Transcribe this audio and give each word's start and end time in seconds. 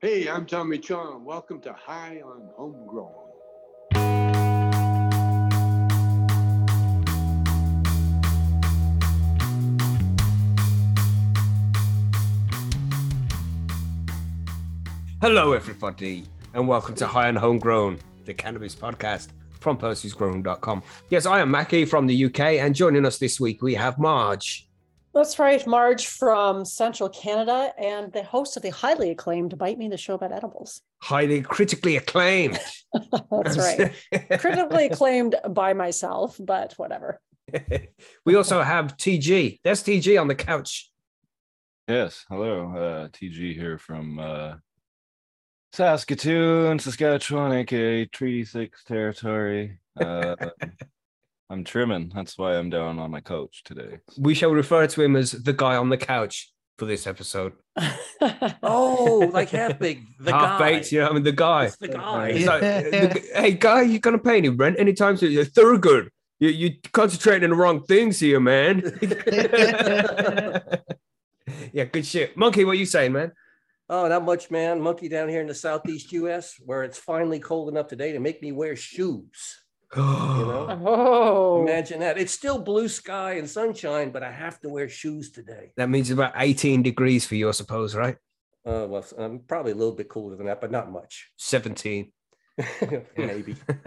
Hey, 0.00 0.28
I'm 0.28 0.46
Tommy 0.46 0.78
Chong. 0.78 1.24
Welcome 1.24 1.60
to 1.62 1.72
High 1.72 2.22
on 2.24 2.48
Homegrown. 2.54 3.10
Hello, 15.20 15.52
everybody, 15.52 16.26
and 16.54 16.68
welcome 16.68 16.94
to 16.94 17.08
High 17.08 17.26
on 17.26 17.34
Homegrown, 17.34 17.98
the 18.24 18.32
cannabis 18.32 18.76
podcast 18.76 19.30
from 19.58 19.76
percysgrown.com. 19.76 20.84
Yes, 21.10 21.26
I 21.26 21.40
am 21.40 21.50
Mackie 21.50 21.84
from 21.84 22.06
the 22.06 22.26
UK, 22.26 22.38
and 22.60 22.72
joining 22.72 23.04
us 23.04 23.18
this 23.18 23.40
week 23.40 23.62
we 23.62 23.74
have 23.74 23.98
Marge. 23.98 24.67
That's 25.18 25.40
right, 25.40 25.66
Marge 25.66 26.06
from 26.06 26.64
Central 26.64 27.08
Canada 27.08 27.72
and 27.76 28.12
the 28.12 28.22
host 28.22 28.56
of 28.56 28.62
the 28.62 28.70
highly 28.70 29.10
acclaimed 29.10 29.58
Bite 29.58 29.76
Me, 29.76 29.88
the 29.88 29.96
show 29.96 30.14
about 30.14 30.30
edibles. 30.30 30.80
Highly 31.02 31.42
critically 31.42 31.96
acclaimed. 31.96 32.56
That's 33.32 33.58
right. 33.58 33.92
Critically 34.38 34.86
acclaimed 34.86 35.34
by 35.50 35.72
myself, 35.72 36.36
but 36.38 36.74
whatever. 36.74 37.20
we 38.24 38.36
also 38.36 38.62
have 38.62 38.96
TG. 38.96 39.58
There's 39.64 39.82
TG 39.82 40.20
on 40.20 40.28
the 40.28 40.36
couch. 40.36 40.88
Yes, 41.88 42.24
hello. 42.28 42.72
Uh, 42.76 43.08
TG 43.08 43.56
here 43.56 43.76
from 43.76 44.20
uh, 44.20 44.54
Saskatoon, 45.72 46.78
Saskatchewan, 46.78 47.50
aka 47.54 48.04
Treaty 48.04 48.44
Six 48.44 48.84
territory. 48.84 49.80
Uh, 50.00 50.36
I'm 51.50 51.64
trimming. 51.64 52.12
That's 52.14 52.36
why 52.36 52.56
I'm 52.56 52.68
down 52.70 52.98
on 52.98 53.10
my 53.10 53.20
couch 53.20 53.62
today. 53.64 53.98
We 54.18 54.34
shall 54.34 54.50
refer 54.50 54.86
to 54.86 55.02
him 55.02 55.16
as 55.16 55.32
the 55.32 55.52
guy 55.54 55.76
on 55.76 55.88
the 55.88 55.96
couch 55.96 56.52
for 56.78 56.84
this 56.86 57.06
episode. 57.06 57.52
Oh, 58.64 59.30
like 59.32 59.50
half 59.50 59.78
big. 59.78 60.02
The 60.18 60.32
Half 60.32 60.58
guy. 60.58 60.72
baked, 60.72 60.90
you 60.90 60.98
know, 61.00 61.08
I 61.08 61.12
mean, 61.12 61.22
the 61.22 61.30
guy. 61.30 61.66
It's 61.66 61.76
the 61.76 61.86
guy. 61.88 62.28
It's 62.30 62.46
like, 62.46 62.60
the- 62.60 63.22
hey, 63.40 63.52
guy, 63.52 63.82
you 63.82 64.00
gonna 64.00 64.18
pay 64.18 64.38
any 64.38 64.48
rent 64.48 64.80
anytime 64.80 65.16
soon? 65.16 65.30
You're 65.30 65.44
Thurgood. 65.44 66.08
You, 66.40 66.48
you're 66.48 66.72
concentrating 66.92 67.44
on 67.44 67.50
the 67.50 67.56
wrong 67.56 67.84
things 67.84 68.18
here, 68.18 68.40
man. 68.40 68.82
yeah, 71.72 71.84
good 71.84 72.04
shit. 72.04 72.36
Monkey, 72.36 72.64
what 72.64 72.78
you 72.78 72.86
saying, 72.86 73.12
man? 73.12 73.32
Oh, 73.88 74.08
not 74.08 74.24
much, 74.24 74.50
man. 74.50 74.80
Monkey 74.80 75.08
down 75.08 75.28
here 75.28 75.40
in 75.40 75.46
the 75.46 75.54
southeast 75.54 76.12
U.S., 76.12 76.54
where 76.64 76.82
it's 76.82 76.98
finally 76.98 77.38
cold 77.38 77.68
enough 77.68 77.86
today 77.86 78.12
to 78.12 78.20
make 78.20 78.42
me 78.42 78.52
wear 78.52 78.76
shoes. 78.76 79.60
know? 79.96 80.82
oh, 80.84 81.62
Imagine 81.62 82.00
that. 82.00 82.18
It's 82.18 82.32
still 82.32 82.58
blue 82.58 82.88
sky 82.88 83.34
and 83.34 83.48
sunshine, 83.48 84.10
but 84.10 84.22
I 84.22 84.30
have 84.30 84.60
to 84.60 84.68
wear 84.68 84.88
shoes 84.88 85.30
today. 85.30 85.72
that 85.76 85.88
means 85.88 86.10
about 86.10 86.32
18 86.36 86.82
degrees 86.82 87.26
for 87.26 87.34
you, 87.36 87.48
I 87.48 87.52
suppose, 87.52 87.94
right? 87.94 88.16
Uh, 88.66 88.86
well, 88.88 89.04
I'm 89.16 89.38
probably 89.40 89.72
a 89.72 89.76
little 89.76 89.94
bit 89.94 90.08
cooler 90.08 90.36
than 90.36 90.46
that, 90.46 90.60
but 90.60 90.70
not 90.70 90.90
much. 90.92 91.30
17. 91.36 92.12
Maybe. 93.16 93.56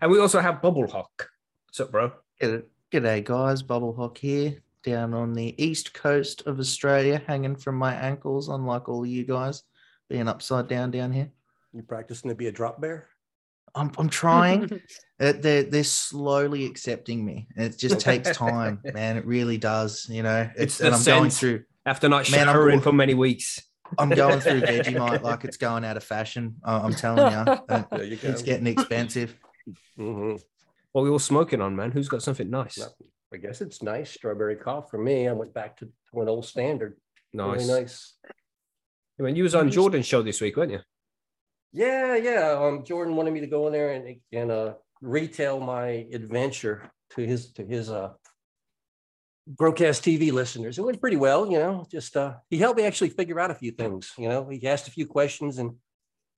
and 0.00 0.10
we 0.10 0.18
also 0.20 0.40
have 0.40 0.60
Bubble 0.60 0.86
Hawk. 0.88 1.30
What's 1.68 1.80
up, 1.80 1.90
bro? 1.92 2.12
G'day, 2.42 2.64
g'day 2.92 3.24
guys, 3.24 3.62
Bubble 3.62 3.94
Hawk 3.94 4.18
here, 4.18 4.56
down 4.82 5.14
on 5.14 5.32
the 5.32 5.54
east 5.62 5.94
coast 5.94 6.42
of 6.46 6.58
Australia, 6.58 7.22
hanging 7.26 7.56
from 7.56 7.76
my 7.76 7.94
ankles, 7.94 8.48
unlike 8.48 8.88
all 8.88 9.04
of 9.04 9.08
you 9.08 9.24
guys, 9.24 9.62
being 10.08 10.28
upside 10.28 10.68
down 10.68 10.90
down 10.90 11.12
here. 11.12 11.30
You 11.72 11.82
practicing 11.82 12.30
to 12.30 12.34
be 12.34 12.48
a 12.48 12.52
drop 12.52 12.80
bear? 12.80 13.06
I'm, 13.74 13.90
I'm 13.98 14.08
trying. 14.08 14.80
They're, 15.18 15.64
they're 15.64 15.84
slowly 15.84 16.64
accepting 16.64 17.22
me. 17.22 17.46
It 17.54 17.76
just 17.76 18.00
takes 18.00 18.30
time, 18.36 18.80
man. 18.94 19.18
It 19.18 19.26
really 19.26 19.58
does. 19.58 20.06
You 20.08 20.22
know, 20.22 20.48
It's 20.56 20.80
it's, 20.80 20.80
and 20.80 20.94
a 20.94 20.96
I'm 20.96 21.04
going 21.04 21.28
through, 21.30 21.64
After 21.84 22.08
not 22.08 22.30
Man, 22.30 22.48
I'm 22.48 22.54
showering 22.54 22.76
bored. 22.76 22.84
for 22.84 22.92
many 22.94 23.12
weeks. 23.12 23.60
I'm 23.98 24.08
going 24.08 24.40
through 24.40 24.60
Vegemite 24.62 25.20
like 25.22 25.44
it's 25.44 25.58
going 25.58 25.84
out 25.84 25.98
of 25.98 26.04
fashion. 26.04 26.56
I- 26.64 26.78
I'm 26.78 26.94
telling 26.94 27.30
you, 27.32 27.38
Uh, 27.38 27.82
you 27.98 28.18
it's 28.22 28.40
getting 28.40 28.66
expensive. 28.66 29.36
Mm-hmm. 29.98 30.36
What 30.92 31.02
we 31.02 31.10
all 31.10 31.18
smoking 31.18 31.60
on, 31.60 31.76
man? 31.76 31.90
Who's 31.90 32.08
got 32.08 32.22
something 32.22 32.48
nice? 32.48 32.78
No. 32.78 32.86
I 33.34 33.36
guess 33.36 33.60
it's 33.60 33.82
nice. 33.82 34.10
Strawberry 34.12 34.56
cough 34.56 34.90
for 34.90 34.96
me. 34.96 35.28
I 35.28 35.32
went 35.32 35.52
back 35.52 35.76
to, 35.80 35.84
to 35.84 36.20
an 36.22 36.28
old 36.30 36.46
standard. 36.46 36.96
Nice. 37.34 37.58
Really 37.68 37.80
nice. 37.82 38.14
I 39.18 39.22
mean, 39.22 39.36
you 39.36 39.42
was 39.42 39.54
on 39.54 39.70
Jordan's 39.70 40.06
show 40.06 40.22
this 40.22 40.40
week, 40.40 40.56
weren't 40.56 40.72
you? 40.72 40.80
Yeah, 41.72 42.16
yeah. 42.16 42.58
Um, 42.60 42.84
Jordan 42.84 43.16
wanted 43.16 43.32
me 43.32 43.40
to 43.40 43.46
go 43.46 43.66
in 43.66 43.72
there 43.72 43.92
and 43.92 44.16
and 44.32 44.50
uh 44.50 44.74
retail 45.00 45.60
my 45.60 46.06
adventure 46.12 46.90
to 47.10 47.24
his 47.24 47.52
to 47.52 47.64
his 47.64 47.90
uh 47.90 48.10
broadcast 49.46 50.04
TV 50.04 50.32
listeners. 50.32 50.78
It 50.78 50.82
went 50.82 51.00
pretty 51.00 51.16
well, 51.16 51.50
you 51.50 51.58
know. 51.58 51.86
Just 51.90 52.16
uh 52.16 52.34
he 52.48 52.58
helped 52.58 52.78
me 52.78 52.84
actually 52.86 53.10
figure 53.10 53.38
out 53.38 53.50
a 53.50 53.54
few 53.54 53.70
things. 53.70 54.12
You 54.18 54.28
know, 54.28 54.48
he 54.48 54.66
asked 54.66 54.88
a 54.88 54.92
few 54.92 55.06
questions, 55.06 55.58
and 55.58 55.76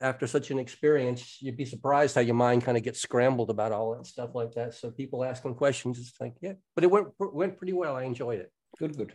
after 0.02 0.26
such 0.26 0.50
an 0.50 0.58
experience, 0.58 1.38
you'd 1.40 1.56
be 1.56 1.64
surprised 1.64 2.14
how 2.14 2.20
your 2.20 2.34
mind 2.34 2.64
kind 2.64 2.76
of 2.76 2.82
gets 2.82 3.00
scrambled 3.00 3.50
about 3.50 3.72
all 3.72 3.94
that 3.94 4.06
stuff 4.06 4.34
like 4.34 4.52
that. 4.52 4.74
So 4.74 4.90
people 4.90 5.24
asking 5.24 5.54
questions, 5.54 5.98
it's 5.98 6.20
like, 6.20 6.34
yeah, 6.42 6.54
but 6.74 6.84
it 6.84 6.90
went 6.90 7.08
went 7.18 7.56
pretty 7.56 7.72
well. 7.72 7.96
I 7.96 8.02
enjoyed 8.02 8.40
it. 8.40 8.52
Good, 8.78 8.96
good. 8.96 9.14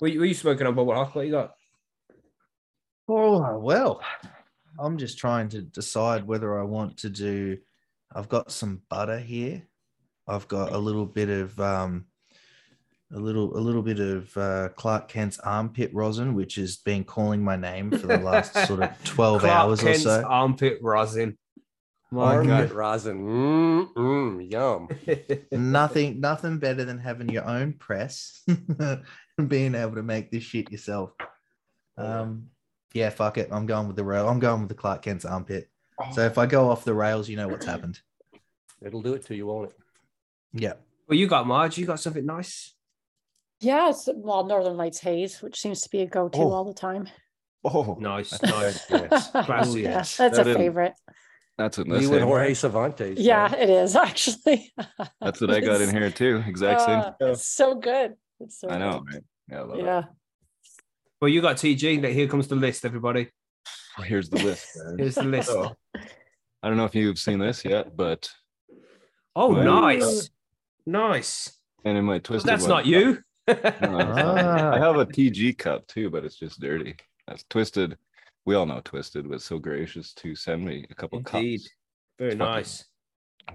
Were 0.00 0.08
you, 0.08 0.20
were 0.20 0.26
you 0.26 0.34
smoking 0.34 0.66
on 0.66 0.74
Bubble 0.74 0.94
Hawk? 0.94 1.14
What 1.14 1.26
you 1.26 1.32
got? 1.32 1.52
Oh, 3.08 3.58
well, 3.58 4.02
I'm 4.78 4.98
just 4.98 5.18
trying 5.18 5.48
to 5.50 5.62
decide 5.62 6.26
whether 6.26 6.58
I 6.58 6.62
want 6.64 6.98
to 6.98 7.10
do. 7.10 7.58
I've 8.14 8.28
got 8.28 8.50
some 8.52 8.82
butter 8.88 9.18
here. 9.18 9.66
I've 10.26 10.48
got 10.48 10.72
a 10.72 10.78
little 10.78 11.06
bit 11.06 11.28
of 11.28 11.58
um, 11.60 12.06
a 13.12 13.18
little 13.18 13.56
a 13.56 13.60
little 13.60 13.82
bit 13.82 13.98
of 14.00 14.36
uh, 14.36 14.68
Clark 14.76 15.08
Kent's 15.08 15.38
armpit 15.40 15.90
rosin, 15.94 16.34
which 16.34 16.56
has 16.56 16.76
been 16.76 17.04
calling 17.04 17.42
my 17.42 17.56
name 17.56 17.90
for 17.90 18.06
the 18.06 18.18
last 18.18 18.52
sort 18.66 18.82
of 18.82 18.90
12 19.04 19.40
Clark 19.40 19.52
hours 19.54 19.80
Kent's 19.80 20.00
or 20.06 20.22
so. 20.22 20.26
armpit 20.28 20.78
rosin. 20.82 21.36
My 22.10 22.36
Armpit 22.36 22.68
God. 22.68 22.70
rosin, 22.70 23.18
mm, 23.22 23.92
mm, 23.92 24.50
yum. 24.50 24.88
nothing 25.52 26.20
nothing 26.20 26.58
better 26.58 26.86
than 26.86 26.98
having 26.98 27.28
your 27.28 27.46
own 27.46 27.74
press 27.74 28.40
and 28.48 29.48
being 29.48 29.74
able 29.74 29.96
to 29.96 30.02
make 30.02 30.30
this 30.30 30.42
shit 30.42 30.72
yourself. 30.72 31.10
Um, 31.98 32.46
yeah, 32.92 33.10
fuck 33.10 33.38
it. 33.38 33.48
I'm 33.52 33.66
going 33.66 33.86
with 33.86 33.96
the 33.96 34.04
rail. 34.04 34.28
I'm 34.28 34.38
going 34.40 34.60
with 34.60 34.68
the 34.68 34.74
Clark 34.74 35.02
Kent's 35.02 35.24
armpit. 35.24 35.68
So 36.12 36.22
if 36.24 36.38
I 36.38 36.46
go 36.46 36.70
off 36.70 36.84
the 36.84 36.94
rails, 36.94 37.28
you 37.28 37.36
know 37.36 37.48
what's 37.48 37.66
happened. 37.66 38.00
It'll 38.82 39.02
do 39.02 39.14
it 39.14 39.24
to 39.26 39.34
you, 39.34 39.46
won't 39.46 39.70
it? 39.70 39.76
Yeah. 40.52 40.74
Well, 41.08 41.18
you 41.18 41.26
got 41.26 41.46
Marge. 41.46 41.76
You 41.78 41.86
got 41.86 41.98
something 42.00 42.24
nice. 42.24 42.74
yeah, 43.60 43.90
it's 43.90 44.08
well, 44.14 44.44
Northern 44.44 44.76
Lights 44.76 45.00
haze, 45.00 45.42
which 45.42 45.58
seems 45.60 45.80
to 45.82 45.90
be 45.90 46.02
a 46.02 46.06
go-to 46.06 46.38
Oh. 46.38 46.52
all 46.52 46.64
the 46.64 46.74
time. 46.74 47.08
Oh, 47.64 47.96
Nice, 48.00 48.40
nice. 48.42 48.86
yes. 48.88 49.30
Classy. 49.32 49.80
yeah, 49.82 49.88
yes. 49.90 50.16
that's 50.16 50.36
That 50.36 50.42
a 50.42 50.50
didn't- 50.50 50.58
favorite. 50.62 50.92
That's 51.56 51.76
what 51.76 51.88
You 51.88 52.14
and. 52.14 52.22
Jorge 52.22 52.54
Cervantes. 52.54 53.18
Yeah, 53.18 53.48
man. 53.50 53.60
it 53.60 53.68
is 53.70 53.96
actually. 54.08 54.72
That's 55.20 55.40
what 55.40 55.50
I 55.50 55.58
got 55.58 55.80
in 55.80 55.90
here 55.90 56.08
too. 56.08 56.44
Exact 56.46 56.82
same. 56.82 56.98
uh, 57.00 57.02
stuff. 57.02 57.16
it's 57.20 57.48
so 57.48 57.74
good. 57.74 58.14
It's 58.38 58.60
so 58.60 58.68
I 58.68 58.78
know, 58.78 59.00
good. 59.00 59.14
right? 59.14 59.24
Yeah, 59.50 59.58
I 59.58 59.62
love 59.62 59.78
it. 60.04 60.08
Yeah. 61.20 61.24
Well, 61.26 61.28
you 61.30 61.40
got 61.40 61.56
TG. 61.56 62.02
That 62.02 62.12
Here 62.12 62.28
comes 62.28 62.48
the 62.48 62.56
list, 62.56 62.84
everybody. 62.84 63.28
Here's 64.04 64.28
the 64.30 64.42
list. 64.42 64.66
guys. 64.76 64.94
Here's 64.98 65.14
the 65.16 65.22
list. 65.24 65.48
So, 65.48 65.76
I 66.62 66.68
don't 66.68 66.76
know 66.76 66.84
if 66.84 66.94
you've 66.94 67.18
seen 67.18 67.38
this 67.38 67.64
yet, 67.64 67.96
but 67.96 68.30
Oh, 69.34 69.52
Well, 69.54 69.64
nice. 69.82 70.30
Nice. 70.86 71.58
and 71.84 71.96
in 71.98 72.04
my 72.04 72.18
twisted 72.18 72.48
That's 72.48 72.62
one- 72.62 72.70
not 72.70 72.86
you. 72.86 73.18
No. 73.48 73.56
Ah. 73.82 74.72
I 74.74 74.78
have 74.78 74.96
a 74.96 75.06
TG 75.06 75.56
cup 75.58 75.86
too, 75.86 76.10
but 76.10 76.24
it's 76.24 76.36
just 76.36 76.60
dirty. 76.60 76.96
That's 77.26 77.44
twisted. 77.50 77.96
We 78.46 78.54
all 78.54 78.66
know 78.66 78.80
twisted 78.84 79.26
was 79.26 79.44
so 79.44 79.58
gracious 79.58 80.12
to 80.14 80.34
send 80.34 80.64
me 80.64 80.86
a 80.90 80.94
couple 80.94 81.18
Indeed. 81.18 81.60
cups. 81.60 81.70
Very 82.18 82.30
It's 82.32 82.38
nice. 82.38 82.84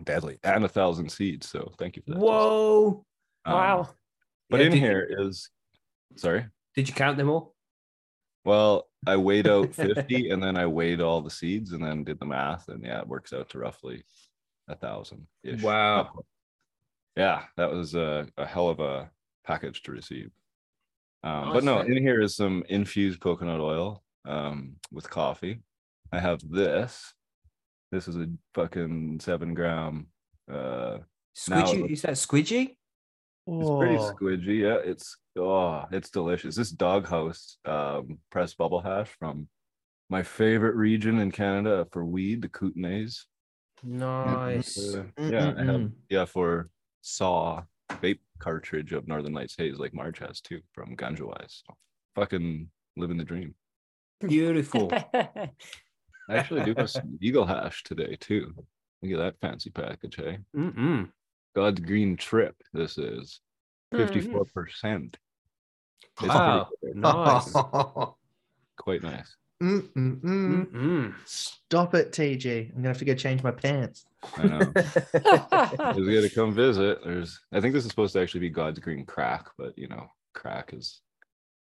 Deadly 0.03 0.40
and 0.44 0.63
a 0.66 0.68
thousand 0.69 1.09
seeds. 1.12 1.47
So 1.50 1.73
thank 1.78 1.96
you 1.96 2.02
for 2.03 2.12
that. 2.12 2.19
Whoa. 2.19 3.06
Um, 3.46 3.53
wow. 3.53 3.90
But 4.50 4.59
Yeah, 4.62 4.66
in 4.68 4.72
did- 4.73 4.79
here 4.81 5.07
is 5.19 5.50
sorry. 6.16 6.46
Did 6.75 6.88
you 6.88 6.94
count 6.94 7.17
them 7.17 7.29
all? 7.29 7.56
Well, 8.45 8.88
I 9.06 9.16
weighed 9.17 9.47
out 9.47 9.73
50 9.75 10.29
and 10.29 10.41
then 10.41 10.57
I 10.57 10.66
weighed 10.66 11.02
all 11.02 11.22
the 11.22 11.29
seeds 11.29 11.72
and 11.72 11.84
then 11.84 12.03
did 12.03 12.20
the 12.20 12.25
math. 12.25 12.67
And 12.67 12.84
yeah, 12.84 12.99
it 12.99 13.08
works 13.08 13.34
out 13.34 13.49
to 13.49 13.59
roughly 13.59 14.03
a 14.67 14.75
thousand. 14.75 15.28
Wow. 15.61 16.11
Yeah, 17.16 17.43
that 17.58 17.72
was 17.72 17.96
a, 17.96 18.28
a 18.37 18.46
hell 18.46 18.70
of 18.70 18.79
a 18.79 19.09
package 19.46 19.84
to 19.84 19.91
receive. 19.91 20.31
Um, 21.23 21.53
but 21.53 21.64
no, 21.64 21.79
in 21.81 21.97
here 21.97 22.22
is 22.22 22.35
some 22.35 22.64
infused 22.67 23.20
coconut 23.20 23.61
oil 23.61 24.03
um, 24.25 24.75
with 24.91 25.09
coffee. 25.09 25.61
I 26.11 26.20
have 26.20 26.41
this. 26.49 27.14
This 27.91 28.08
is 28.08 28.17
a 28.17 28.28
fucking 28.55 29.20
seven 29.22 29.53
gram. 29.53 30.08
Uh, 30.52 30.97
Now- 31.47 31.64
Squidgy? 31.64 31.91
Is 31.91 32.02
that 32.02 32.14
Squidgy? 32.14 32.75
It's 33.47 33.69
pretty 33.69 33.97
Oh. 33.97 34.13
squidgy. 34.13 34.61
Yeah, 34.61 34.78
it's 34.84 35.17
oh, 35.37 35.85
it's 35.91 36.09
delicious. 36.09 36.55
This 36.55 36.69
doghouse 36.72 37.57
um, 37.66 38.19
pressed 38.31 38.57
bubble 38.57 38.81
hash 38.81 39.09
from 39.19 39.47
my 40.09 40.23
favorite 40.23 40.75
region 40.75 41.19
in 41.19 41.31
Canada 41.31 41.87
for 41.91 42.05
weed, 42.05 42.41
the 42.41 42.49
Kootenays. 42.49 43.25
Nice. 43.84 44.95
Uh, 44.95 45.03
yeah, 45.19 45.53
I 45.57 45.63
have 45.63 45.91
yeah 46.09 46.25
for 46.25 46.69
saw 47.01 47.63
vape 47.90 48.19
cartridge 48.40 48.93
of 48.93 49.07
Northern 49.07 49.34
Lights 49.34 49.55
Haze 49.57 49.78
like 49.78 49.93
Marge 49.93 50.19
has 50.19 50.39
too 50.41 50.61
from 50.73 50.96
Ganja 50.96 51.28
Wise. 51.28 51.63
Fucking 52.16 52.69
living 52.96 53.17
the 53.17 53.23
dream. 53.23 53.55
Beautiful. 54.25 54.89
I 55.13 55.49
actually 56.29 56.63
do 56.63 56.73
have 56.78 56.89
some 56.89 57.17
Eagle 57.22 57.46
hash 57.46 57.84
today 57.84 58.16
too. 58.19 58.53
Look 59.01 59.11
at 59.11 59.17
that 59.17 59.35
fancy 59.41 59.69
package, 59.69 60.16
hey? 60.16 60.37
Mm-mm. 60.55 61.09
God's 61.55 61.79
green 61.82 62.17
trip. 62.17 62.55
This 62.73 62.97
is 62.97 63.40
Mhm. 63.94 63.97
fifty-four 63.97 64.46
percent. 64.53 65.17
Wow. 66.22 66.70
Nice. 66.82 67.53
Quite 68.78 69.03
nice. 69.03 69.35
Mm-mm-mm. 69.61 70.22
Mm-mm. 70.22 71.14
Stop 71.26 71.94
it, 71.96 72.11
TG. 72.11 72.70
I'm 72.70 72.76
gonna 72.78 72.88
have 72.90 72.97
to 72.97 73.05
go 73.05 73.14
change 73.16 73.44
my 73.44 73.52
pants. 73.52 74.05
I 74.38 74.47
know. 74.47 74.73
He's 75.96 76.16
gonna 76.16 76.29
come 76.29 76.53
visit. 76.53 77.00
There's, 77.03 77.40
I 77.52 77.61
think 77.61 77.73
this 77.73 77.84
is 77.85 77.90
supposed 77.90 78.14
to 78.14 78.22
actually 78.22 78.41
be 78.41 78.49
God's 78.49 78.79
green 78.79 79.06
crack, 79.06 79.47
but 79.58 79.78
you 79.78 79.88
know, 79.88 80.08
crack 80.34 80.73
is 80.73 81.02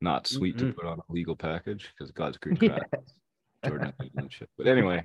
not 0.00 0.26
sweet 0.28 0.56
Mm-mm. 0.56 0.68
to 0.68 0.74
put 0.74 0.86
on 0.86 0.98
a 0.98 1.12
legal 1.12 1.34
package 1.34 1.90
because 1.96 2.12
God's 2.12 2.36
green 2.42 2.58
Yeah. 2.60 2.78
crack. 2.78 2.90
Jordan 3.66 3.92
and 4.16 4.32
shit. 4.32 4.48
But 4.56 4.68
anyway, 4.68 5.04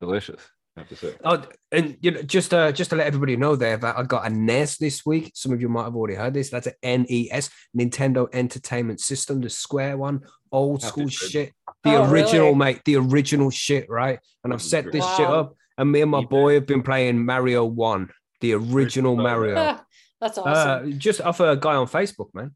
delicious. 0.00 0.40
I 0.76 0.80
have 0.80 0.88
to 0.90 0.96
say. 0.96 1.14
Oh, 1.24 1.42
and 1.72 1.96
you 2.00 2.12
know, 2.12 2.22
just 2.22 2.54
uh, 2.54 2.70
just 2.72 2.90
to 2.90 2.96
let 2.96 3.06
everybody 3.06 3.36
know 3.36 3.56
there 3.56 3.76
that 3.76 3.98
I 3.98 4.02
got 4.04 4.26
a 4.26 4.30
NES 4.30 4.78
this 4.78 5.04
week. 5.04 5.32
Some 5.34 5.52
of 5.52 5.60
you 5.60 5.68
might 5.68 5.84
have 5.84 5.96
already 5.96 6.14
heard 6.14 6.32
this. 6.34 6.48
That's 6.50 6.68
an 6.82 7.06
NES, 7.08 7.50
Nintendo 7.76 8.28
Entertainment 8.32 9.00
System, 9.00 9.40
the 9.40 9.50
square 9.50 9.96
one, 9.98 10.20
old 10.52 10.82
Happy 10.82 10.90
school 10.90 11.04
birthday. 11.04 11.26
shit. 11.28 11.52
The 11.82 11.96
Oh, 11.96 12.10
original, 12.10 12.46
really? 12.46 12.54
mate. 12.56 12.80
The 12.84 12.96
original 12.96 13.50
shit, 13.50 13.90
right? 13.90 14.20
And 14.44 14.52
I've 14.52 14.62
set 14.62 14.84
great. 14.84 14.92
this 14.94 15.16
shit 15.16 15.26
up, 15.26 15.56
and 15.76 15.90
me 15.90 16.02
and 16.02 16.10
my 16.10 16.20
eBay. 16.22 16.30
boy 16.30 16.54
have 16.54 16.66
been 16.66 16.82
playing 16.82 17.24
Mario 17.24 17.64
One, 17.64 18.10
the 18.40 18.52
original 18.54 19.16
Mario. 19.16 19.54
That's 20.20 20.38
Uh, 20.38 20.42
awesome. 20.42 20.98
just 20.98 21.20
off 21.22 21.40
a 21.40 21.56
guy 21.56 21.74
on 21.74 21.86
Facebook, 21.88 22.28
man. 22.34 22.54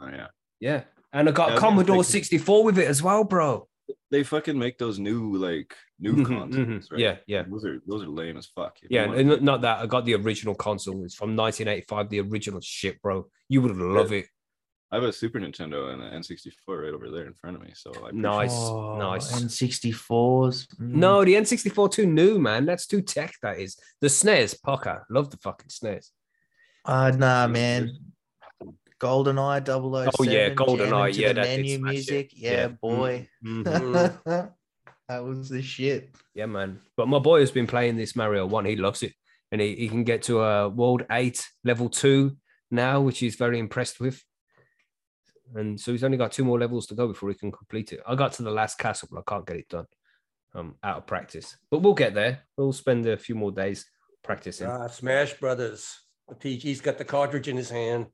Oh 0.00 0.08
yeah. 0.08 0.26
Yeah, 0.60 0.82
and 1.12 1.28
I 1.28 1.32
got 1.32 1.50
Yeah, 1.50 1.56
I 1.56 1.58
Commodore 1.58 2.04
64 2.04 2.62
with 2.64 2.78
it 2.78 2.86
as 2.86 3.02
well, 3.02 3.24
bro. 3.24 3.66
They 4.10 4.22
fucking 4.24 4.58
make 4.58 4.78
those 4.78 4.98
new 4.98 5.36
like 5.36 5.74
new 5.98 6.14
Mhm, 6.16 6.26
consoles. 6.26 6.56
mhm. 6.66 6.90
right? 6.92 7.00
Yeah, 7.00 7.16
yeah. 7.26 7.42
Those 7.48 7.64
are 7.64 7.80
those 7.86 8.02
are 8.02 8.08
lame 8.08 8.36
as 8.36 8.46
fuck. 8.46 8.76
Yeah, 8.88 9.06
wanna- 9.06 9.40
not 9.40 9.60
that. 9.62 9.80
I 9.80 9.86
got 9.86 10.04
the 10.04 10.14
original 10.14 10.54
console. 10.54 11.04
It's 11.04 11.14
from 11.14 11.34
1985, 11.36 12.08
the 12.10 12.20
original 12.20 12.60
shit, 12.60 13.00
bro. 13.02 13.28
You 13.48 13.62
would 13.62 13.76
love 13.76 14.12
it. 14.12 14.26
I 14.92 14.96
have 14.96 15.04
a 15.04 15.12
Super 15.12 15.40
Nintendo 15.40 15.92
and 15.92 16.00
an 16.00 16.12
N64 16.22 16.82
right 16.84 16.94
over 16.94 17.10
there 17.10 17.26
in 17.26 17.34
front 17.34 17.56
of 17.56 17.62
me. 17.62 17.72
So 17.74 17.90
I 17.90 18.08
appreciate 18.10 18.14
Nice, 18.22 18.52
Oh, 18.54 18.96
nice. 18.98 19.32
N64s. 19.42 20.66
Mm. 20.80 20.88
No, 20.94 21.24
the 21.24 21.34
N64 21.34 21.90
too 21.90 22.06
new, 22.06 22.38
man. 22.38 22.66
That's 22.66 22.86
too 22.86 23.02
tech. 23.02 23.34
That 23.42 23.58
is 23.58 23.76
the 24.00 24.06
SNES. 24.08 24.54
Pocker, 24.62 25.04
love 25.10 25.30
the 25.30 25.38
fucking 25.38 25.68
SNES. 25.70 26.10
Uh, 26.84 27.10
nah, 27.16 27.48
man. 27.48 27.90
GoldenEye 29.00 29.64
007. 29.66 30.12
Oh, 30.18 30.22
yeah, 30.24 30.48
jamming 30.48 30.56
GoldenEye, 30.56 31.12
to 31.14 31.20
yeah, 31.20 31.28
the 31.28 31.34
that 31.34 31.44
did 31.44 31.56
menu 31.56 31.78
music. 31.84 32.30
Yeah, 32.34 32.50
Yeah. 32.52 32.68
boy. 32.68 33.28
Mhm. 33.44 34.20
that 35.08 35.24
was 35.24 35.48
the 35.48 35.62
shit. 35.62 36.10
Yeah, 36.34 36.46
man. 36.46 36.80
But 36.96 37.08
my 37.08 37.18
boy 37.18 37.40
has 37.40 37.50
been 37.50 37.66
playing 37.66 37.96
this 37.96 38.16
Mario 38.16 38.46
One. 38.46 38.64
He 38.64 38.76
loves 38.76 39.02
it, 39.02 39.12
and 39.52 39.60
he, 39.60 39.74
he 39.76 39.88
can 39.88 40.04
get 40.04 40.22
to 40.24 40.40
a 40.40 40.68
World 40.68 41.04
Eight 41.10 41.46
Level 41.64 41.88
Two 41.88 42.36
now, 42.70 43.00
which 43.00 43.18
he's 43.18 43.36
very 43.36 43.58
impressed 43.58 44.00
with. 44.00 44.22
And 45.54 45.78
so 45.78 45.92
he's 45.92 46.02
only 46.02 46.16
got 46.18 46.32
two 46.32 46.44
more 46.44 46.58
levels 46.58 46.86
to 46.88 46.94
go 46.96 47.06
before 47.06 47.28
he 47.28 47.36
can 47.36 47.52
complete 47.52 47.92
it. 47.92 48.00
I 48.06 48.16
got 48.16 48.32
to 48.34 48.42
the 48.42 48.50
last 48.50 48.78
castle, 48.78 49.08
but 49.12 49.20
I 49.20 49.22
can't 49.30 49.46
get 49.46 49.56
it 49.56 49.68
done. 49.68 49.86
I'm 50.54 50.74
out 50.82 50.96
of 50.98 51.06
practice, 51.06 51.56
but 51.70 51.82
we'll 51.82 51.94
get 51.94 52.14
there. 52.14 52.40
We'll 52.56 52.72
spend 52.72 53.06
a 53.06 53.16
few 53.16 53.34
more 53.34 53.52
days 53.52 53.84
practicing. 54.24 54.66
Ah, 54.68 54.86
Smash 54.88 55.34
Brothers. 55.34 56.00
TG's 56.30 56.80
got 56.80 56.98
the 56.98 57.04
cartridge 57.04 57.46
in 57.46 57.56
his 57.56 57.70
hand. 57.70 58.06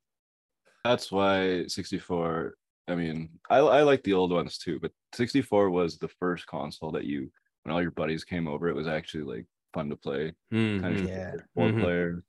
That's 0.84 1.12
why 1.12 1.66
64. 1.66 2.54
I 2.88 2.94
mean, 2.94 3.30
I 3.48 3.58
I 3.58 3.82
like 3.82 4.02
the 4.02 4.12
old 4.14 4.32
ones 4.32 4.58
too, 4.58 4.78
but 4.80 4.90
64 5.14 5.70
was 5.70 5.98
the 5.98 6.08
first 6.08 6.46
console 6.46 6.90
that 6.92 7.04
you 7.04 7.30
when 7.62 7.72
all 7.74 7.80
your 7.82 7.92
buddies 7.92 8.24
came 8.24 8.48
over, 8.48 8.68
it 8.68 8.74
was 8.74 8.88
actually 8.88 9.22
like 9.22 9.46
fun 9.72 9.88
to 9.90 9.96
play. 9.96 10.32
Kind 10.50 10.84
of. 10.84 11.08
Yeah. 11.08 11.32
four 11.54 11.68
Mhm. 11.68 11.80
player. 11.80 12.24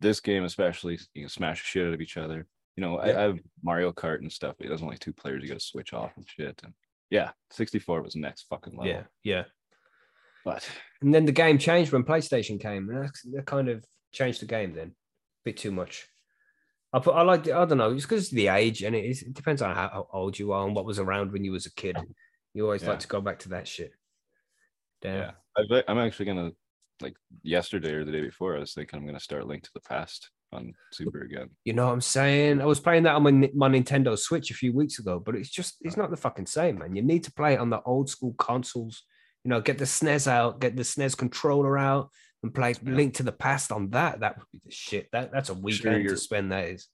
This 0.00 0.20
game 0.20 0.44
especially, 0.44 0.98
you 1.14 1.22
can 1.22 1.28
smash 1.28 1.60
the 1.60 1.66
shit 1.66 1.86
out 1.86 1.92
of 1.94 2.00
each 2.00 2.16
other. 2.16 2.46
You 2.76 2.80
know, 2.80 2.98
I, 2.98 3.06
Yeah. 3.08 3.18
I 3.18 3.22
have 3.22 3.38
Mario 3.62 3.92
Kart 3.92 4.20
and 4.20 4.32
stuff, 4.32 4.56
but 4.56 4.66
it 4.66 4.70
doesn't 4.70 4.86
like 4.88 4.98
two 4.98 5.12
players. 5.12 5.42
You 5.42 5.48
got 5.50 5.60
to 5.60 5.64
switch 5.64 5.92
off 5.92 6.16
and 6.16 6.26
shit. 6.26 6.58
And 6.64 6.72
yeah, 7.10 7.32
64 7.50 8.00
was 8.02 8.16
next 8.16 8.44
fucking 8.48 8.72
level. 8.74 8.86
Yeah, 8.86 9.04
yeah. 9.22 9.44
But 10.44 10.68
And 11.02 11.14
then 11.14 11.26
the 11.26 11.32
game 11.32 11.58
changed 11.58 11.92
when 11.92 12.02
PlayStation 12.02 12.58
came, 12.58 12.88
and 12.88 13.04
that, 13.04 13.12
that 13.34 13.46
kind 13.46 13.68
of 13.68 13.84
changed 14.12 14.40
the 14.40 14.46
game. 14.46 14.72
Then, 14.72 14.88
a 14.88 14.94
bit 15.44 15.58
too 15.58 15.70
much. 15.70 16.08
I 16.92 16.98
put, 16.98 17.14
I 17.14 17.22
like, 17.22 17.48
I 17.48 17.64
don't 17.64 17.78
know, 17.78 17.92
it's 17.92 18.04
because 18.04 18.30
the 18.30 18.48
age, 18.48 18.82
and 18.82 18.94
it, 18.94 19.04
is, 19.04 19.22
it 19.22 19.32
depends 19.34 19.62
on 19.62 19.74
how, 19.74 20.06
old 20.12 20.38
you 20.38 20.52
are 20.52 20.66
and 20.66 20.76
what 20.76 20.84
was 20.84 20.98
around 20.98 21.32
when 21.32 21.42
you 21.44 21.52
was 21.52 21.66
a 21.66 21.74
kid. 21.74 21.96
You 22.54 22.64
always 22.64 22.82
Yeah. 22.82 22.90
like 22.90 23.00
to 23.00 23.08
go 23.08 23.20
back 23.20 23.38
to 23.40 23.50
that 23.50 23.66
shit. 23.66 23.92
Damn. 25.00 25.32
yeah, 25.68 25.82
I'm 25.88 25.98
actually 25.98 26.26
gonna 26.26 26.50
like 27.00 27.16
yesterday 27.42 27.92
or 27.94 28.04
the 28.04 28.12
day 28.12 28.20
before. 28.20 28.56
I 28.56 28.60
was 28.60 28.74
thinking 28.74 28.98
I'm 28.98 29.06
gonna 29.06 29.18
start 29.18 29.46
Link 29.46 29.62
to 29.64 29.70
the 29.74 29.80
Past 29.80 30.30
on 30.52 30.72
Super 30.92 31.22
again. 31.22 31.50
You 31.64 31.72
know 31.72 31.86
what 31.86 31.92
I'm 31.94 32.00
saying? 32.00 32.60
I 32.60 32.66
was 32.66 32.78
playing 32.78 33.02
that 33.04 33.14
on 33.14 33.22
my, 33.22 33.50
my 33.54 33.68
Nintendo 33.68 34.16
Switch 34.16 34.50
a 34.50 34.54
few 34.54 34.72
weeks 34.72 34.98
ago, 34.98 35.18
but 35.18 35.34
it's 35.34 35.50
just 35.50 35.76
it's 35.80 35.96
not 35.96 36.10
the 36.10 36.16
fucking 36.16 36.46
same, 36.46 36.78
man. 36.78 36.94
You 36.94 37.02
need 37.02 37.24
to 37.24 37.32
play 37.32 37.54
it 37.54 37.60
on 37.60 37.70
the 37.70 37.82
old 37.82 38.08
school 38.08 38.34
consoles. 38.38 39.02
You 39.44 39.48
know, 39.48 39.60
get 39.60 39.78
the 39.78 39.86
SNES 39.86 40.28
out, 40.28 40.60
get 40.60 40.76
the 40.76 40.84
SNES 40.84 41.16
controller 41.16 41.76
out, 41.76 42.10
and 42.42 42.54
play 42.54 42.74
Yeah. 42.82 42.92
Link 42.94 43.14
to 43.14 43.22
the 43.22 43.32
Past 43.32 43.72
on 43.72 43.90
that. 43.90 44.20
That 44.20 44.36
would 44.38 44.46
be 44.52 44.60
the 44.64 44.70
shit. 44.70 45.08
That 45.12 45.32
that's 45.32 45.48
a 45.50 45.54
weekend 45.54 46.08
to 46.08 46.16
spend. 46.16 46.52
That 46.52 46.68
is. 46.68 46.88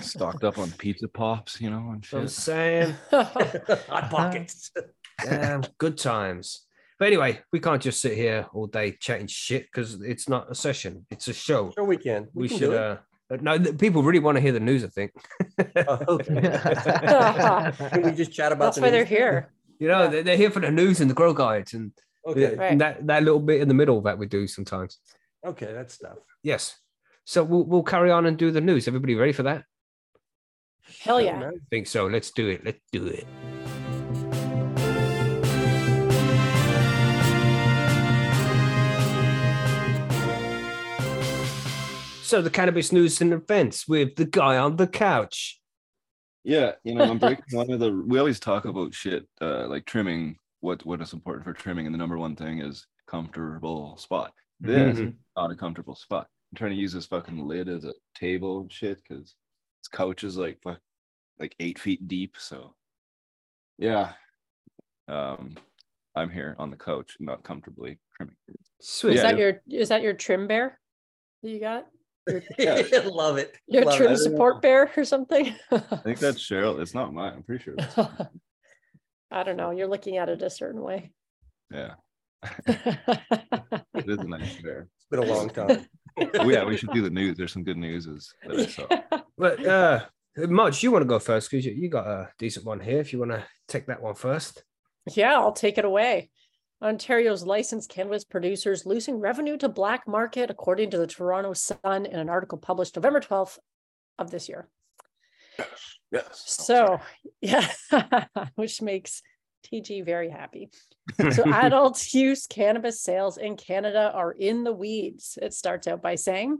Stocked 0.00 0.42
up 0.44 0.56
on 0.58 0.70
pizza 0.72 1.06
pops, 1.06 1.60
you 1.60 1.68
know, 1.68 1.90
and 1.90 2.02
You 2.10 2.18
know 2.18 2.18
what 2.18 2.20
I'm 2.22 2.26
shit. 2.28 2.30
saying, 2.30 2.94
Hot 3.10 4.10
pockets. 4.10 4.70
damn, 5.24 5.62
good 5.78 5.98
times. 5.98 6.66
But 6.98 7.08
anyway, 7.08 7.40
we 7.52 7.60
can't 7.60 7.82
just 7.82 8.00
sit 8.00 8.14
here 8.16 8.46
all 8.54 8.66
day 8.66 8.96
chatting 8.98 9.26
shit 9.26 9.64
because 9.64 10.00
it's 10.00 10.28
not 10.28 10.50
a 10.50 10.54
session; 10.54 11.04
it's 11.10 11.28
a 11.28 11.32
show. 11.34 11.72
Sure, 11.74 11.84
we 11.84 11.96
can. 11.98 12.28
We, 12.32 12.48
can 12.48 12.58
should. 12.58 12.74
uh 12.74 12.96
No, 13.40 13.58
th- 13.58 13.76
people 13.76 14.02
really 14.02 14.20
want 14.20 14.36
to 14.36 14.40
hear 14.40 14.52
the 14.52 14.60
news. 14.60 14.82
I 14.84 14.88
think. 14.88 15.10
Oh, 15.86 15.98
okay. 16.08 16.34
Can 17.90 18.02
we 18.02 18.12
just 18.12 18.32
chat 18.32 18.52
about 18.52 18.66
That's 18.66 18.76
the 18.76 18.82
why 18.82 18.90
they're 18.90 19.04
here. 19.04 19.52
You 19.78 19.88
know, 19.88 20.04
Yeah. 20.04 20.08
they're, 20.08 20.22
they're 20.22 20.36
here 20.36 20.50
for 20.50 20.60
the 20.60 20.70
news 20.70 21.00
and 21.00 21.10
the 21.10 21.14
grow 21.14 21.34
guides 21.34 21.74
and, 21.74 21.92
Okay. 22.26 22.54
Right. 22.54 22.72
and 22.72 22.80
that 22.80 23.06
that 23.06 23.24
little 23.24 23.40
bit 23.40 23.60
in 23.60 23.68
the 23.68 23.74
middle 23.74 24.00
that 24.02 24.18
we 24.18 24.26
do 24.26 24.46
sometimes. 24.46 24.98
Okay, 25.44 25.72
that's 25.72 25.94
stuff. 25.94 26.18
Yes. 26.42 26.76
So 27.24 27.42
we'll 27.42 27.64
we'll 27.64 27.82
carry 27.82 28.10
on 28.10 28.26
and 28.26 28.36
do 28.36 28.50
the 28.50 28.60
news. 28.60 28.86
Everybody 28.86 29.14
ready 29.14 29.32
for 29.32 29.42
that? 29.44 29.64
Hell 31.00 31.20
Yeah, 31.20 31.40
yeah. 31.40 31.48
I 31.48 31.52
think 31.70 31.86
so. 31.86 32.06
Let's 32.06 32.30
do 32.30 32.48
it. 32.48 32.64
Let's 32.64 32.80
do 32.90 33.06
it. 33.06 33.26
So 42.22 42.40
the 42.40 42.48
cannabis 42.48 42.92
news 42.92 43.20
and 43.20 43.32
events 43.34 43.86
with 43.86 44.16
the 44.16 44.24
guy 44.24 44.56
on 44.56 44.76
the 44.76 44.86
couch. 44.86 45.60
Yeah, 46.44 46.72
you 46.82 46.94
know, 46.94 47.04
I'm 47.04 47.18
breaking 47.18 47.44
one 47.50 47.70
of 47.70 47.78
the. 47.78 47.92
We 47.92 48.18
always 48.18 48.40
talk 48.40 48.64
about 48.64 48.94
shit 48.94 49.28
uh, 49.40 49.68
like 49.68 49.84
trimming. 49.84 50.38
What 50.62 50.86
what 50.86 51.00
is 51.02 51.12
important 51.12 51.44
for 51.44 51.52
trimming, 51.52 51.86
and 51.86 51.94
the 51.94 51.98
number 51.98 52.16
one 52.16 52.36
thing 52.36 52.60
is 52.60 52.86
comfortable 53.08 53.96
spot. 53.96 54.32
This 54.60 54.96
is 54.96 55.00
Mhm. 55.00 55.16
not 55.36 55.50
a 55.50 55.56
comfortable 55.56 55.96
spot. 55.96 56.28
I'm 56.52 56.56
trying 56.56 56.70
to 56.70 56.76
use 56.76 56.92
this 56.92 57.06
fucking 57.06 57.36
lid 57.48 57.68
as 57.68 57.84
a 57.84 57.94
table 58.14 58.60
and 58.60 58.72
shit 58.72 59.02
because 59.02 59.34
this 59.80 59.88
couch 59.92 60.22
is 60.22 60.36
like 60.36 60.62
fuck, 60.62 60.80
like 61.40 61.56
eight 61.58 61.80
feet 61.80 62.06
deep. 62.06 62.36
So, 62.38 62.76
yeah, 63.76 64.14
um, 65.08 65.56
I'm 66.14 66.30
here 66.30 66.54
on 66.60 66.70
the 66.70 66.76
couch, 66.76 67.16
not 67.18 67.42
comfortably 67.42 67.98
trimming. 68.16 68.36
Sweet. 68.80 69.14
Is 69.14 69.16
Yeah, 69.16 69.32
that 69.32 69.38
your 69.38 69.62
is 69.68 69.88
that 69.88 70.02
your 70.02 70.14
trim 70.14 70.46
bear 70.46 70.78
that 71.42 71.50
you 71.50 71.58
got? 71.58 71.88
Yeah. 72.56 72.82
Love 73.04 73.38
it. 73.38 73.58
Your 73.66 73.84
Love 73.84 73.96
trim 73.96 74.12
it. 74.12 74.18
support 74.18 74.62
bear 74.62 74.92
or 74.96 75.04
something? 75.04 75.56
I 75.72 75.78
think 76.04 76.20
that's 76.20 76.38
Cheryl. 76.48 76.80
It's 76.80 76.94
not 76.94 77.12
mine. 77.12 77.32
I'm 77.34 77.42
pretty 77.42 77.64
sure. 77.64 77.74
It's, 79.32 79.38
I 79.38 79.42
don't 79.42 79.56
know. 79.56 79.70
You're 79.70 79.88
looking 79.88 80.16
at 80.16 80.28
it 80.28 80.42
a 80.42 80.50
certain 80.50 80.82
way. 80.82 81.10
yeah, 81.70 81.94
it 82.66 84.08
is 84.08 84.18
a 84.18 84.28
nice 84.28 84.54
chair. 84.56 84.88
It's 84.96 85.06
been 85.10 85.20
a 85.20 85.32
long 85.32 85.48
time. 85.50 85.86
Oh, 86.34 86.48
yeah, 86.48 86.64
we 86.64 86.76
should 86.76 86.92
do 86.92 87.02
the 87.02 87.10
news. 87.10 87.36
There's 87.36 87.52
some 87.52 87.64
good 87.64 87.78
news 87.78 88.06
is 88.06 88.34
that 88.46 88.56
I 88.56 88.66
saw. 88.66 89.20
But 89.38 89.66
uh 89.66 90.04
Marge, 90.36 90.82
you 90.82 90.90
want 90.92 91.02
to 91.02 91.08
go 91.08 91.18
first 91.18 91.50
because 91.50 91.66
you, 91.66 91.72
you 91.72 91.88
got 91.88 92.06
a 92.06 92.30
decent 92.38 92.64
one 92.64 92.80
here. 92.80 93.00
If 93.00 93.12
you 93.12 93.18
want 93.18 93.32
to 93.32 93.44
take 93.68 93.86
that 93.86 94.02
one 94.02 94.14
first. 94.14 94.62
Yeah, 95.10 95.34
I'll 95.34 95.52
take 95.52 95.78
it 95.78 95.84
away. 95.84 96.30
Ontario's 96.82 97.44
licensed 97.44 97.90
cannabis 97.90 98.24
producers 98.24 98.86
losing 98.86 99.20
revenue 99.20 99.56
to 99.58 99.68
black 99.68 100.08
market, 100.08 100.50
according 100.50 100.90
to 100.90 100.98
the 100.98 101.06
Toronto 101.06 101.52
Sun 101.52 102.06
in 102.06 102.18
an 102.18 102.28
article 102.28 102.58
published 102.58 102.96
November 102.96 103.20
12th 103.20 103.58
of 104.18 104.30
this 104.30 104.48
year. 104.48 104.68
Yes. 106.10 106.42
So, 106.46 107.00
yeah, 107.40 107.66
which 108.54 108.82
makes 108.82 109.22
TG 109.66 110.04
very 110.04 110.28
happy. 110.28 110.70
So, 111.32 111.44
adult 111.52 112.12
use 112.12 112.46
cannabis 112.46 113.02
sales 113.02 113.38
in 113.38 113.56
Canada 113.56 114.12
are 114.14 114.32
in 114.32 114.64
the 114.64 114.72
weeds. 114.72 115.38
It 115.40 115.54
starts 115.54 115.86
out 115.86 116.02
by 116.02 116.16
saying 116.16 116.58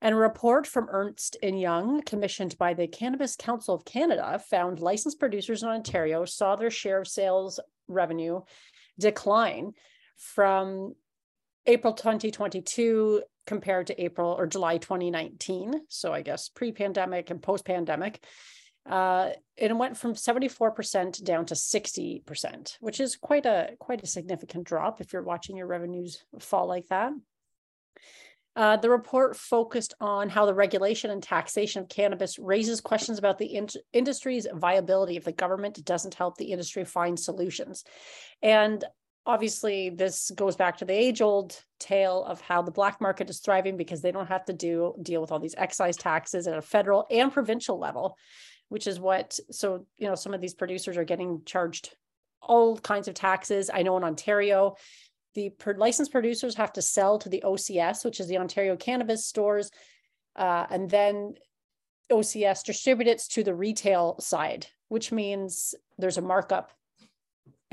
And 0.00 0.14
a 0.14 0.18
report 0.18 0.66
from 0.66 0.88
Ernst 0.90 1.36
and 1.42 1.60
Young, 1.60 2.02
commissioned 2.02 2.56
by 2.58 2.74
the 2.74 2.86
Cannabis 2.86 3.36
Council 3.36 3.74
of 3.74 3.84
Canada, 3.84 4.40
found 4.50 4.80
licensed 4.80 5.18
producers 5.18 5.62
in 5.62 5.68
Ontario 5.68 6.24
saw 6.24 6.56
their 6.56 6.70
share 6.70 7.00
of 7.00 7.08
sales 7.08 7.58
revenue 7.88 8.40
decline 8.98 9.72
from 10.16 10.94
April 11.66 11.94
2022 11.94 13.22
compared 13.46 13.88
to 13.88 14.02
April 14.02 14.32
or 14.32 14.46
July 14.46 14.78
2019. 14.78 15.82
So 15.88 16.12
I 16.12 16.22
guess 16.22 16.48
pre-pandemic 16.48 17.30
and 17.30 17.42
post-pandemic. 17.42 18.24
Uh, 18.86 19.30
it 19.56 19.74
went 19.74 19.96
from 19.96 20.14
74% 20.14 21.24
down 21.24 21.46
to 21.46 21.54
60%, 21.54 22.76
which 22.80 23.00
is 23.00 23.16
quite 23.16 23.46
a 23.46 23.70
quite 23.78 24.02
a 24.02 24.06
significant 24.06 24.64
drop 24.64 25.00
if 25.00 25.12
you're 25.12 25.22
watching 25.22 25.56
your 25.56 25.66
revenues 25.66 26.22
fall 26.38 26.66
like 26.66 26.86
that. 26.88 27.12
Uh, 28.56 28.76
the 28.76 28.90
report 28.90 29.36
focused 29.36 29.94
on 30.00 30.28
how 30.28 30.46
the 30.46 30.54
regulation 30.54 31.10
and 31.10 31.22
taxation 31.22 31.82
of 31.82 31.88
cannabis 31.88 32.38
raises 32.38 32.80
questions 32.80 33.18
about 33.18 33.36
the 33.38 33.46
in- 33.46 33.68
industry's 33.92 34.46
viability 34.54 35.16
if 35.16 35.24
the 35.24 35.32
government 35.32 35.84
doesn't 35.84 36.14
help 36.14 36.36
the 36.36 36.52
industry 36.52 36.84
find 36.84 37.18
solutions. 37.18 37.82
And 38.42 38.84
obviously, 39.26 39.90
this 39.90 40.30
goes 40.30 40.56
back 40.56 40.78
to 40.78 40.84
the 40.84 40.92
age 40.92 41.22
old 41.22 41.58
tale 41.78 42.24
of 42.24 42.40
how 42.40 42.62
the 42.62 42.70
black 42.70 43.00
market 43.00 43.30
is 43.30 43.40
thriving 43.40 43.76
because 43.76 44.02
they 44.02 44.12
don't 44.12 44.28
have 44.28 44.44
to 44.46 44.52
do 44.52 44.94
deal 45.02 45.20
with 45.20 45.32
all 45.32 45.38
these 45.38 45.54
excise 45.56 45.96
taxes 45.96 46.46
at 46.46 46.58
a 46.58 46.62
federal 46.62 47.06
and 47.10 47.32
provincial 47.32 47.78
level, 47.78 48.16
which 48.68 48.86
is 48.86 49.00
what 49.00 49.38
so 49.50 49.86
you 49.96 50.06
know 50.06 50.14
some 50.14 50.34
of 50.34 50.40
these 50.40 50.54
producers 50.54 50.96
are 50.96 51.04
getting 51.04 51.42
charged 51.44 51.94
all 52.40 52.76
kinds 52.76 53.08
of 53.08 53.14
taxes. 53.14 53.70
I 53.72 53.82
know 53.82 53.96
in 53.96 54.04
Ontario, 54.04 54.76
the 55.34 55.52
licensed 55.76 56.12
producers 56.12 56.54
have 56.56 56.72
to 56.74 56.82
sell 56.82 57.18
to 57.18 57.28
the 57.28 57.42
OCS, 57.44 58.04
which 58.04 58.20
is 58.20 58.28
the 58.28 58.38
Ontario 58.38 58.76
Cannabis 58.76 59.26
Stores, 59.26 59.70
uh, 60.36 60.66
and 60.70 60.90
then 60.90 61.34
OCS 62.12 62.64
distributes 62.64 63.28
to 63.28 63.42
the 63.42 63.54
retail 63.54 64.16
side, 64.20 64.66
which 64.88 65.10
means 65.10 65.74
there's 65.98 66.18
a 66.18 66.22
markup 66.22 66.70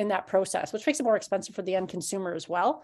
in 0.02 0.10
that 0.10 0.28
process, 0.28 0.74
which 0.74 0.86
makes 0.86 1.00
it 1.00 1.04
more 1.04 1.16
expensive 1.16 1.56
for 1.56 1.62
the 1.62 1.76
end 1.76 1.90
consumer 1.90 2.34
as 2.34 2.50
well. 2.50 2.84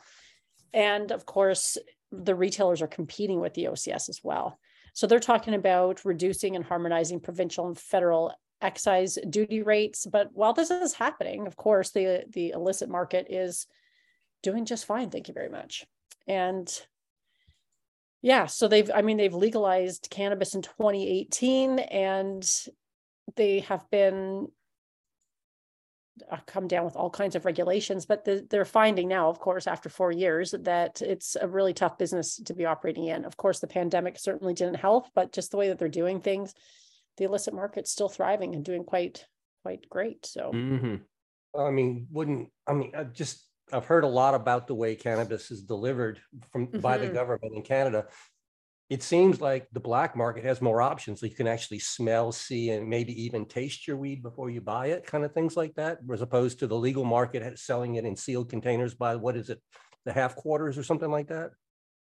And 0.74 1.12
of 1.12 1.26
course, 1.26 1.78
the 2.12 2.36
retailers 2.36 2.82
are 2.82 2.88
competing 2.88 3.40
with 3.40 3.54
the 3.54 3.66
OCS 3.66 4.10
as 4.10 4.22
well. 4.24 4.58
So 4.94 5.06
they're 5.06 5.20
talking 5.20 5.54
about 5.54 6.06
reducing 6.06 6.56
and 6.56 6.64
harmonizing 6.64 7.20
provincial 7.20 7.68
and 7.68 7.78
federal 7.78 8.34
excise 8.62 9.18
duty 9.30 9.62
rates. 9.62 10.06
But 10.06 10.30
while 10.34 10.54
this 10.54 10.72
is 10.72 10.94
happening, 10.94 11.46
of 11.46 11.56
course, 11.56 11.92
the 11.92 12.24
the 12.30 12.52
illicit 12.52 12.90
market 12.90 13.28
is 13.30 13.68
doing 14.42 14.66
just 14.66 14.86
fine. 14.86 15.10
Thank 15.10 15.28
you 15.28 15.34
very 15.34 15.50
much. 15.50 15.86
And 16.28 16.68
yeah, 18.22 18.48
so 18.48 18.68
they've, 18.68 18.90
I 18.94 19.02
mean, 19.04 19.18
they've 19.18 19.34
legalized 19.34 20.08
cannabis 20.10 20.56
in 20.56 20.62
2018 20.62 21.80
and 21.80 22.50
they 23.36 23.60
have 23.62 23.90
been 23.92 24.48
come 26.46 26.68
down 26.68 26.86
with 26.86 26.96
all 26.96 27.10
kinds 27.10 27.36
of 27.36 27.46
regulations, 27.46 28.06
but 28.06 28.26
the, 28.26 28.46
they're 28.50 28.66
finding 28.66 29.08
now, 29.08 29.30
of 29.30 29.40
course, 29.40 29.68
after 29.68 29.90
four 29.90 30.12
years, 30.12 30.52
that 30.52 31.02
it's 31.02 31.36
a 31.36 31.48
really 31.48 31.74
tough 31.74 31.98
business 31.98 32.38
to 32.38 32.54
be 32.54 32.66
operating 32.66 33.06
in. 33.06 33.26
Of 33.26 33.38
course, 33.38 33.60
the 33.60 33.68
pandemic 33.68 34.18
certainly 34.20 34.54
didn't 34.54 34.76
help, 34.76 35.08
but 35.14 35.32
just 35.32 35.52
the 35.52 35.58
way 35.58 35.70
that 35.70 35.80
they're 35.80 35.90
doing 35.90 36.22
things, 36.22 36.54
the 37.18 37.26
illicit 37.26 37.54
market's 37.54 37.92
still 37.92 38.10
thriving 38.10 38.56
and 38.56 38.64
doing 38.64 38.84
quite 38.84 39.26
quite 39.64 39.90
great. 39.90 40.26
So, 40.26 40.52
Mhm. 40.54 41.02
I 41.58 41.72
mean, 41.72 42.08
wouldn't, 42.12 42.52
I 42.68 42.74
mean, 42.74 42.94
I 42.96 43.04
just, 43.04 43.46
I've 43.74 43.86
heard 43.86 44.04
a 44.04 44.08
lot 44.08 44.34
about 44.34 44.68
the 44.68 44.76
way 44.76 44.96
cannabis 44.96 45.52
is 45.52 45.64
delivered 45.64 46.22
from, 46.52 46.68
by 46.68 46.98
the 46.98 47.08
Mhm. 47.08 47.14
government 47.14 47.54
in 47.56 47.64
Canada. 47.64 48.08
It 48.90 49.04
seems 49.04 49.42
like 49.42 49.68
the 49.74 49.82
black 49.82 50.16
market 50.16 50.46
has 50.46 50.62
more 50.62 50.82
options. 50.82 51.20
So 51.20 51.26
you 51.26 51.36
can 51.36 51.48
actually 51.48 51.80
smell, 51.80 52.32
see, 52.32 52.70
and 52.70 52.88
maybe 52.88 53.22
even 53.24 53.46
taste 53.46 53.86
your 53.86 53.98
weed 53.98 54.24
before 54.24 54.50
you 54.50 54.62
buy 54.62 54.88
it, 54.88 55.06
kind 55.06 55.26
of 55.26 55.34
things 55.34 55.58
like 55.58 55.76
that, 55.76 56.00
as 56.12 56.22
opposed 56.22 56.60
to 56.60 56.68
the 56.68 56.78
legal 56.78 57.04
market 57.04 57.60
selling 57.60 57.96
it 57.96 58.06
in 58.06 58.16
sealed 58.16 58.50
containers 58.50 58.94
by, 58.94 59.16
what 59.18 59.36
is 59.36 59.50
it? 59.50 59.62
The 60.06 60.14
half 60.14 60.38
quarters 60.38 60.78
or 60.78 60.84
something 60.84 61.12
like 61.12 61.28
that? 61.28 61.52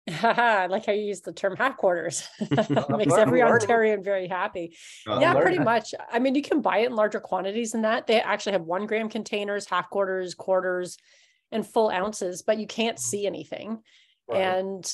I 0.23 0.67
like 0.67 0.85
how 0.85 0.91
you 0.91 1.03
use 1.03 1.21
the 1.21 1.31
term 1.31 1.55
half 1.55 1.77
quarters. 1.77 2.27
Makes 2.51 3.13
every. 3.13 3.39
Ontarian 3.39 4.03
very 4.03 4.27
happy. 4.27 4.75
Yeah, 5.07 5.33
pretty 5.35 5.59
much. 5.59 5.93
I 6.11 6.19
mean, 6.19 6.35
you 6.35 6.41
can 6.41 6.61
buy 6.61 6.79
it 6.79 6.87
in 6.87 6.95
larger 6.95 7.21
quantities 7.21 7.71
than 7.71 7.83
that. 7.83 8.07
They 8.07 8.19
actually 8.19 8.53
have 8.53 8.63
one 8.63 8.85
gram 8.85 9.07
containers, 9.07 9.65
half 9.65 9.89
quarters, 9.89 10.35
quarters, 10.35 10.97
and 11.51 11.65
full 11.65 11.89
ounces, 11.89 12.41
but 12.41 12.57
you 12.57 12.67
can't 12.67 12.97
mm-hmm. 12.97 13.09
see 13.09 13.25
anything. 13.25 13.79
Right. 14.27 14.41
And 14.41 14.93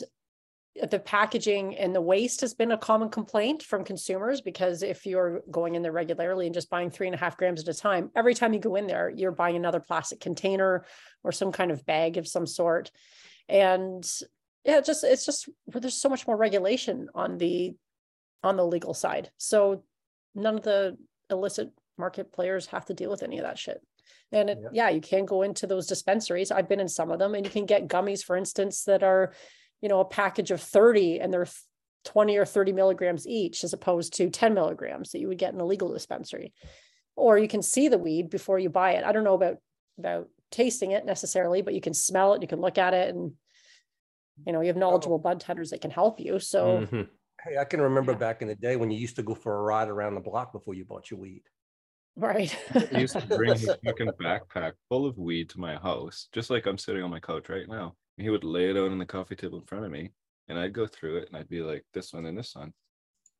the 0.89 0.99
packaging 0.99 1.75
and 1.77 1.93
the 1.93 2.01
waste 2.01 2.41
has 2.41 2.53
been 2.53 2.71
a 2.71 2.77
common 2.77 3.09
complaint 3.09 3.63
from 3.63 3.83
consumers 3.83 4.41
because 4.41 4.83
if 4.83 5.05
you're 5.05 5.41
going 5.51 5.75
in 5.75 5.81
there 5.81 5.91
regularly 5.91 6.45
and 6.45 6.53
just 6.53 6.69
buying 6.69 6.89
three 6.89 7.07
and 7.07 7.15
a 7.15 7.19
half 7.19 7.37
grams 7.37 7.61
at 7.61 7.67
a 7.67 7.73
time, 7.73 8.11
every 8.15 8.33
time 8.33 8.53
you 8.53 8.59
go 8.59 8.75
in 8.75 8.87
there, 8.87 9.09
you're 9.09 9.31
buying 9.31 9.55
another 9.55 9.79
plastic 9.79 10.19
container 10.19 10.85
or 11.23 11.31
some 11.31 11.51
kind 11.51 11.71
of 11.71 11.85
bag 11.85 12.17
of 12.17 12.27
some 12.27 12.45
sort. 12.45 12.91
And 13.47 14.09
yeah, 14.63 14.81
just 14.81 15.03
it's 15.03 15.25
just 15.25 15.49
there's 15.67 16.01
so 16.01 16.09
much 16.09 16.27
more 16.27 16.37
regulation 16.37 17.09
on 17.15 17.37
the 17.37 17.75
on 18.43 18.55
the 18.55 18.65
legal 18.65 18.93
side. 18.93 19.31
So 19.37 19.83
none 20.35 20.57
of 20.57 20.63
the 20.63 20.97
illicit 21.29 21.71
market 21.97 22.31
players 22.31 22.67
have 22.67 22.85
to 22.85 22.93
deal 22.93 23.09
with 23.09 23.23
any 23.23 23.37
of 23.39 23.43
that 23.43 23.57
shit. 23.59 23.81
And 24.31 24.49
it, 24.49 24.59
Yeah. 24.61 24.69
yeah, 24.71 24.89
you 24.89 25.01
can 25.01 25.25
go 25.25 25.41
into 25.41 25.67
those 25.67 25.87
dispensaries. 25.87 26.51
I've 26.51 26.69
been 26.69 26.79
in 26.79 26.87
some 26.87 27.11
of 27.11 27.19
them 27.19 27.35
and 27.35 27.45
you 27.45 27.51
can 27.51 27.65
get 27.65 27.87
gummies, 27.87 28.23
for 28.23 28.37
instance, 28.37 28.83
that 28.83 29.03
are, 29.03 29.33
you 29.81 29.89
know, 29.89 29.99
a 29.99 30.05
package 30.05 30.51
of 30.51 30.61
30 30.61 31.19
and 31.19 31.33
they're 31.33 31.47
20 32.05 32.37
or 32.37 32.45
30 32.45 32.73
milligrams 32.73 33.27
each, 33.27 33.63
as 33.63 33.73
opposed 33.73 34.13
to 34.15 34.29
10 34.29 34.53
milligrams 34.53 35.11
that 35.11 35.19
you 35.19 35.27
would 35.27 35.37
get 35.37 35.53
in 35.53 35.59
a 35.59 35.65
legal 35.65 35.91
dispensary. 35.93 36.53
Or 37.15 37.37
you 37.37 37.47
can 37.47 37.61
see 37.61 37.87
the 37.89 37.97
weed 37.97 38.29
before 38.29 38.59
you 38.59 38.69
buy 38.69 38.93
it. 38.93 39.03
I 39.03 39.11
don't 39.11 39.23
know 39.25 39.33
about 39.35 39.57
about 39.97 40.29
tasting 40.51 40.91
it 40.91 41.05
necessarily, 41.05 41.61
but 41.61 41.73
you 41.73 41.81
can 41.81 41.93
smell 41.93 42.33
it, 42.33 42.41
you 42.41 42.47
can 42.47 42.61
look 42.61 42.77
at 42.77 42.93
it, 42.93 43.13
and 43.13 43.33
you 44.45 44.53
know, 44.53 44.61
you 44.61 44.67
have 44.67 44.77
knowledgeable 44.77 45.19
bud 45.19 45.39
tenders 45.39 45.69
that 45.71 45.81
can 45.81 45.91
help 45.91 46.19
you. 46.19 46.39
So 46.39 46.79
Mhm. 46.81 47.09
Hey, 47.43 47.57
I 47.57 47.65
can 47.65 47.81
remember 47.81 48.13
Yeah. 48.13 48.17
back 48.17 48.41
in 48.41 48.47
the 48.47 48.55
day 48.55 48.75
when 48.75 48.91
you 48.91 48.97
used 48.97 49.15
to 49.17 49.23
go 49.23 49.33
for 49.35 49.57
a 49.57 49.61
ride 49.61 49.87
around 49.89 50.15
the 50.15 50.21
block 50.21 50.51
before 50.51 50.73
you 50.73 50.85
bought 50.85 51.09
your 51.11 51.19
weed. 51.19 51.43
right. 52.15 52.51
He 52.89 52.97
used 52.99 53.19
to 53.19 53.27
bring 53.27 53.51
a 53.51 53.55
fucking 53.85 54.11
backpack 54.21 54.73
full 54.89 55.05
of 55.05 55.17
weed 55.17 55.49
to 55.51 55.59
my 55.59 55.75
house, 55.77 56.27
just 56.31 56.49
like 56.49 56.65
I'm 56.65 56.77
sitting 56.77 57.03
on 57.03 57.09
my 57.11 57.19
couch 57.19 57.49
right 57.49 57.67
now. 57.67 57.95
He 58.19 58.29
would 58.29 58.43
lay 58.43 58.69
it 58.69 58.77
out 58.77 58.91
on 58.91 58.97
the 58.99 59.05
coffee 59.05 59.35
table 59.35 59.59
in 59.59 59.65
front 59.65 59.85
of 59.85 59.91
me, 59.91 60.13
and 60.47 60.59
I'd 60.59 60.73
go 60.73 60.87
through 60.87 61.17
it, 61.19 61.27
and 61.29 61.37
I'd 61.37 61.49
be 61.49 61.61
like, 61.61 61.85
"This 61.93 62.13
one 62.13 62.25
and 62.25 62.37
this 62.37 62.55
one," 62.55 62.73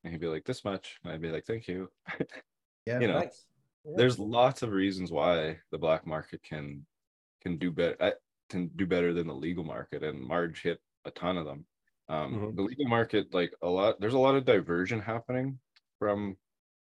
and 0.03 0.13
he'd 0.13 0.21
be 0.21 0.27
like, 0.27 0.45
"This 0.45 0.63
much," 0.65 0.99
and 1.03 1.13
I'd 1.13 1.21
be 1.21 1.31
like, 1.31 1.45
"Thank 1.45 1.67
you." 1.67 1.91
Yeah. 2.85 3.01
you 3.01 3.07
know, 3.07 3.19
Nice. 3.19 3.45
Yeah. 3.83 3.91
there's 3.97 4.19
lots 4.19 4.61
of 4.63 4.71
reasons 4.71 5.11
why 5.11 5.61
the 5.71 5.77
black 5.77 6.05
market 6.07 6.43
can 6.43 6.85
can 7.41 7.57
do 7.57 7.71
better 7.71 8.15
can 8.49 8.69
do 8.69 8.87
better 8.87 9.13
than 9.13 9.27
the 9.27 9.35
legal 9.35 9.63
market, 9.63 10.03
and 10.03 10.21
Marge 10.21 10.61
hit 10.63 10.81
a 11.05 11.11
ton 11.11 11.37
of 11.37 11.45
them. 11.45 11.67
Um, 12.09 12.33
Mhm. 12.33 12.55
The 12.55 12.63
legal 12.63 12.87
market, 12.87 13.33
like 13.33 13.53
a 13.61 13.69
lot, 13.69 13.99
there's 13.99 14.13
a 14.15 14.19
lot 14.19 14.35
of 14.35 14.45
diversion 14.45 14.99
happening 15.01 15.59
from 15.99 16.37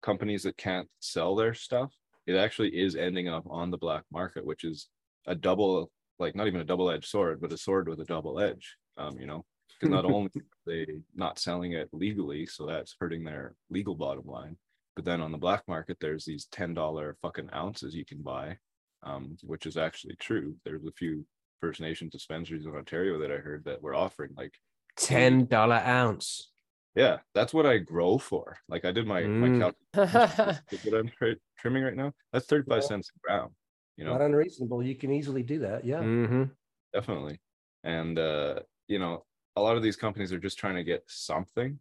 companies 0.02 0.44
that 0.44 0.58
can't 0.58 0.90
sell 1.00 1.36
their 1.36 1.54
stuff. 1.54 1.96
It 2.28 2.36
actually 2.36 2.78
is 2.80 2.96
ending 2.96 3.28
up 3.28 3.46
on 3.48 3.72
the 3.72 3.78
black 3.78 4.06
market, 4.12 4.46
which 4.46 4.64
is 4.64 4.90
a 5.28 5.36
double, 5.36 5.92
like 6.20 6.36
not 6.36 6.48
even 6.48 6.62
a 6.62 6.66
double-edged 6.66 7.08
sword, 7.08 7.42
but 7.42 7.54
a 7.54 7.58
sword 7.58 7.88
with 7.88 8.00
a 8.02 8.06
double 8.06 8.40
edge. 8.40 8.76
Um, 8.98 9.18
you 9.20 9.26
know, 9.26 9.46
because 9.80 9.92
not 9.94 10.06
only 10.06 10.30
are 10.36 10.42
they 10.66 10.86
not 11.16 11.40
selling 11.40 11.74
it 11.74 11.90
legally, 11.94 12.46
so 12.46 12.66
that's 12.66 12.96
hurting 13.00 13.24
their 13.24 13.56
legal 13.70 13.96
bottom 13.96 14.26
line. 14.26 14.58
But 14.96 15.06
then 15.06 15.22
on 15.22 15.32
the 15.32 15.38
black 15.38 15.64
market, 15.68 15.98
there's 16.02 16.26
these 16.26 16.46
ten 16.52 16.74
dollar 16.74 17.18
fucking 17.22 17.50
ounces 17.54 17.96
you 17.96 18.04
can 18.06 18.22
buy, 18.22 18.58
um, 19.04 19.38
which 19.44 19.66
is 19.66 19.78
actually 19.78 20.16
true. 20.18 20.56
There's 20.66 20.86
a 20.86 20.92
few 20.92 21.26
First 21.62 21.80
Nations 21.82 22.12
dispensaries 22.12 22.66
in 22.66 22.76
Ontario 22.76 23.18
that 23.20 23.32
I 23.32 23.38
heard 23.38 23.64
that 23.66 23.82
were 23.82 23.96
offering 23.96 24.32
like, 24.36 24.54
Ten 24.98 25.46
dollar 25.46 25.76
ounce. 25.86 26.52
yeah, 26.96 27.20
that's 27.34 27.54
what 27.54 27.66
I 27.66 27.78
grow 27.78 28.18
for. 28.18 28.58
Like 28.68 28.84
I 28.84 28.92
did 28.92 29.08
my 29.08 29.22
my 29.24 29.48
Mm. 29.48 29.74
calculation 29.94 30.64
that 30.84 30.94
I'm 31.22 31.36
trimming 31.58 31.84
right 31.84 31.96
now. 31.96 32.12
That's 32.34 32.46
thirty 32.48 32.68
five 32.70 32.82
Yeah. 32.82 32.88
cents 32.88 33.12
a 33.16 33.20
gram. 33.26 33.50
You 34.00 34.06
know, 34.06 34.14
Not 34.14 34.22
unreasonable. 34.22 34.82
You 34.82 34.96
can 34.96 35.12
easily 35.12 35.44
do 35.44 35.60
that. 35.60 35.84
Yeah. 35.84 36.00
hmm 36.00 36.44
definitely 36.92 37.40
and 37.84 38.18
uh 38.18 38.60
you 38.88 38.98
know 38.98 39.24
a 39.56 39.62
lot 39.62 39.78
of 39.78 39.84
these 39.84 39.96
companies 39.96 40.34
are 40.34 40.40
just 40.40 40.58
trying 40.58 40.76
to 40.76 40.84
get 40.84 41.04
something 41.06 41.78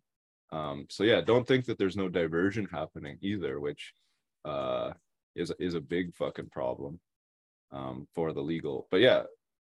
um 0.51 0.85
so 0.91 1.03
yeah 1.03 1.23
don't 1.23 1.49
think 1.49 1.65
that 1.65 1.79
there's 1.79 1.97
no 1.97 2.11
diversion 2.11 2.67
happening 2.71 3.17
either 3.23 3.59
which 3.59 3.95
uh 4.45 4.93
is 5.35 5.51
is 5.59 5.73
a 5.73 5.81
big 5.81 6.15
fucking 6.15 6.51
problem 6.51 7.01
um 7.73 8.07
for 8.15 8.35
the 8.35 8.41
legal 8.43 8.87
but 8.91 9.01
yeah 9.01 9.23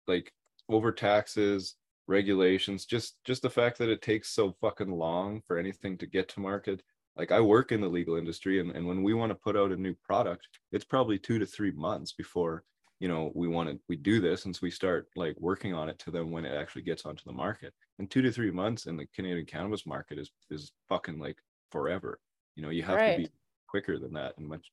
like 0.07 0.33
over 0.67 0.91
taxes 0.91 1.75
regulations 2.07 2.87
just 2.87 3.23
just 3.23 3.43
the 3.43 3.49
fact 3.51 3.77
that 3.77 3.89
it 3.89 4.01
takes 4.01 4.31
so 4.31 4.51
fucking 4.61 4.91
long 4.91 5.41
for 5.45 5.59
anything 5.59 5.95
to 5.95 6.07
get 6.07 6.27
to 6.27 6.39
market 6.39 6.81
like 7.19 7.31
i 7.31 7.39
work 7.39 7.71
in 7.71 7.81
the 7.81 7.87
legal 7.87 8.15
industry 8.15 8.59
and, 8.59 8.71
and 8.71 8.87
when 8.87 9.03
we 9.03 9.13
want 9.13 9.29
to 9.29 9.35
put 9.35 9.55
out 9.55 9.71
a 9.71 9.75
new 9.75 9.93
product 10.03 10.47
it's 10.71 10.85
probably 10.85 11.19
two 11.19 11.37
to 11.37 11.45
three 11.45 11.71
months 11.71 12.13
before 12.13 12.63
you 12.99 13.07
know, 13.07 13.31
we 13.33 13.47
want 13.47 13.69
to 13.69 13.79
we 13.87 13.95
do 13.95 14.19
this 14.19 14.45
and 14.45 14.55
so 14.55 14.59
we 14.61 14.71
start 14.71 15.07
like 15.15 15.35
working 15.39 15.73
on 15.73 15.87
it 15.89 15.97
to 15.99 16.11
them 16.11 16.31
when 16.31 16.45
it 16.45 16.55
actually 16.55 16.81
gets 16.81 17.05
onto 17.05 17.23
the 17.25 17.31
market. 17.31 17.73
And 17.97 18.11
two 18.11 18.21
to 18.21 18.31
three 18.31 18.51
months 18.51 18.87
in 18.87 18.97
the 18.97 19.07
Canadian 19.15 19.45
cannabis 19.45 19.85
market 19.85 20.19
is 20.19 20.31
is 20.49 20.73
fucking 20.89 21.17
like 21.17 21.37
forever. 21.71 22.19
You 22.55 22.63
know, 22.63 22.69
you 22.69 22.83
have 22.83 22.97
Right. 22.97 23.15
to 23.15 23.17
be 23.23 23.29
quicker 23.67 23.97
than 23.99 24.13
that 24.13 24.37
and 24.37 24.47
much 24.47 24.71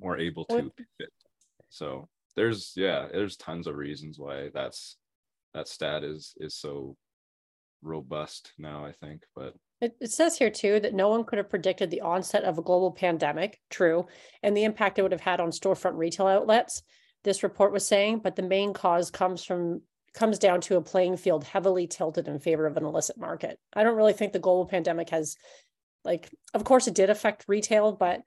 more 0.00 0.18
able 0.18 0.44
to 0.46 0.72
pivot. 0.76 1.12
So 1.68 2.08
there's 2.34 2.72
yeah, 2.74 3.06
there's 3.12 3.36
tons 3.36 3.68
of 3.68 3.76
reasons 3.76 4.18
why 4.18 4.50
that's 4.52 4.96
that 5.54 5.68
stat 5.68 6.02
is 6.02 6.34
is 6.38 6.56
so 6.56 6.96
robust 7.80 8.52
now, 8.58 8.84
I 8.84 8.90
think. 8.90 9.22
But 9.36 9.54
It, 9.82 9.96
it 10.00 10.12
says 10.12 10.38
here 10.38 10.48
too 10.48 10.78
that 10.78 10.94
no 10.94 11.08
one 11.08 11.24
could 11.24 11.38
have 11.38 11.50
predicted 11.50 11.90
the 11.90 12.02
onset 12.02 12.44
of 12.44 12.56
a 12.56 12.62
global 12.62 12.92
pandemic, 12.92 13.60
true, 13.68 14.06
and 14.40 14.56
the 14.56 14.62
impact 14.62 14.98
it 14.98 15.02
would 15.02 15.10
have 15.10 15.20
had 15.20 15.40
on 15.40 15.50
storefront 15.50 15.98
retail 15.98 16.28
outlets. 16.28 16.82
This 17.24 17.42
report 17.42 17.72
was 17.72 17.86
saying, 17.86 18.20
but 18.20 18.36
the 18.36 18.42
main 18.42 18.72
cause 18.72 19.10
comes 19.10 19.44
from 19.44 19.82
comes 20.14 20.38
down 20.38 20.60
to 20.60 20.76
a 20.76 20.82
playing 20.82 21.16
field 21.16 21.42
heavily 21.42 21.86
tilted 21.86 22.28
in 22.28 22.38
favor 22.38 22.66
of 22.66 22.76
an 22.76 22.84
illicit 22.84 23.18
market. 23.18 23.58
I 23.74 23.82
don't 23.82 23.96
really 23.96 24.12
think 24.12 24.32
the 24.32 24.38
global 24.38 24.66
pandemic 24.66 25.10
has 25.10 25.36
like 26.04 26.30
of 26.54 26.62
course 26.62 26.86
it 26.86 26.94
did 26.94 27.10
affect 27.10 27.46
retail, 27.48 27.90
but 27.92 28.20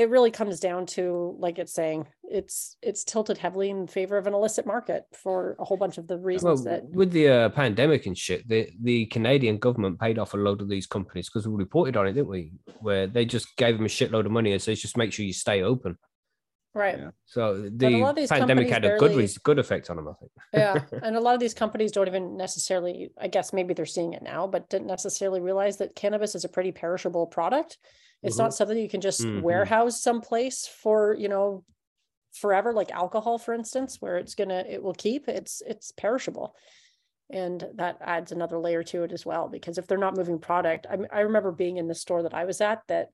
it 0.00 0.08
really 0.08 0.30
comes 0.30 0.60
down 0.60 0.86
to 0.86 1.36
like 1.38 1.58
it's 1.58 1.74
saying 1.74 2.06
it's 2.24 2.78
it's 2.80 3.04
tilted 3.04 3.36
heavily 3.36 3.68
in 3.68 3.86
favor 3.86 4.16
of 4.16 4.26
an 4.26 4.32
illicit 4.32 4.64
market 4.64 5.04
for 5.12 5.56
a 5.58 5.64
whole 5.64 5.76
bunch 5.76 5.98
of 5.98 6.06
the 6.08 6.16
Well, 6.16 6.24
reasons 6.24 6.64
that 6.64 6.84
with 6.88 7.12
the 7.12 7.28
uh, 7.28 7.48
pandemic 7.50 8.06
and 8.06 8.16
shit, 8.16 8.48
the, 8.48 8.70
the 8.80 9.04
Canadian 9.06 9.58
government 9.58 10.00
paid 10.00 10.18
off 10.18 10.32
a 10.32 10.38
load 10.38 10.62
of 10.62 10.70
these 10.70 10.86
companies 10.86 11.28
because 11.28 11.46
we 11.46 11.54
reported 11.54 11.98
on 11.98 12.06
it, 12.06 12.14
didn't 12.14 12.30
we? 12.30 12.52
Where 12.80 13.08
they 13.08 13.26
just 13.26 13.54
gave 13.58 13.76
them 13.76 13.84
a 13.84 13.90
shitload 13.90 14.24
of 14.24 14.32
money 14.32 14.52
and 14.52 14.62
says 14.62 14.80
just 14.80 14.96
make 14.96 15.12
sure 15.12 15.26
you 15.26 15.34
stay 15.34 15.62
open. 15.62 15.98
right 16.72 16.98
yeah. 16.98 17.10
So 17.26 17.68
the 17.68 18.26
pandemic 18.26 18.70
had 18.70 18.86
a 18.86 18.96
good 18.96 19.10
barely- 19.10 19.24
res- 19.24 19.36
good 19.36 19.58
effect 19.58 19.90
on 19.90 19.96
them, 19.96 20.08
I 20.08 20.14
think. 20.18 20.32
Yeah, 20.54 20.80
and 21.02 21.14
a 21.14 21.20
lot 21.20 21.34
of 21.34 21.40
these 21.40 21.52
companies 21.52 21.92
don't 21.92 22.08
even 22.08 22.38
necessarily, 22.38 23.10
I 23.20 23.28
guess 23.28 23.52
maybe 23.52 23.74
they're 23.74 23.84
seeing 23.84 24.14
it 24.14 24.22
now, 24.22 24.46
but 24.46 24.70
didn't 24.70 24.86
necessarily 24.86 25.40
realize 25.40 25.76
that 25.76 25.94
cannabis 25.94 26.34
is 26.34 26.44
a 26.46 26.48
pretty 26.48 26.72
perishable 26.72 27.26
product. 27.26 27.76
It's 28.22 28.38
not 28.38 28.54
something 28.54 28.76
you 28.76 28.88
can 28.88 29.00
just 29.00 29.22
Mhm. 29.22 29.42
warehouse 29.42 30.00
someplace 30.00 30.66
for, 30.66 31.14
you 31.14 31.28
know, 31.28 31.64
forever, 32.32 32.72
like 32.72 32.90
alcohol, 32.90 33.38
for 33.38 33.54
instance, 33.54 34.00
where 34.00 34.18
it's 34.18 34.34
gonna, 34.34 34.64
it 34.68 34.82
will 34.82 34.94
keep, 34.94 35.28
it's, 35.28 35.62
it's 35.66 35.90
perishable. 35.92 36.54
And 37.30 37.66
that 37.74 37.98
adds 38.00 38.32
another 38.32 38.58
layer 38.58 38.82
to 38.84 39.04
it 39.04 39.12
as 39.12 39.24
well, 39.24 39.48
because 39.48 39.78
if 39.78 39.86
they're 39.86 39.98
not 39.98 40.16
moving 40.16 40.38
product, 40.38 40.86
I, 40.88 40.98
I 41.12 41.20
remember 41.20 41.52
being 41.52 41.76
in 41.76 41.88
the 41.88 41.94
store 41.94 42.24
that 42.24 42.34
I 42.34 42.44
was 42.44 42.60
at 42.60 42.82
that 42.88 43.10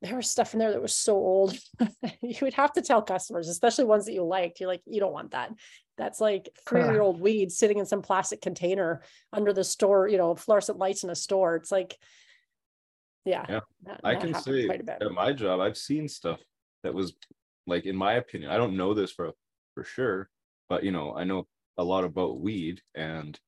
there 0.00 0.16
was 0.16 0.28
stuff 0.28 0.52
in 0.52 0.58
there 0.58 0.72
that 0.72 0.82
was 0.82 0.94
so 0.94 1.14
old. 1.14 1.56
you 2.22 2.36
would 2.42 2.54
have 2.54 2.72
to 2.72 2.82
tell 2.82 3.02
customers, 3.02 3.48
especially 3.48 3.84
ones 3.84 4.06
that 4.06 4.12
you 4.12 4.24
liked. 4.24 4.58
You're 4.58 4.68
like, 4.68 4.82
you 4.84 4.98
don't 4.98 5.12
want 5.12 5.30
that. 5.30 5.52
That's 5.96 6.20
like 6.20 6.48
three-year-old 6.66 7.20
weed 7.20 7.52
sitting 7.52 7.78
in 7.78 7.86
some 7.86 8.02
plastic 8.02 8.40
container 8.40 9.02
under 9.32 9.52
the 9.52 9.62
store, 9.62 10.08
you 10.08 10.18
know, 10.18 10.34
fluorescent 10.34 10.78
lights 10.78 11.04
in 11.04 11.10
a 11.10 11.14
store. 11.14 11.54
It's 11.54 11.70
like, 11.70 11.96
yeah. 13.24 13.46
Yeah, 13.48 13.60
that- 13.84 14.00
I 14.04 14.14
that 14.14 14.20
can 14.22 14.34
say 14.34 14.66
quite 14.66 14.80
a 14.80 14.84
bit. 14.84 14.98
at 15.02 15.12
my 15.12 15.32
job, 15.32 15.60
I've 15.60 15.76
seen 15.76 16.08
stuff 16.08 16.40
that 16.82 16.94
was 16.94 17.14
like, 17.66 17.86
in 17.86 17.96
my 17.96 18.14
opinion, 18.14 18.50
I 18.50 18.56
don't 18.56 18.76
know 18.76 18.94
this 18.94 19.12
for 19.12 19.32
for 19.74 19.84
sure, 19.84 20.28
but 20.68 20.82
you 20.84 20.90
know, 20.92 21.14
I 21.16 21.24
know 21.24 21.46
a 21.78 21.84
lot 21.84 22.04
about 22.04 22.40
weed, 22.40 22.80
and 22.94 23.38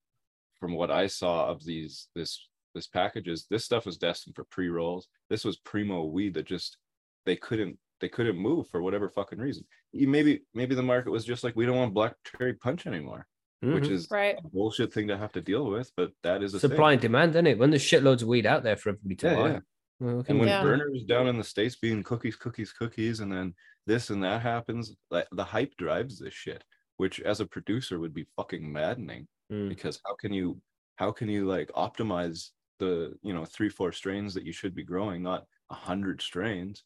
from 0.59 0.75
what 0.75 0.91
I 0.91 1.07
saw 1.07 1.47
of 1.49 1.65
these 1.65 2.09
this 2.15 2.49
this 2.75 2.87
packages, 2.87 3.47
this 3.51 3.65
stuff 3.65 3.87
was 3.87 3.99
destined 3.99 4.35
for 4.37 4.45
pre 4.45 4.69
rolls. 4.69 5.09
This 5.31 5.45
was 5.45 5.59
primo 5.59 6.05
weed 6.05 6.35
that 6.35 6.47
just 6.47 6.79
they 7.27 7.37
couldn't 7.37 7.79
they 8.01 8.09
couldn't 8.09 8.37
move 8.37 8.69
for 8.69 8.83
whatever 8.83 9.09
fucking 9.09 9.39
reason. 9.39 9.65
Maybe 9.93 10.43
maybe 10.55 10.75
the 10.75 10.83
market 10.83 11.11
was 11.11 11.25
just 11.25 11.45
like 11.45 11.57
we 11.57 11.67
don't 11.67 11.77
want 11.77 11.95
black 11.95 12.15
cherry 12.37 12.55
punch 12.55 12.87
anymore, 12.87 13.27
which 13.73 13.85
Mhm. 13.85 13.91
is 13.91 14.09
Right. 14.11 14.37
a 14.39 14.49
bullshit 14.49 14.93
thing 14.93 15.09
to 15.09 15.17
have 15.17 15.33
to 15.33 15.41
deal 15.41 15.71
with, 15.71 15.93
but 15.97 16.13
that 16.23 16.43
is 16.43 16.55
a 16.55 16.61
supply 16.61 16.91
thing. 16.91 16.93
and 16.95 17.01
demand, 17.03 17.31
isn't 17.33 17.47
it? 17.47 17.59
When 17.59 17.71
there's 17.71 17.83
shitloads 17.83 18.23
of 18.23 18.29
weed 18.29 18.47
out 18.47 18.63
there 18.63 18.77
for 18.77 18.91
everybody 18.91 19.17
to 19.17 19.27
Yeah, 19.27 19.35
buy. 19.37 19.49
yeah. 19.53 19.61
Well, 20.01 20.25
And 20.29 20.39
when 20.41 20.49
Yeah. 20.49 20.63
Berner 20.63 20.91
was 20.91 21.05
down 21.05 21.29
in 21.29 21.39
the 21.39 21.45
states 21.45 21.77
being 21.77 22.03
cookies, 22.03 22.37
cookies, 22.37 22.73
cookies, 22.73 23.21
and 23.21 23.33
then 23.33 23.55
this 23.87 24.11
and 24.11 24.23
that 24.25 24.43
happens, 24.43 24.95
like 25.11 25.29
the 25.33 25.45
hype 25.45 25.77
drives 25.77 26.19
this 26.19 26.35
shit, 26.35 26.65
which 26.97 27.21
as 27.21 27.41
a 27.41 27.47
producer 27.47 27.99
would 28.01 28.13
be 28.15 28.27
fucking 28.37 28.71
maddening 28.71 29.29
Mm. 29.53 29.69
because 29.69 30.01
how 30.07 30.15
can 30.15 30.33
you 30.33 30.61
how 30.97 31.11
can 31.13 31.29
you 31.29 31.45
like 31.47 31.69
optimize 31.73 32.51
the 32.79 33.19
you 33.23 33.33
know 33.35 33.45
three 33.45 33.69
four 33.69 33.93
strains 33.93 34.33
that 34.35 34.45
you 34.45 34.53
should 34.53 34.75
be 34.75 34.83
growing, 34.85 35.23
not 35.23 35.47
a 35.71 35.75
hundred 35.75 36.21
strains 36.23 36.83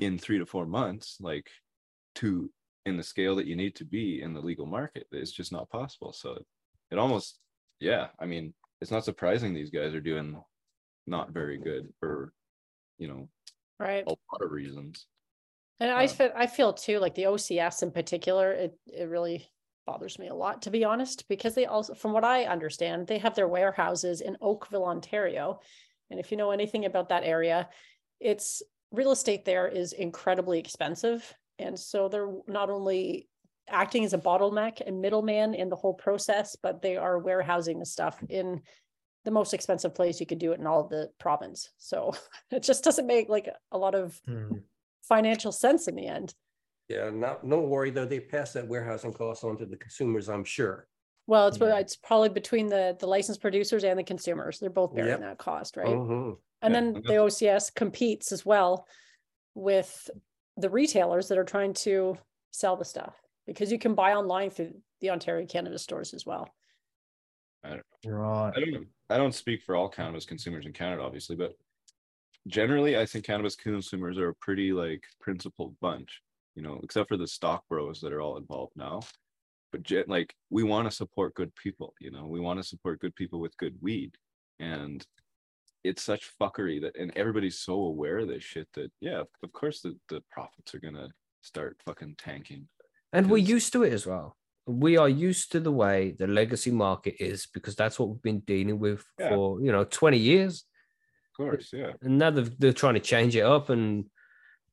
in 0.00 0.18
three 0.18 0.38
to 0.38 0.46
four 0.46 0.66
months, 0.66 1.18
like 1.20 1.50
to 2.16 2.52
in 2.86 2.96
the 2.96 3.02
scale 3.02 3.36
that 3.36 3.46
you 3.46 3.56
need 3.56 3.74
to 3.76 3.84
be 3.84 4.22
in 4.22 4.32
the 4.32 4.40
legal 4.40 4.66
market. 4.66 5.06
It's 5.12 5.32
just 5.32 5.52
not 5.52 5.70
possible. 5.70 6.12
So 6.12 6.38
it 6.90 6.98
almost 6.98 7.38
yeah, 7.78 8.08
I 8.18 8.26
mean, 8.26 8.52
it's 8.80 8.90
not 8.90 9.04
surprising 9.04 9.54
these 9.54 9.70
guys 9.70 9.94
are 9.94 10.00
doing 10.00 10.42
not 11.06 11.30
very 11.32 11.58
good 11.58 11.92
for 11.98 12.32
you 12.98 13.08
know 13.08 13.28
Right. 13.78 14.04
a 14.06 14.10
lot 14.10 14.42
of 14.42 14.50
reasons. 14.50 15.06
And 15.80 15.90
I 15.90 16.06
feel, 16.06 16.30
I 16.36 16.46
feel 16.46 16.74
too, 16.74 16.98
like 16.98 17.14
the 17.14 17.22
OCS 17.22 17.82
in 17.82 17.90
particular, 17.90 18.52
it, 18.52 18.78
it 18.86 19.08
really 19.08 19.48
bothers 19.86 20.18
me 20.18 20.28
a 20.28 20.34
lot, 20.34 20.60
to 20.62 20.70
be 20.70 20.84
honest, 20.84 21.26
because 21.26 21.54
they 21.54 21.64
also, 21.64 21.94
from 21.94 22.12
what 22.12 22.22
I 22.22 22.44
understand, 22.44 23.06
they 23.06 23.16
have 23.16 23.34
their 23.34 23.48
warehouses 23.48 24.20
in 24.20 24.36
Oakville, 24.42 24.84
Ontario. 24.84 25.60
And 26.10 26.20
if 26.20 26.30
you 26.30 26.36
know 26.36 26.50
anything 26.50 26.84
about 26.84 27.08
that 27.08 27.24
area, 27.24 27.70
it's 28.20 28.62
real 28.92 29.12
estate 29.12 29.46
there 29.46 29.66
is 29.66 29.94
incredibly 29.94 30.58
expensive. 30.58 31.34
And 31.60 31.78
so 31.78 32.08
they're 32.08 32.32
not 32.46 32.70
only 32.70 33.28
acting 33.68 34.04
as 34.04 34.14
a 34.14 34.18
bottleneck 34.18 34.80
and 34.84 35.00
middleman 35.00 35.54
in 35.54 35.68
the 35.68 35.76
whole 35.76 35.94
process, 35.94 36.56
but 36.60 36.82
they 36.82 36.96
are 36.96 37.18
warehousing 37.18 37.78
the 37.78 37.86
stuff 37.86 38.18
in 38.28 38.62
the 39.24 39.30
most 39.30 39.52
expensive 39.54 39.94
place 39.94 40.18
you 40.18 40.26
could 40.26 40.38
do 40.38 40.52
it 40.52 40.58
in 40.60 40.66
all 40.66 40.80
of 40.80 40.88
the 40.88 41.10
province. 41.18 41.70
So 41.78 42.12
it 42.50 42.62
just 42.62 42.82
doesn't 42.82 43.06
make 43.06 43.28
like 43.28 43.48
a 43.70 43.78
lot 43.78 43.94
of 43.94 44.20
financial 45.02 45.52
sense 45.52 45.86
in 45.88 45.94
the 45.94 46.06
end. 46.06 46.34
Yeah, 46.88 47.10
not, 47.10 47.44
no 47.44 47.60
worry 47.60 47.90
though, 47.90 48.06
they 48.06 48.18
pass 48.18 48.52
that 48.54 48.66
warehousing 48.66 49.12
cost 49.12 49.44
on 49.44 49.56
to 49.58 49.66
the 49.66 49.76
consumers, 49.76 50.28
I'm 50.28 50.44
sure. 50.44 50.88
Well, 51.26 51.46
it's 51.46 51.58
Yeah. 51.58 51.78
it's 51.78 51.94
probably 51.94 52.30
between 52.30 52.66
the 52.66 52.96
the 52.98 53.06
licensed 53.06 53.40
producers 53.40 53.84
and 53.84 53.96
the 53.96 54.02
consumers. 54.02 54.58
They're 54.58 54.70
both 54.70 54.94
bearing 54.94 55.10
Yep. 55.10 55.20
that 55.20 55.38
cost, 55.38 55.76
right? 55.76 55.86
Mhm. 55.86 56.38
And 56.62 56.74
Yeah, 56.74 56.80
then 56.80 56.92
the 57.04 57.18
OCS 57.18 57.70
competes 57.70 58.32
as 58.32 58.44
well 58.44 58.88
with 59.54 60.10
the 60.60 60.70
retailers 60.70 61.28
that 61.28 61.38
are 61.38 61.44
trying 61.44 61.74
to 61.74 62.18
sell 62.50 62.76
the 62.76 62.84
stuff 62.84 63.14
because 63.46 63.72
you 63.72 63.78
can 63.78 63.94
buy 63.94 64.12
online 64.12 64.50
through 64.50 64.74
the 65.00 65.10
Ontario 65.10 65.46
cannabis 65.46 65.82
stores 65.82 66.14
as 66.14 66.26
well. 66.26 66.48
Right. 67.64 68.52
I 68.56 68.60
don't 68.60 68.86
I 69.10 69.16
don't 69.16 69.34
speak 69.34 69.62
for 69.62 69.76
all 69.76 69.88
cannabis 69.88 70.24
consumers 70.24 70.66
in 70.66 70.72
Canada, 70.72 71.02
obviously, 71.02 71.36
but 71.36 71.56
generally 72.46 72.98
I 72.98 73.04
think 73.04 73.24
cannabis 73.24 73.56
consumers 73.56 74.18
are 74.18 74.30
a 74.30 74.34
pretty 74.34 74.72
like 74.72 75.04
principled 75.20 75.74
bunch, 75.80 76.22
you 76.54 76.62
know, 76.62 76.80
except 76.82 77.08
for 77.08 77.16
the 77.16 77.26
stock 77.26 77.64
bros 77.68 78.00
that 78.00 78.12
are 78.12 78.22
all 78.22 78.38
involved 78.38 78.72
now. 78.76 79.00
But 79.72 79.82
ge- 79.82 80.08
like 80.08 80.34
we 80.48 80.62
want 80.62 80.88
to 80.88 80.96
support 80.96 81.34
good 81.34 81.54
people, 81.54 81.94
you 82.00 82.10
know, 82.10 82.26
we 82.26 82.40
want 82.40 82.58
to 82.60 82.66
support 82.66 83.00
good 83.00 83.14
people 83.14 83.40
with 83.40 83.56
good 83.58 83.76
weed. 83.80 84.16
And 84.58 85.06
it's 85.84 86.02
such 86.02 86.30
fuckery 86.40 86.80
that 86.82 86.96
and 86.96 87.12
everybody's 87.16 87.58
so 87.58 87.74
aware 87.74 88.18
of 88.18 88.28
this 88.28 88.42
shit 88.42 88.68
that 88.74 88.90
yeah, 89.00 89.22
of 89.42 89.52
course 89.52 89.80
the, 89.80 89.96
the 90.08 90.22
profits 90.30 90.74
are 90.74 90.80
gonna 90.80 91.08
start 91.40 91.76
fucking 91.86 92.16
tanking. 92.18 92.68
And 93.12 93.28
we're 93.30 93.38
used 93.38 93.72
to 93.72 93.82
it 93.82 93.92
as 93.92 94.06
well. 94.06 94.36
We 94.66 94.96
are 94.96 95.08
used 95.08 95.52
to 95.52 95.60
the 95.60 95.72
way 95.72 96.14
the 96.16 96.26
legacy 96.26 96.70
market 96.70 97.16
is 97.18 97.48
because 97.52 97.74
that's 97.74 97.98
what 97.98 98.08
we've 98.10 98.22
been 98.22 98.40
dealing 98.40 98.78
with 98.78 99.04
Yeah. 99.18 99.30
for 99.30 99.60
you 99.60 99.72
know 99.72 99.84
20 99.84 100.18
years. 100.18 100.64
Of 101.32 101.44
course, 101.44 101.70
yeah. 101.72 101.92
And 102.02 102.18
now 102.18 102.30
they're, 102.30 102.48
they're 102.58 102.72
trying 102.72 102.94
to 102.94 103.00
change 103.00 103.34
it 103.34 103.42
up 103.42 103.70
and 103.70 104.04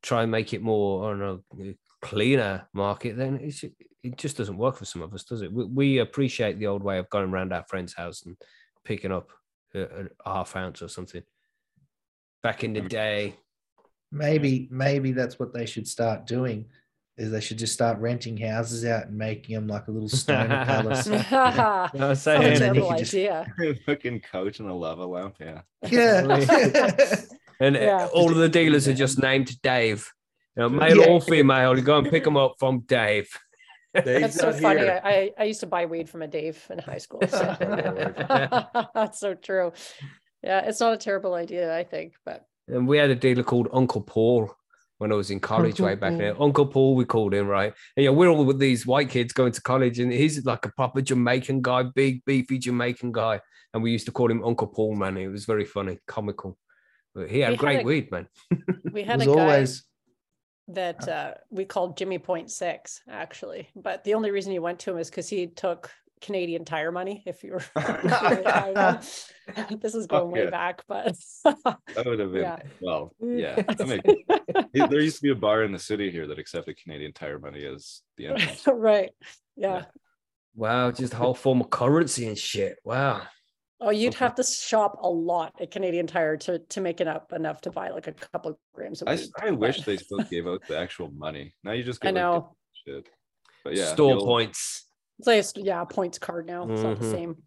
try 0.02 0.24
and 0.24 0.32
make 0.32 0.54
it 0.54 0.62
more, 0.62 1.12
on 1.12 1.22
a 1.22 1.76
cleaner 2.02 2.68
market. 2.74 3.18
Then 3.18 3.40
it's, 3.42 3.64
it 3.64 4.18
just 4.18 4.38
doesn't 4.38 4.58
work 4.58 4.76
for 4.76 4.86
some 4.86 5.02
of 5.02 5.14
us, 5.14 5.24
does 5.24 5.42
it? 5.42 5.52
We, 5.52 5.66
we 5.66 5.98
appreciate 6.00 6.60
the 6.60 6.68
old 6.68 6.84
way 6.84 6.98
of 6.98 7.10
going 7.10 7.30
around 7.30 7.54
our 7.54 7.66
friend's 7.68 7.94
house 7.94 8.24
and 8.26 8.36
picking 8.84 9.12
up 9.12 9.30
a, 9.76 10.06
a 10.26 10.34
half 10.34 10.56
ounce 10.56 10.82
or 10.82 10.88
something. 10.88 11.24
Back 12.44 12.64
in 12.64 12.74
the 12.74 12.82
day, 12.82 13.36
Maybe 14.10 14.70
maybe 14.72 15.12
that's 15.12 15.38
what 15.38 15.54
they 15.54 15.66
should 15.66 15.86
start 15.88 16.26
doing. 16.26 16.68
Is 17.18 17.30
they 17.32 17.42
should 17.42 17.58
just 17.58 17.74
start 17.74 17.98
renting 18.00 18.38
houses 18.38 18.86
out 18.86 19.08
and 19.08 19.18
making 19.18 19.56
them 19.56 19.68
like 19.68 19.88
a 19.88 19.92
little 19.92 20.08
stone 20.08 20.48
palace. 20.66 21.08
Not 21.08 21.34
I 21.34 21.90
was 21.94 22.20
a 22.20 22.22
saying, 22.22 22.42
then 22.42 22.74
terrible 22.76 22.90
could 22.90 22.98
just- 23.00 23.14
idea. 23.14 23.46
fucking 23.86 24.22
couch 24.22 24.60
and 24.60 24.70
a 24.70 24.74
lava 24.74 25.06
lamp, 25.06 25.36
yeah. 25.42 25.62
Yeah. 25.90 26.22
And 27.60 27.76
uh, 27.76 27.80
Yeah. 27.80 28.08
all 28.14 28.30
of 28.32 28.38
the 28.38 28.48
dealers 28.48 28.88
are 28.88 28.94
just 28.94 29.20
named 29.22 29.60
Dave. 29.62 30.10
You 30.56 30.62
know, 30.64 30.70
male 30.70 30.98
Yeah. 31.02 31.08
or 31.10 31.20
female, 31.22 31.76
you 31.76 31.84
go 31.84 31.98
and 31.98 32.10
pick 32.10 32.24
them 32.24 32.38
up 32.38 32.56
from 32.60 32.82
Dave. 32.82 33.30
Dave's 34.06 34.22
That's 34.22 34.40
so 34.40 34.52
not 34.52 34.60
funny. 34.62 34.80
here. 34.82 35.02
I, 35.04 35.10
I 35.12 35.32
I 35.40 35.44
used 35.46 35.60
to 35.62 35.68
buy 35.68 35.86
weed 35.86 36.10
from 36.10 36.22
a 36.22 36.28
Dave 36.28 36.66
in 36.70 36.80
high 36.80 36.98
school. 37.00 37.22
So. 37.28 37.38
That's 38.94 39.20
so 39.20 39.34
true. 39.36 39.74
Yeah, 40.44 40.62
it's 40.66 40.80
not 40.80 40.94
a 40.94 40.98
terrible 40.98 41.34
idea, 41.34 41.76
I 41.76 41.84
think, 41.84 42.14
but 42.26 42.46
And 42.68 42.88
we 42.88 42.98
had 42.98 43.10
a 43.10 43.16
dealer 43.16 43.44
called 43.44 43.70
Uncle 43.74 44.02
Paul. 44.02 44.52
when 45.00 45.12
I 45.12 45.16
was 45.16 45.30
in 45.30 45.40
college 45.40 45.80
way 45.80 45.96
back 45.96 46.18
there. 46.18 46.34
Mm-hmm. 46.34 46.42
Uncle 46.42 46.66
Paul, 46.68 46.96
we 46.96 47.06
called 47.06 47.34
him, 47.34 47.48
right? 47.48 47.74
And 47.96 48.04
yeah, 48.04 48.10
we're 48.12 48.30
all 48.30 48.46
with 48.46 48.58
these 48.60 48.86
white 48.88 49.10
kids 49.10 49.32
going 49.34 49.52
to 49.54 49.62
college, 49.62 50.00
and 50.00 50.12
he's 50.12 50.44
like 50.46 50.66
a 50.66 50.72
proper 50.72 51.02
Jamaican 51.02 51.62
guy, 51.62 51.84
big, 51.84 52.24
beefy 52.26 52.58
Jamaican 52.58 53.12
guy. 53.12 53.40
And 53.74 53.84
we 53.84 53.92
used 53.92 54.06
to 54.08 54.12
call 54.12 54.32
him 54.32 54.44
Uncle 54.44 54.68
Paul, 54.68 54.96
man. 54.96 55.18
It 55.18 55.28
was 55.28 55.46
very 55.46 55.66
funny, 55.66 56.00
comical. 56.08 56.58
But 57.14 57.30
he 57.30 57.40
had 57.42 57.50
We 57.50 57.56
had 57.56 57.60
great 57.60 57.82
a- 57.82 57.84
weed, 57.84 58.12
man. 58.12 58.28
We 58.92 59.04
had 59.04 59.22
a 59.22 59.26
guy 59.26 59.32
always 59.32 59.84
that 60.70 61.08
uh, 61.08 61.34
we 61.50 61.66
called 61.66 61.98
Jimmy 61.98 62.20
Point 62.20 62.52
Six, 62.52 63.02
actually. 63.10 63.70
But 63.76 64.04
the 64.04 64.14
only 64.14 64.32
reason 64.32 64.54
you 64.54 64.62
went 64.62 64.80
to 64.80 64.92
him 64.92 64.98
is 64.98 65.10
because 65.10 65.30
he 65.30 65.48
took 65.48 65.92
Canadian 66.22 66.66
Tire 66.66 66.92
money. 66.92 67.24
If 67.26 67.44
you 67.44 67.54
were, 67.54 67.64
this 69.82 69.96
is 69.96 70.08
going 70.08 70.32
way 70.32 70.46
yeah. 70.46 70.50
back, 70.50 70.84
but 70.88 71.16
That 71.44 72.04
would 72.06 72.20
have 72.20 72.32
been 72.32 72.42
Yeah. 72.42 72.60
well, 72.82 73.14
yeah. 73.20 73.62
That 73.62 73.88
make, 73.88 74.02
Hey, 74.74 74.88
there 74.88 75.02
used 75.02 75.18
to 75.18 75.24
be 75.24 75.32
a 75.32 75.36
bar 75.36 75.64
in 75.64 75.72
the 75.72 75.80
city 75.80 76.12
here 76.12 76.28
that 76.28 76.40
accepted 76.40 76.78
Canadian 76.78 77.14
Tire 77.14 77.40
money 77.40 77.66
as 77.66 78.02
the 78.18 78.28
entrance. 78.28 78.68
right, 78.68 79.12
yeah. 79.56 79.86
Wow, 80.56 80.92
just 80.92 81.12
the 81.12 81.18
whole 81.18 81.36
form 81.36 81.62
of 81.62 81.70
currency 81.70 82.28
and 82.28 82.38
shit. 82.38 82.78
Wow. 82.84 83.22
Oh, 83.80 83.92
you'd 83.92 84.10
Okay. 84.16 84.26
have 84.26 84.36
to 84.36 84.44
shop 84.44 84.98
a 85.02 85.08
lot 85.10 85.54
at 85.62 85.70
Canadian 85.72 86.08
Tire 86.08 86.36
to 86.38 86.60
to 86.60 86.82
make 86.82 87.00
it 87.00 87.08
up 87.08 87.32
enough 87.34 87.62
to 87.62 87.72
buy 87.72 87.90
like 87.90 88.08
a 88.08 88.12
couple 88.14 88.52
of 88.52 88.58
grams 88.74 89.02
of 89.04 89.08
I, 89.08 89.18
weed. 89.52 89.60
wish 89.60 89.82
they 89.84 89.98
still 89.98 90.20
gave 90.20 90.48
out 90.48 90.62
the 90.68 90.78
actual 90.78 91.12
money. 91.12 91.54
Now 91.64 91.74
you 91.74 91.84
just 91.84 92.04
I 92.04 92.12
get 92.12 92.16
like, 92.16 92.22
know. 92.24 92.56
shit. 92.86 93.08
But 93.64 93.76
yeah, 93.76 93.86
the 93.86 93.92
Store 93.92 94.16
old- 94.16 94.26
points. 94.26 94.86
It's 95.20 95.28
like 95.28 95.64
a 95.64 95.66
yeah, 95.68 95.82
a 95.82 95.86
points 95.86 96.18
card 96.20 96.48
now. 96.48 96.68
It's 96.70 96.82
not 96.82 97.00
the 97.00 97.06
Mhm. 97.06 97.12
same. 97.12 97.44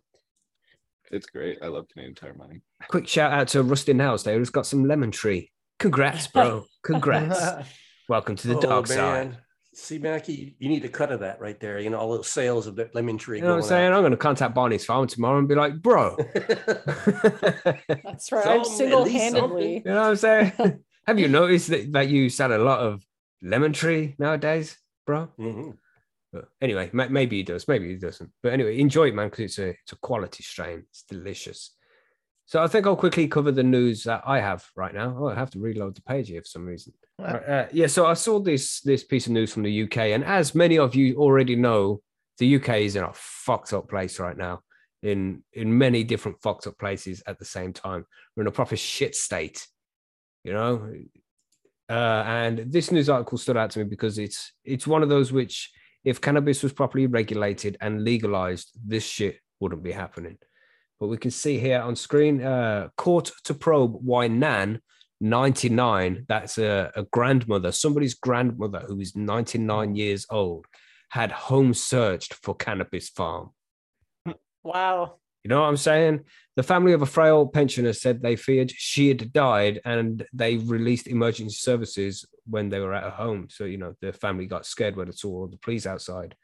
It's 1.11 1.27
great. 1.27 1.59
I 1.63 1.67
love 1.67 1.87
Canadian 1.93 2.15
Tire 2.15 2.35
money. 2.35 2.61
Quick 2.89 3.09
shout 3.09 3.33
out 3.33 3.49
to 3.49 3.63
Rusty 3.65 3.93
Nails 3.93 4.23
there 4.23 4.39
who's 4.39 4.51
got 4.51 4.67
some 4.67 4.85
lemon 4.85 5.11
tree. 5.11 5.51
Congrats, 5.81 6.29
bro. 6.29 6.65
Congrats. 6.85 7.69
Welcome 8.09 8.37
to 8.37 8.49
the 8.49 8.57
Oh, 8.57 8.61
dark 8.61 8.87
side. 8.87 9.37
Man. 9.73 9.77
See, 9.77 9.99
Mackie, 9.99 10.57
you 10.59 10.69
need 10.69 10.85
a 10.85 10.89
cut 10.89 11.13
of 11.13 11.21
that 11.21 11.41
right 11.41 11.59
there. 11.61 11.79
You 11.79 11.91
know, 11.91 11.99
all 11.99 12.17
those 12.17 12.29
sales 12.29 12.67
of 12.67 12.77
that 12.77 12.95
lemon 12.95 13.19
tree. 13.19 13.39
You 13.39 13.45
know 13.45 13.51
what 13.51 13.63
I'm 13.63 13.69
saying? 13.69 13.93
I'm 13.93 14.03
going 14.03 14.11
to 14.13 14.17
contact 14.17 14.55
Barney's 14.55 14.85
farm 14.85 15.07
tomorrow 15.07 15.39
and 15.39 15.49
be 15.49 15.55
like, 15.55 15.81
bro. 15.81 16.17
That's 16.35 18.33
right. 18.33 18.47
I'm 18.47 18.65
single 18.65 19.05
handedly. 19.05 19.77
You 19.77 19.83
know 19.85 20.01
what 20.01 20.09
I'm 20.11 20.17
saying? 20.17 20.53
Have 21.07 21.19
you 21.19 21.29
noticed 21.29 21.69
that, 21.69 21.93
that 21.93 22.09
you 22.09 22.29
sell 22.29 22.53
a 22.53 22.59
lot 22.59 22.81
of 22.81 23.05
lemon 23.43 23.73
tree 23.73 24.15
nowadays, 24.19 24.77
bro? 25.07 25.29
Mhm. 25.39 25.77
But 26.33 26.49
anyway, 26.61 26.91
maybe 26.93 27.39
he 27.39 27.43
does, 27.43 27.67
maybe 27.67 27.89
he 27.89 27.97
doesn't. 27.97 28.31
But 28.41 28.53
anyway, 28.53 28.79
enjoy 28.79 29.09
it, 29.09 29.15
man, 29.15 29.31
because 29.31 29.47
it's 29.47 29.59
a 29.59 29.69
it's 29.71 29.93
a 29.93 29.97
quality 29.97 30.45
strain. 30.45 30.85
It's 30.89 31.03
delicious. 31.03 31.75
So 32.51 32.61
I 32.61 32.67
think 32.67 32.85
I'll 32.85 32.97
quickly 32.97 33.29
cover 33.29 33.53
the 33.53 33.63
news 33.63 34.03
that 34.03 34.25
I 34.27 34.41
have 34.41 34.69
right 34.75 34.93
now. 34.93 35.17
Oh, 35.17 35.29
I 35.29 35.37
have 35.37 35.53
to 35.53 35.61
reload 35.61 35.95
the 35.95 36.03
page 36.03 36.31
here 36.31 36.41
for 36.41 36.49
some 36.49 36.67
reason. 36.67 36.93
Right, 37.17 37.49
uh, 37.49 37.67
yeah, 37.71 37.87
so 37.87 38.07
I 38.07 38.15
saw 38.15 38.41
this 38.41 38.81
this 38.81 39.05
piece 39.05 39.27
of 39.27 39.33
news 39.33 39.53
from 39.53 39.63
the 39.63 39.83
UK, 39.85 39.99
and 39.99 40.25
as 40.25 40.53
many 40.53 40.77
of 40.77 40.97
you 40.97 41.15
already 41.15 41.55
know, 41.55 42.03
the 42.39 42.57
UK 42.57 42.71
is 42.79 42.97
in 42.97 43.05
a 43.05 43.13
fucked 43.15 43.73
up 43.73 43.89
place 43.89 44.19
right 44.19 44.37
now. 44.37 44.63
In 45.05 45.45
in 45.53 45.79
many 45.79 46.03
different 46.03 46.43
fucked 46.43 46.67
up 46.67 46.77
places 46.77 47.23
at 47.25 47.39
the 47.39 47.45
same 47.45 47.73
time, 47.73 48.05
we're 48.35 48.43
in 48.43 48.49
a 48.49 48.51
proper 48.51 48.75
shit 48.75 49.15
state. 49.15 49.65
You 50.43 50.53
know, 50.53 50.93
uh, 51.89 52.25
and 52.27 52.65
this 52.67 52.91
news 52.91 53.09
article 53.09 53.39
stood 53.39 53.59
out 53.59 53.71
to 53.71 53.79
me 53.79 53.85
because 53.85 54.19
it's 54.19 54.55
it's 54.65 54.89
one 54.89 55.05
of 55.05 55.09
those 55.09 55.31
which, 55.31 55.71
if 56.03 56.21
cannabis 56.21 56.65
was 56.65 56.73
properly 56.73 57.07
regulated 57.07 57.77
and 57.81 58.03
legalized, 58.03 58.73
this 58.85 59.05
shit 59.05 59.39
wouldn't 59.61 59.85
be 59.85 59.93
happening. 59.93 60.37
But 61.01 61.09
we 61.09 61.17
can 61.17 61.31
see 61.31 61.59
here 61.59 61.81
on 61.81 61.97
screen, 61.97 62.43
uh, 62.43 62.91
court 62.97 63.33
to 63.45 63.55
probe 63.55 63.97
why 64.03 64.29
Nan, 64.29 64.81
99, 65.23 66.27
that's 66.29 66.59
a, 66.59 66.93
a 66.95 67.05
grandmother, 67.05 67.73
somebody's 67.73 68.15
grandmother 68.15 68.81
who 68.87 69.01
is 69.01 69.17
99 69.17 69.97
years 69.97 70.27
old, 70.31 70.67
had 71.09 71.33
home 71.33 71.73
searched 71.73 72.35
for 72.35 72.55
cannabis 72.55 73.09
farm. 73.09 73.51
Wow. 74.63 75.17
You 75.43 75.49
know 75.49 75.61
what 75.61 75.69
I'm 75.69 75.77
saying? 75.79 76.21
The 76.57 76.63
family 76.63 76.93
of 76.93 77.01
a 77.01 77.07
frail 77.07 77.47
pensioner 77.47 77.95
said 77.95 78.21
they 78.21 78.37
feared 78.37 78.71
she 78.71 79.09
had 79.09 79.33
died 79.33 79.81
and 79.87 80.27
they 80.35 80.59
released 80.59 81.07
emergency 81.07 81.55
services 81.55 82.27
when 82.45 82.69
they 82.69 82.79
were 82.79 82.93
at 82.93 83.05
her 83.05 83.11
home. 83.11 83.49
So, 83.49 83.65
you 83.65 83.79
know, 83.79 83.95
the 84.03 84.13
family 84.13 84.47
got 84.47 84.67
scared 84.67 84.97
when 84.97 85.07
they 85.07 85.13
saw 85.13 85.47
the 85.47 85.57
police 85.57 85.87
outside. 85.87 86.35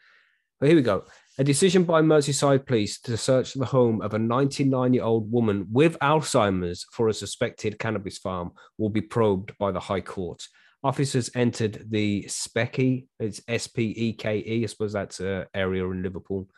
But 0.59 0.69
here 0.71 0.77
we 0.77 0.83
go. 0.83 1.05
A 1.39 1.45
decision 1.45 1.85
by 1.85 2.01
Merseyside 2.01 2.65
police 2.65 2.99
to 3.01 3.15
search 3.19 3.53
the 3.53 3.67
home 3.67 4.01
of 4.01 4.15
a 4.15 4.19
99 4.19 4.95
year 4.95 5.05
old 5.05 5.31
woman 5.31 5.67
with 5.71 5.99
Alzheimer's 5.99 6.87
for 6.93 7.09
a 7.09 7.15
suspected 7.15 7.79
cannabis 7.79 8.17
farm 8.17 8.53
will 8.79 8.89
be 8.89 9.03
probed 9.03 9.53
by 9.59 9.71
the 9.71 9.81
High 9.81 10.01
Court. 10.01 10.43
Officers 10.83 11.29
entered 11.35 11.91
the 11.91 12.25
Specky, 12.27 13.09
it's 13.21 13.43
S 13.49 13.67
P 13.67 13.83
E 13.83 14.13
K 14.15 14.43
E, 14.47 14.63
I 14.63 14.67
suppose 14.67 14.95
that's 14.95 15.21
an 15.21 15.45
area 15.53 15.87
in 15.91 16.03
Liverpool, 16.03 16.49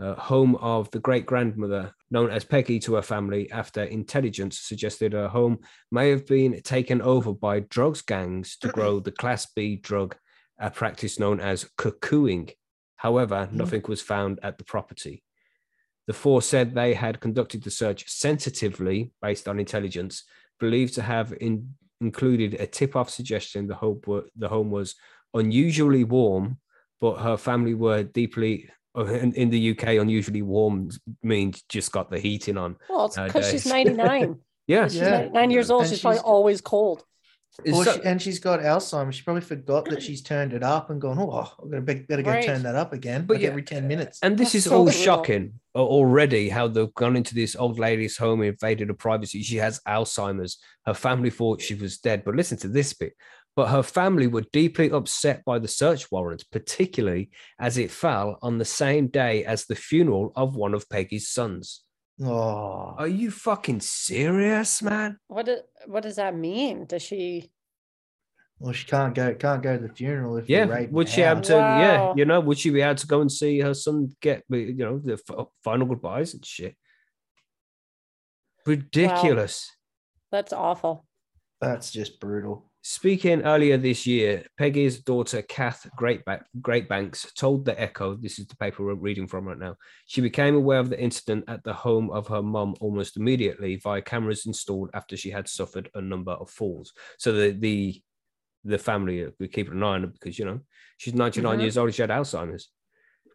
uh, 0.00 0.14
home 0.14 0.56
of 0.56 0.90
the 0.90 0.98
great 0.98 1.26
grandmother 1.26 1.94
known 2.10 2.28
as 2.30 2.44
Peggy 2.44 2.80
to 2.80 2.94
her 2.94 3.02
family 3.02 3.48
after 3.52 3.84
intelligence 3.84 4.58
suggested 4.58 5.12
her 5.12 5.28
home 5.28 5.58
may 5.92 6.10
have 6.10 6.26
been 6.26 6.60
taken 6.62 7.00
over 7.00 7.32
by 7.32 7.60
drugs 7.60 8.02
gangs 8.02 8.56
to 8.56 8.68
grow 8.72 8.98
the 8.98 9.12
Class 9.12 9.46
B 9.54 9.76
drug, 9.76 10.16
a 10.58 10.72
practice 10.72 11.20
known 11.20 11.38
as 11.38 11.70
cuckooing. 11.78 12.50
However, 13.08 13.46
nothing 13.52 13.82
was 13.86 14.00
found 14.00 14.40
at 14.42 14.56
the 14.56 14.64
property. 14.64 15.22
The 16.06 16.14
four 16.14 16.40
said 16.40 16.74
they 16.74 16.94
had 16.94 17.20
conducted 17.20 17.62
the 17.62 17.70
search 17.70 18.08
sensitively 18.08 19.12
based 19.20 19.46
on 19.46 19.60
intelligence, 19.60 20.24
believed 20.58 20.94
to 20.94 21.02
have 21.02 21.34
in, 21.38 21.74
included 22.00 22.54
a 22.54 22.66
tip-off 22.66 23.10
suggestion 23.10 23.66
the 23.66 23.74
home, 23.74 24.00
were, 24.06 24.24
the 24.38 24.48
home 24.48 24.70
was 24.70 24.94
unusually 25.34 26.02
warm, 26.04 26.56
but 26.98 27.16
her 27.16 27.36
family 27.36 27.74
were 27.74 28.04
deeply 28.04 28.70
uh, 28.96 29.04
in, 29.04 29.34
in 29.34 29.50
the 29.50 29.72
UK. 29.72 29.84
Unusually 30.00 30.40
warm 30.40 30.88
means 31.22 31.62
just 31.68 31.92
got 31.92 32.10
the 32.10 32.18
heating 32.18 32.56
on. 32.56 32.76
Well, 32.88 33.04
it's 33.04 33.18
because 33.18 33.50
she's 33.50 33.66
99. 33.66 34.40
Yeah, 34.66 34.88
she's 34.88 34.96
Yeah. 35.02 35.24
99 35.28 35.50
years 35.50 35.70
old. 35.70 35.82
And 35.82 35.90
She's 35.90 36.00
probably 36.00 36.16
she's- 36.20 36.24
always 36.24 36.60
cold. 36.62 37.04
It's 37.64 37.76
Or 37.78 37.84
so- 37.84 37.92
she, 37.94 38.02
and 38.02 38.20
she's 38.20 38.40
got 38.40 38.60
Alzheimer's. 38.60 39.14
She 39.14 39.22
probably 39.22 39.42
forgot 39.42 39.84
that 39.90 40.02
she's 40.02 40.22
turned 40.22 40.52
it 40.52 40.62
up 40.64 40.90
and 40.90 41.00
gone, 41.00 41.18
oh, 41.20 41.52
I'm 41.62 41.70
going 41.70 41.86
to 41.86 41.94
better 42.06 42.22
go 42.22 42.30
Right. 42.30 42.44
turn 42.44 42.64
that 42.64 42.74
up 42.74 42.92
again. 42.92 43.26
But 43.26 43.34
like 43.34 43.42
yeah, 43.44 43.50
every 43.50 43.62
10 43.62 43.86
minutes. 43.86 44.18
And 44.22 44.36
this 44.36 44.48
That's 44.48 44.54
is 44.56 44.64
so 44.64 44.78
all 44.78 44.84
brutal. 44.84 45.00
shocking 45.00 45.60
already 45.76 46.48
how 46.48 46.66
they've 46.68 46.92
gone 46.94 47.16
into 47.16 47.34
this 47.34 47.54
old 47.54 47.78
lady's 47.78 48.16
home, 48.16 48.42
invaded 48.42 48.88
her 48.88 48.94
privacy. 48.94 49.42
She 49.42 49.56
has 49.56 49.80
Alzheimer's. 49.86 50.58
Her 50.86 50.94
family 50.94 51.30
thought 51.30 51.60
she 51.62 51.74
was 51.74 51.98
dead. 51.98 52.24
But 52.24 52.34
listen 52.34 52.58
to 52.58 52.68
this 52.68 52.92
bit. 52.92 53.12
But 53.56 53.68
her 53.68 53.84
family 53.84 54.26
were 54.26 54.42
deeply 54.52 54.90
upset 54.90 55.44
by 55.44 55.60
the 55.60 55.68
search 55.68 56.10
warrant, 56.10 56.44
particularly 56.50 57.30
as 57.60 57.78
it 57.78 57.92
fell 57.92 58.36
on 58.42 58.58
the 58.58 58.64
same 58.64 59.06
day 59.06 59.44
as 59.44 59.66
the 59.66 59.76
funeral 59.76 60.32
of 60.34 60.56
one 60.56 60.74
of 60.74 60.88
Peggy's 60.88 61.28
sons. 61.28 61.83
Oh, 62.22 62.94
Are 62.96 63.08
you 63.08 63.30
fucking 63.30 63.80
serious, 63.80 64.80
man? 64.82 65.18
What 65.26 65.46
do, 65.46 65.58
what 65.86 66.02
does 66.04 66.16
that 66.16 66.36
mean? 66.36 66.86
Does 66.86 67.02
she? 67.02 67.50
well, 68.60 68.72
she 68.72 68.86
can't 68.86 69.14
go, 69.14 69.34
can't 69.34 69.62
go 69.62 69.76
to 69.76 69.88
the 69.88 69.92
funeral 69.92 70.36
if 70.36 70.48
Yeah. 70.48 70.64
you're 70.64 70.88
Would 70.90 71.08
she 71.08 71.22
have 71.22 71.38
house. 71.38 71.48
to, 71.48 71.54
yeah, 71.54 72.12
you 72.16 72.24
know, 72.24 72.38
would 72.40 72.56
she 72.56 72.70
be 72.70 72.82
able 72.82 72.94
to 72.94 73.06
go 73.06 73.20
and 73.20 73.30
see 73.30 73.58
her 73.60 73.74
son 73.74 74.14
get, 74.22 74.44
you 74.48 74.74
know, 74.76 74.98
the 75.00 75.18
final 75.64 75.86
goodbyes 75.86 76.34
and 76.34 76.46
shit? 76.46 76.76
Ridiculous. 78.64 79.70
That's 80.30 80.52
awful. 80.52 81.04
That's 81.60 81.90
just 81.90 82.20
brutal. 82.20 82.70
Speaking 82.86 83.40
earlier 83.44 83.78
this 83.78 84.06
year, 84.06 84.44
Peggy's 84.58 85.00
daughter, 85.00 85.40
Kath 85.40 85.88
Greatba- 85.98 86.44
Greatbanks, 86.60 87.32
told 87.32 87.64
The 87.64 87.80
Echo, 87.80 88.14
this 88.14 88.38
is 88.38 88.46
the 88.46 88.56
paper 88.56 88.84
we're 88.84 88.92
reading 88.92 89.26
from 89.26 89.46
right 89.48 89.56
now, 89.58 89.76
she 90.04 90.20
became 90.20 90.54
aware 90.54 90.80
of 90.80 90.90
the 90.90 91.00
incident 91.00 91.46
at 91.48 91.64
the 91.64 91.72
home 91.72 92.10
of 92.10 92.26
her 92.28 92.42
mum 92.42 92.74
almost 92.82 93.16
immediately 93.16 93.76
via 93.76 94.02
cameras 94.02 94.44
installed 94.44 94.90
after 94.92 95.16
she 95.16 95.30
had 95.30 95.48
suffered 95.48 95.88
a 95.94 96.00
number 96.02 96.32
of 96.32 96.50
falls. 96.50 96.92
So 97.18 97.32
the 97.32 97.52
the, 97.52 98.02
the 98.64 98.76
family 98.76 99.24
were 99.40 99.46
keeping 99.46 99.72
an 99.72 99.82
eye 99.82 99.94
on 99.94 100.02
her 100.02 100.08
because, 100.08 100.38
you 100.38 100.44
know, 100.44 100.60
she's 100.98 101.14
99 101.14 101.56
Mhm. 101.56 101.62
years 101.62 101.78
old, 101.78 101.94
she 101.94 102.02
had 102.02 102.10
Alzheimer's. 102.10 102.68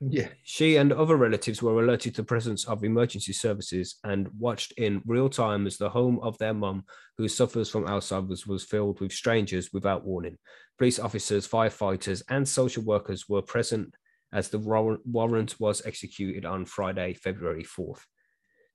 Mm. 0.02 0.08
Yeah. 0.12 0.28
She 0.44 0.78
and 0.78 0.92
other 0.94 1.16
relatives 1.16 1.62
were 1.62 1.82
alerted 1.84 2.16
to 2.16 2.22
the 2.22 2.26
presence 2.26 2.66
of 2.66 2.84
emergency 2.84 3.34
services 3.34 3.98
and 4.04 4.30
watched 4.38 4.74
in 4.78 5.02
real 5.06 5.30
time 5.30 5.68
as 5.68 5.78
the 5.78 5.90
home 5.90 6.20
of 6.22 6.38
their 6.38 6.54
mum, 6.54 6.86
who 7.18 7.28
suffers 7.28 7.70
from 7.70 7.86
Alzheimer's, 7.86 8.48
was 8.48 8.64
filled 8.64 9.02
with 9.02 9.12
strangers 9.12 9.72
without 9.74 10.06
warning. 10.06 10.38
Police 10.78 11.00
officers, 11.00 11.48
firefighters, 11.48 12.24
and 12.30 12.48
social 12.48 12.84
workers 12.84 13.28
were 13.28 13.42
present 13.42 13.94
as 14.32 14.50
the 14.50 14.60
warrant 14.60 15.02
warrant 15.06 15.60
was 15.60 15.86
executed 15.86 16.46
on 16.46 16.66
Friday, 16.66 17.14
February 17.14 17.64
4th. 17.64 18.02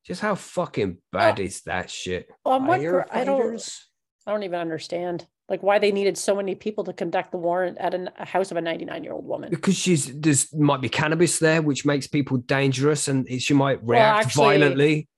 Just 0.05 0.21
how 0.21 0.35
fucking 0.35 0.99
bad 1.13 1.41
is 1.41 1.63
that 1.63 1.91
shit? 1.91 2.29
What, 2.43 2.81
gr- 2.81 3.03
I 3.11 3.25
don't. 3.25 3.81
I 4.27 4.33
don't 4.33 4.43
even 4.43 4.59
understand 4.59 5.27
like 5.48 5.62
why 5.62 5.78
they 5.78 5.92
needed 5.92 6.16
so 6.16 6.35
many 6.35 6.54
people 6.54 6.85
to 6.85 6.92
conduct 6.92 7.30
the 7.30 7.37
warrant 7.38 7.76
at 7.78 7.92
an, 7.94 8.09
a 8.18 8.24
house 8.26 8.50
of 8.50 8.57
a 8.57 8.61
99 8.61 9.04
year 9.04 9.12
old 9.12 9.26
woman. 9.26 9.50
Because 9.50 9.76
she's 9.76 10.07
there's 10.18 10.52
might 10.54 10.80
be 10.80 10.88
cannabis 10.88 11.38
there, 11.38 11.61
which 11.62 11.85
makes 11.85 12.07
people 12.07 12.38
dangerous, 12.38 13.09
and 13.09 13.28
she 13.42 13.52
might 13.54 13.83
Well, 13.83 13.98
react 13.98 14.26
actually- 14.26 14.44
violently. 14.59 15.09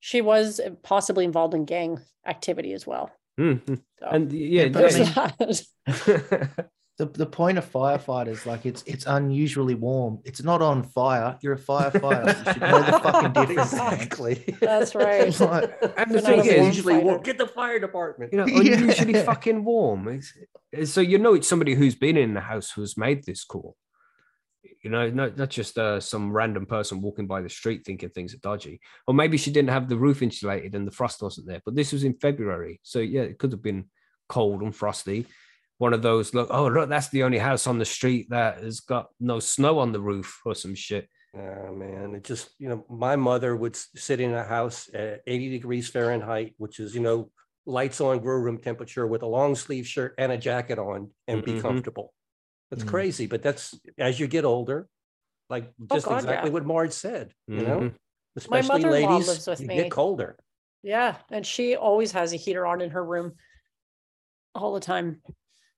She 0.00 0.20
was 0.20 0.60
possibly 0.82 1.24
involved 1.24 1.54
in 1.54 1.64
gang 1.64 1.98
activity 2.26 2.72
as 2.74 2.86
well. 2.86 3.10
Mhm. 3.40 3.80
So, 3.98 4.06
And 4.06 4.32
yeah, 4.32 4.64
Yeah, 4.64 4.68
but 4.68 5.64
there's 6.98 7.08
I 7.08 7.10
mean- 7.10 7.12
that. 7.12 7.12
The, 7.12 7.24
the 7.24 7.26
point 7.26 7.58
of 7.58 7.70
firefighters, 7.70 8.46
like 8.46 8.66
it's 8.66 8.82
it's 8.86 9.04
unusually 9.06 9.74
warm. 9.74 10.20
It's 10.24 10.42
not 10.42 10.62
on 10.62 10.82
fire. 10.84 11.36
You're 11.42 11.54
a 11.54 11.58
firefighter. 11.58 12.26
You 12.46 12.52
should 12.52 12.60
know 12.62 12.82
the 12.82 13.00
fucking 13.02 13.32
difference. 13.32 13.72
Exactly. 13.72 14.56
That's 14.60 14.94
right. 14.94 15.40
Like, 15.40 15.94
and 15.96 16.10
the 16.10 16.20
thing 16.22 16.44
is, 16.44 16.76
usually 16.76 16.98
warm. 16.98 17.22
Get 17.22 17.38
the 17.38 17.46
fire 17.48 17.78
department. 17.78 18.32
you 18.32 18.38
know, 18.38 18.46
Yeah. 18.46 18.76
unusually 18.78 19.14
fucking 19.14 19.64
warm. 19.64 20.08
It's, 20.72 20.92
so 20.92 21.00
you 21.00 21.18
know 21.18 21.34
it's 21.34 21.48
somebody 21.48 21.74
who's 21.74 21.94
been 21.96 22.16
in 22.16 22.34
the 22.34 22.40
house 22.40 22.70
who's 22.70 22.96
made 22.96 23.24
this 23.24 23.44
call. 23.44 23.76
You 24.82 24.90
know, 24.90 25.08
not, 25.10 25.36
not 25.36 25.48
just 25.50 25.78
uh, 25.78 25.98
some 25.98 26.30
random 26.32 26.66
person 26.66 27.00
walking 27.00 27.26
by 27.26 27.40
the 27.40 27.48
street 27.48 27.84
thinking 27.86 28.10
things 28.10 28.34
are 28.34 28.38
dodgy. 28.38 28.80
Or 29.06 29.14
maybe 29.14 29.36
she 29.38 29.50
didn't 29.50 29.70
have 29.70 29.88
the 29.88 29.96
roof 29.96 30.22
insulated 30.22 30.74
and 30.74 30.86
the 30.86 30.90
frost 30.92 31.22
wasn't 31.22 31.46
there. 31.48 31.62
But 31.64 31.74
this 31.74 31.92
was 31.92 32.04
in 32.04 32.14
February. 32.14 32.80
So 32.82 32.98
yeah, 33.00 33.22
it 33.22 33.38
could 33.38 33.52
have 33.52 33.62
been 33.62 33.86
cold 34.28 34.60
and 34.62 34.76
frosty. 34.76 35.26
One 35.78 35.92
of 35.92 36.02
those, 36.02 36.34
look, 36.34 36.48
oh, 36.50 36.68
look, 36.68 36.88
that's 36.88 37.08
the 37.08 37.24
only 37.24 37.38
house 37.38 37.66
on 37.66 37.78
the 37.78 37.84
street 37.84 38.30
that 38.30 38.62
has 38.62 38.80
got 38.80 39.08
no 39.18 39.40
snow 39.40 39.80
on 39.80 39.92
the 39.92 40.00
roof 40.00 40.40
or 40.44 40.54
some 40.54 40.74
shit. 40.74 41.08
Oh 41.36 41.74
man, 41.74 42.14
it 42.14 42.22
just, 42.22 42.50
you 42.60 42.68
know, 42.68 42.86
my 42.88 43.16
mother 43.16 43.56
would 43.56 43.74
sit 43.74 44.20
in 44.20 44.32
a 44.32 44.44
house 44.44 44.88
at 44.94 45.22
80 45.26 45.50
degrees 45.50 45.88
Fahrenheit, 45.88 46.54
which 46.58 46.78
is, 46.78 46.94
you 46.94 47.00
know, 47.00 47.32
lights 47.66 48.00
on, 48.00 48.20
grow 48.20 48.36
room 48.36 48.58
temperature 48.58 49.04
with 49.06 49.22
a 49.22 49.26
long 49.26 49.56
sleeve 49.56 49.86
shirt 49.86 50.14
and 50.16 50.30
a 50.30 50.38
jacket 50.38 50.78
on 50.78 51.10
and 51.26 51.44
be 51.44 51.54
Mhm. 51.54 51.60
comfortable. 51.60 52.14
That's 52.70 52.84
Mm. 52.84 52.88
crazy, 52.88 53.26
but 53.26 53.42
that's 53.42 53.74
as 53.98 54.20
you 54.20 54.28
get 54.28 54.44
older, 54.44 54.88
like 55.50 55.72
just 55.90 56.06
Oh, 56.06 56.10
God, 56.10 56.18
exactly 56.18 56.50
yeah. 56.50 56.54
what 56.54 56.64
Marge 56.64 56.92
said, 56.92 57.34
you 57.48 57.64
know, 57.64 57.80
Mhm. 57.80 57.94
especially 58.36 58.68
mother-in-law 58.84 59.10
ladies, 59.10 59.28
lives 59.28 59.46
with 59.48 59.60
me. 59.60 59.74
get 59.74 59.90
colder. 59.90 60.38
Yeah, 60.84 61.16
and 61.30 61.44
she 61.44 61.74
always 61.74 62.12
has 62.12 62.32
a 62.32 62.36
heater 62.36 62.64
on 62.64 62.80
in 62.80 62.90
her 62.90 63.04
room 63.04 63.36
all 64.54 64.72
the 64.74 64.80
time. 64.80 65.20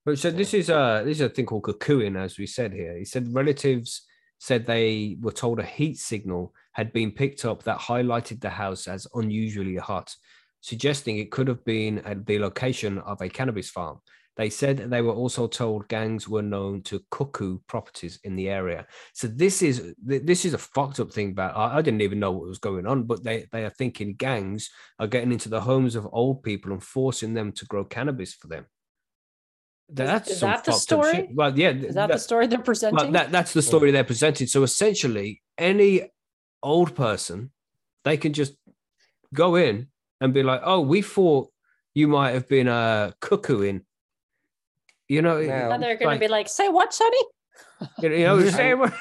But 0.06 0.20
so 0.20 0.30
this 0.30 0.54
is 0.54 0.68
a 0.68 1.02
this 1.04 1.16
is 1.16 1.22
a 1.22 1.28
thing 1.28 1.46
called 1.46 1.64
cuckooing, 1.64 2.16
as 2.16 2.38
we 2.38 2.46
said 2.46 2.72
here. 2.72 2.96
He 2.96 3.04
said 3.04 3.34
relatives 3.34 4.02
said 4.38 4.64
they 4.64 5.16
were 5.20 5.32
told 5.32 5.58
a 5.58 5.64
heat 5.64 5.98
signal 5.98 6.54
had 6.74 6.92
been 6.92 7.10
picked 7.10 7.44
up 7.44 7.64
that 7.64 7.80
highlighted 7.80 8.40
the 8.40 8.50
house 8.50 8.86
as 8.86 9.08
unusually 9.14 9.74
hot, 9.74 10.14
suggesting 10.60 11.18
it 11.18 11.32
could 11.32 11.48
have 11.48 11.64
been 11.64 11.98
at 12.00 12.24
the 12.24 12.38
location 12.38 12.98
of 13.00 13.20
a 13.20 13.28
cannabis 13.28 13.68
farm. 13.68 13.98
They 14.36 14.48
said 14.48 14.76
they 14.76 15.02
were 15.02 15.12
also 15.12 15.48
told 15.48 15.88
gangs 15.88 16.28
were 16.28 16.42
known 16.42 16.82
to 16.82 17.02
cuckoo 17.10 17.58
properties 17.66 18.20
in 18.22 18.36
the 18.36 18.48
area. 18.48 18.86
So 19.12 19.26
this 19.26 19.60
is 19.60 19.92
this 20.00 20.44
is 20.44 20.54
a 20.54 20.58
fucked 20.58 21.00
up 21.00 21.12
thing. 21.12 21.30
About 21.32 21.56
I 21.56 21.82
didn't 21.82 22.02
even 22.02 22.20
know 22.20 22.30
what 22.30 22.46
was 22.46 22.60
going 22.60 22.86
on, 22.86 23.02
but 23.02 23.24
they 23.24 23.46
they 23.50 23.64
are 23.64 23.70
thinking 23.70 24.14
gangs 24.14 24.70
are 25.00 25.08
getting 25.08 25.32
into 25.32 25.48
the 25.48 25.62
homes 25.62 25.96
of 25.96 26.06
old 26.12 26.44
people 26.44 26.70
and 26.70 26.80
forcing 26.80 27.34
them 27.34 27.50
to 27.54 27.64
grow 27.64 27.84
cannabis 27.84 28.34
for 28.34 28.46
them. 28.46 28.66
That's 29.88 30.30
is 30.30 30.40
some 30.40 30.50
that 30.50 30.64
the 30.64 30.72
fucked 30.72 30.80
shit. 30.80 30.82
story? 30.82 31.28
Well, 31.32 31.56
yeah, 31.58 31.70
Is 31.70 31.94
that 31.94 32.08
the 32.10 32.18
story 32.18 32.46
they're 32.48 32.58
presenting? 32.58 32.96
well, 32.96 33.10
that, 33.12 33.30
that's 33.30 33.52
the 33.52 33.62
story 33.62 33.90
they're 33.92 34.04
presenting. 34.04 34.46
So 34.48 34.62
essentially, 34.64 35.42
any 35.56 36.10
old 36.62 36.94
person, 36.96 37.52
they 38.04 38.16
can 38.16 38.32
just 38.32 38.54
go 39.32 39.54
in 39.54 39.88
and 40.20 40.34
be 40.34 40.42
like, 40.42 40.60
"Oh, 40.64 40.80
we 40.80 41.02
thought 41.02 41.50
you 41.94 42.08
might 42.08 42.32
have 42.32 42.48
been 42.48 42.66
uh, 42.68 43.12
cuckooing." 43.20 43.82
You 45.08 45.22
know, 45.22 45.36
it- 45.36 45.46
Now- 45.46 45.70
and 45.70 45.82
they're 45.82 45.96
going 45.96 46.06
like- 46.08 46.18
to 46.20 46.24
be 46.26 46.28
like, 46.30 46.48
"Say 46.48 46.68
what, 46.68 46.92
Sonny?" 46.92 47.22
you 48.02 48.08
know, 48.08 48.40
say 48.48 48.74
what- 48.74 48.92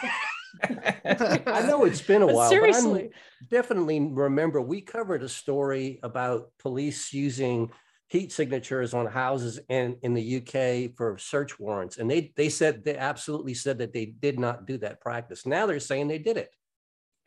I 0.63 1.63
know 1.67 1.83
it's 1.85 2.01
been 2.01 2.21
a 2.21 2.27
But 2.27 2.35
while, 2.35 2.49
seriously, 2.49 3.09
but 3.11 3.11
I'm 3.41 3.47
definitely 3.49 3.99
remember 3.99 4.61
we 4.61 4.81
covered 4.81 5.23
a 5.23 5.29
story 5.29 5.99
about 6.03 6.51
police 6.59 7.11
using 7.13 7.71
heat 8.15 8.31
signatures 8.31 8.93
on 8.93 9.05
houses 9.05 9.59
in, 9.69 9.97
in 10.01 10.13
the 10.13 10.37
UK 10.37 10.95
for 10.95 11.17
search 11.17 11.59
warrants. 11.59 11.97
And 11.97 12.09
they, 12.09 12.31
they 12.35 12.49
said, 12.49 12.83
they 12.83 12.97
absolutely 12.97 13.53
said 13.53 13.77
that 13.79 13.93
they 13.93 14.05
did 14.05 14.39
not 14.39 14.65
do 14.65 14.77
that 14.79 15.01
practice. 15.01 15.45
Now 15.45 15.65
they're 15.65 15.79
saying 15.79 16.07
they 16.07 16.19
did 16.19 16.37
it. 16.37 16.49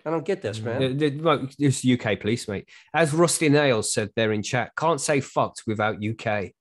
I 0.07 0.11
don't 0.11 0.25
get 0.25 0.41
this, 0.43 0.61
man. 0.61 0.81
Yeah, 0.81 0.89
the- 0.89 1.55
It's 1.59 1.85
UK 1.85 2.21
police, 2.21 2.49
mate. 2.49 2.69
As 2.95 3.13
Rusty 3.13 3.49
Nails 3.49 3.93
said 3.93 4.11
there 4.17 4.33
in 4.33 4.43
chat, 4.43 4.73
can't 4.77 5.01
say 5.01 5.21
fucked 5.21 5.65
without 5.67 5.97
UK. 5.97 6.53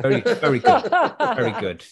Very, 0.00 0.20
very 0.20 0.58
good. 0.58 0.82
Very 1.36 1.52
good. 1.60 1.84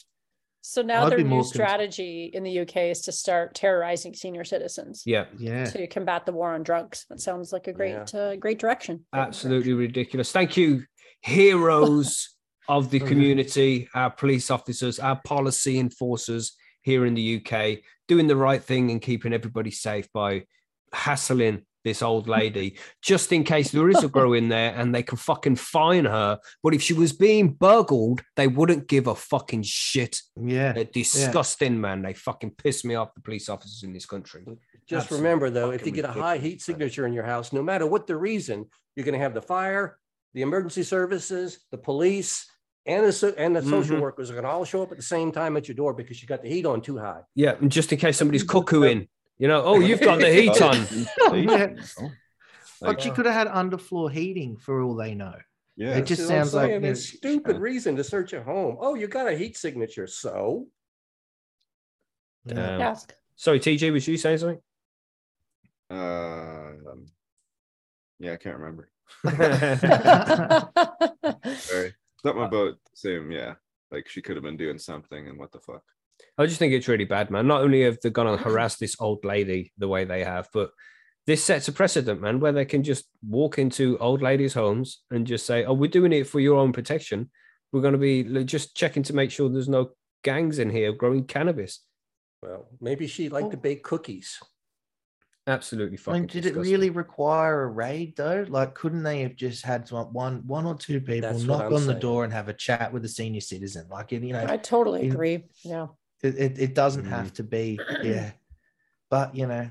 so 0.61 0.83
now 0.83 1.05
I'd 1.07 1.12
their 1.12 1.18
new 1.18 1.25
more 1.25 1.42
cons- 1.42 1.51
strategy 1.51 2.31
in 2.35 2.42
the 2.42 2.61
UK 2.61 2.77
is 2.90 3.01
to 3.03 3.12
start 3.12 3.55
terrorizing 3.55 4.12
senior 4.14 4.45
citizens 4.45 5.03
Yeah, 5.07 5.27
yeah. 5.38 5.64
to 5.66 5.87
combat 5.87 6.27
the 6.27 6.33
war 6.33 6.53
on 6.55 6.62
drugs. 6.64 7.07
That 7.11 7.21
sounds 7.21 7.53
like 7.53 7.68
a 7.68 7.73
great, 7.73 8.12
uh, 8.14 8.35
great 8.37 8.59
direction. 8.59 9.05
Great 9.12 9.23
absolutely 9.23 9.73
ridiculous. 9.73 10.33
Thank 10.33 10.57
you, 10.57 10.85
heroes 11.22 12.30
of 12.68 12.90
the 12.90 13.00
oh, 13.00 13.06
community, 13.06 13.88
our 13.94 14.11
police 14.11 14.50
officers, 14.50 14.98
our 14.98 15.20
policy 15.24 15.78
enforcers 15.78 16.52
here 16.82 17.06
in 17.06 17.14
the 17.14 17.37
UK, 17.44 17.78
doing 18.08 18.26
the 18.26 18.37
right 18.37 18.62
thing 18.62 18.90
and 18.90 19.00
keeping 19.00 19.32
everybody 19.32 19.70
safe 19.70 20.08
by 20.12 20.44
hassling 20.92 21.62
this 21.85 22.02
old 22.02 22.28
lady, 22.28 22.78
just 23.02 23.32
in 23.32 23.44
case 23.44 23.70
there 23.70 23.88
is 23.88 24.04
a 24.04 24.08
girl 24.18 24.32
in 24.32 24.48
there 24.48 24.74
and 24.76 24.94
they 24.94 25.02
can 25.02 25.18
fucking 25.18 25.56
fine 25.56 26.04
her. 26.04 26.38
But 26.62 26.74
if 26.74 26.82
she 26.82 26.92
was 26.92 27.12
being 27.12 27.52
burgled, 27.52 28.22
they 28.37 28.46
wouldn't 28.46 28.88
give 28.88 29.06
a 29.06 29.14
fucking 29.14 29.62
shit. 29.62 30.20
Yeah. 30.40 30.72
They're 30.72 30.85
disgusting, 30.85 31.80
man. 31.80 32.02
They 32.02 32.14
fucking 32.14 32.54
piss 32.56 32.85
me 32.85 32.94
off, 32.94 33.14
the 33.14 33.20
police 33.20 33.48
officers 33.48 33.82
in 33.82 33.92
this 33.92 34.06
country. 34.06 34.44
Just 34.87 35.06
Absolutely 35.06 35.24
remember 35.24 35.50
though, 35.50 35.70
if 35.70 35.87
you 35.87 35.92
get 35.92 36.04
a 36.04 36.12
high 36.12 36.38
heat 36.38 36.62
signature 36.62 37.06
in 37.06 37.12
your 37.12 37.24
house, 37.24 37.52
no 37.52 37.62
matter 37.62 37.87
what 37.87 38.06
the 38.06 38.16
reason, 38.16 38.66
you're 38.94 39.04
going 39.04 39.18
to 39.18 39.22
have 39.22 39.35
the 39.35 39.42
fire, 39.42 39.98
the 40.35 40.42
emergency 40.42 40.83
services, 40.83 41.61
the 41.71 41.79
police, 41.79 42.47
and 42.87 43.07
the, 43.07 43.12
so- 43.12 43.35
and 43.37 43.55
the 43.55 43.62
social 43.62 43.97
Mhm. 43.97 44.01
workers 44.01 44.31
are 44.31 44.35
going 44.35 44.45
to 44.45 44.51
all 44.51 44.64
show 44.64 44.83
up 44.83 44.90
at 44.90 44.97
the 44.97 45.03
same 45.03 45.31
time 45.31 45.57
at 45.57 45.68
your 45.68 45.75
door 45.75 45.95
because 45.95 46.21
you 46.23 46.27
got 46.29 46.42
the 46.42 46.49
heat 46.49 46.66
on 46.66 46.81
too 46.83 46.99
high. 46.99 47.21
Yeah, 47.35 47.55
and 47.61 47.71
just 47.71 47.92
in 47.92 47.99
case 47.99 48.16
somebody's 48.16 48.45
cuckooing, 48.45 49.09
you 49.38 49.47
know, 49.49 49.62
oh, 49.62 49.79
you've 49.81 50.01
got 50.01 50.18
the 50.21 50.31
heat 50.33 50.61
on. 50.62 50.87
Yeah. 51.38 51.53
Like, 51.61 51.77
But 52.81 53.01
she 53.03 53.11
could 53.12 53.27
have 53.27 53.35
had 53.35 53.47
underfloor 53.49 54.11
heating 54.11 54.57
for 54.57 54.83
all 54.83 54.97
they 54.97 55.14
know. 55.14 55.35
yeah. 55.77 55.97
It 55.99 56.07
just 56.07 56.23
See 56.23 56.29
sounds 56.29 56.53
like 56.55 56.71
saying? 56.71 56.85
you 56.85 56.90
It's 56.90 57.05
stupid 57.16 57.59
reason 57.59 57.95
to 57.97 58.03
search 58.05 58.33
a 58.33 58.42
home. 58.42 58.77
Oh, 58.81 58.95
you 58.95 59.07
got 59.07 59.29
a 59.29 59.37
heat 59.37 59.57
signature, 59.57 60.07
so. 60.09 60.66
Um, 62.51 62.59
Ask. 62.59 63.14
Sorry, 63.37 63.61
TG, 63.61 63.92
was 63.92 64.09
you 64.09 64.16
saying 64.16 64.38
something? 64.38 64.61
Uh, 65.90 65.95
um, 66.90 67.07
yeah, 68.18 68.33
I 68.33 68.37
can't 68.37 68.57
remember. 68.59 68.88
Sorry. 71.57 71.94
Something 72.22 72.44
about 72.44 72.75
same, 72.94 73.31
yeah. 73.31 73.55
Like 73.90 74.09
she 74.09 74.22
could 74.22 74.37
have 74.37 74.44
been 74.44 74.57
doing 74.57 74.79
something 74.79 75.29
and 75.29 75.38
what 75.38 75.53
the 75.53 75.61
fuck. 75.61 75.83
I 76.38 76.46
just 76.46 76.59
think 76.59 76.72
it's 76.72 76.88
really 76.88 77.05
bad, 77.05 77.31
man. 77.31 77.46
Not 77.46 77.62
only 77.62 77.83
have 77.83 77.98
they 78.03 78.11
gone 78.11 78.27
and 78.27 78.40
harassed 78.40 78.81
this 78.81 78.96
old 79.01 79.25
lady 79.25 79.72
the 79.79 79.88
way 79.88 80.05
they 80.05 80.25
have, 80.25 80.48
but 80.53 80.70
this 81.27 81.44
sets 81.44 81.68
a 81.68 81.72
precedent, 81.72 82.20
man, 82.20 82.40
where 82.40 82.53
they 82.53 82.64
can 82.64 82.83
just 82.83 83.05
walk 83.27 83.59
into 83.59 83.98
old 83.98 84.22
ladies' 84.22 84.55
homes 84.55 85.03
and 85.11 85.27
just 85.27 85.46
say, 85.46 85.64
"Oh, 85.64 85.75
we're 85.75 85.90
doing 85.90 86.12
it 86.12 86.27
for 86.27 86.40
your 86.40 86.59
own 86.59 86.72
protection. 86.72 87.31
We're 87.70 87.83
going 87.83 87.92
to 87.92 87.98
be 87.98 88.44
just 88.44 88.77
checking 88.77 89.03
to 89.05 89.14
make 89.14 89.31
sure 89.31 89.48
there's 89.48 89.68
no 89.68 89.90
gangs 90.25 90.59
in 90.59 90.70
here 90.70 90.92
growing 90.92 91.25
cannabis." 91.25 91.81
well, 92.42 92.66
maybe 92.81 93.07
she'd 93.07 93.33
liked 93.33 93.53
to 93.53 93.57
bake 93.57 93.83
cookies. 93.83 94.40
Absolutely 95.48 95.98
I 95.98 96.00
fucking. 96.00 96.20
mean, 96.22 96.28
did 96.28 96.46
it 96.46 96.57
really 96.57 96.90
require 96.90 97.62
a 97.64 97.66
raid 97.68 98.14
though? 98.16 98.44
Like, 98.48 98.74
couldn't 98.74 99.02
they 99.02 99.22
have 99.22 99.35
just 99.35 99.64
had 99.64 99.88
some, 99.88 100.12
one, 100.12 100.46
one 100.46 100.64
or 100.66 100.76
two 100.76 101.00
people 101.00 101.33
That's 101.33 101.42
knock 101.42 101.62
I'm 101.64 101.74
on 101.74 101.87
the 101.87 101.94
door 101.94 102.22
and 102.22 102.33
have 102.33 102.48
a 102.48 102.52
chat 102.55 102.92
with 102.92 103.05
a 103.05 103.09
senior 103.09 103.40
citizen? 103.40 103.87
Like, 103.90 104.12
you 104.12 104.20
know, 104.20 104.46
I 104.48 104.57
totally 104.57 105.02
in- 105.07 105.12
agree. 105.12 105.44
Yeah. 105.64 105.88
it, 106.22 106.37
it, 106.38 106.59
it 106.61 106.74
doesn't 106.74 107.07
Mm. 107.07 107.09
have 107.11 107.33
to 107.35 107.42
be, 107.42 107.81
yeah. 108.02 108.31
But 109.11 109.35
you 109.35 109.46
know, 109.48 109.68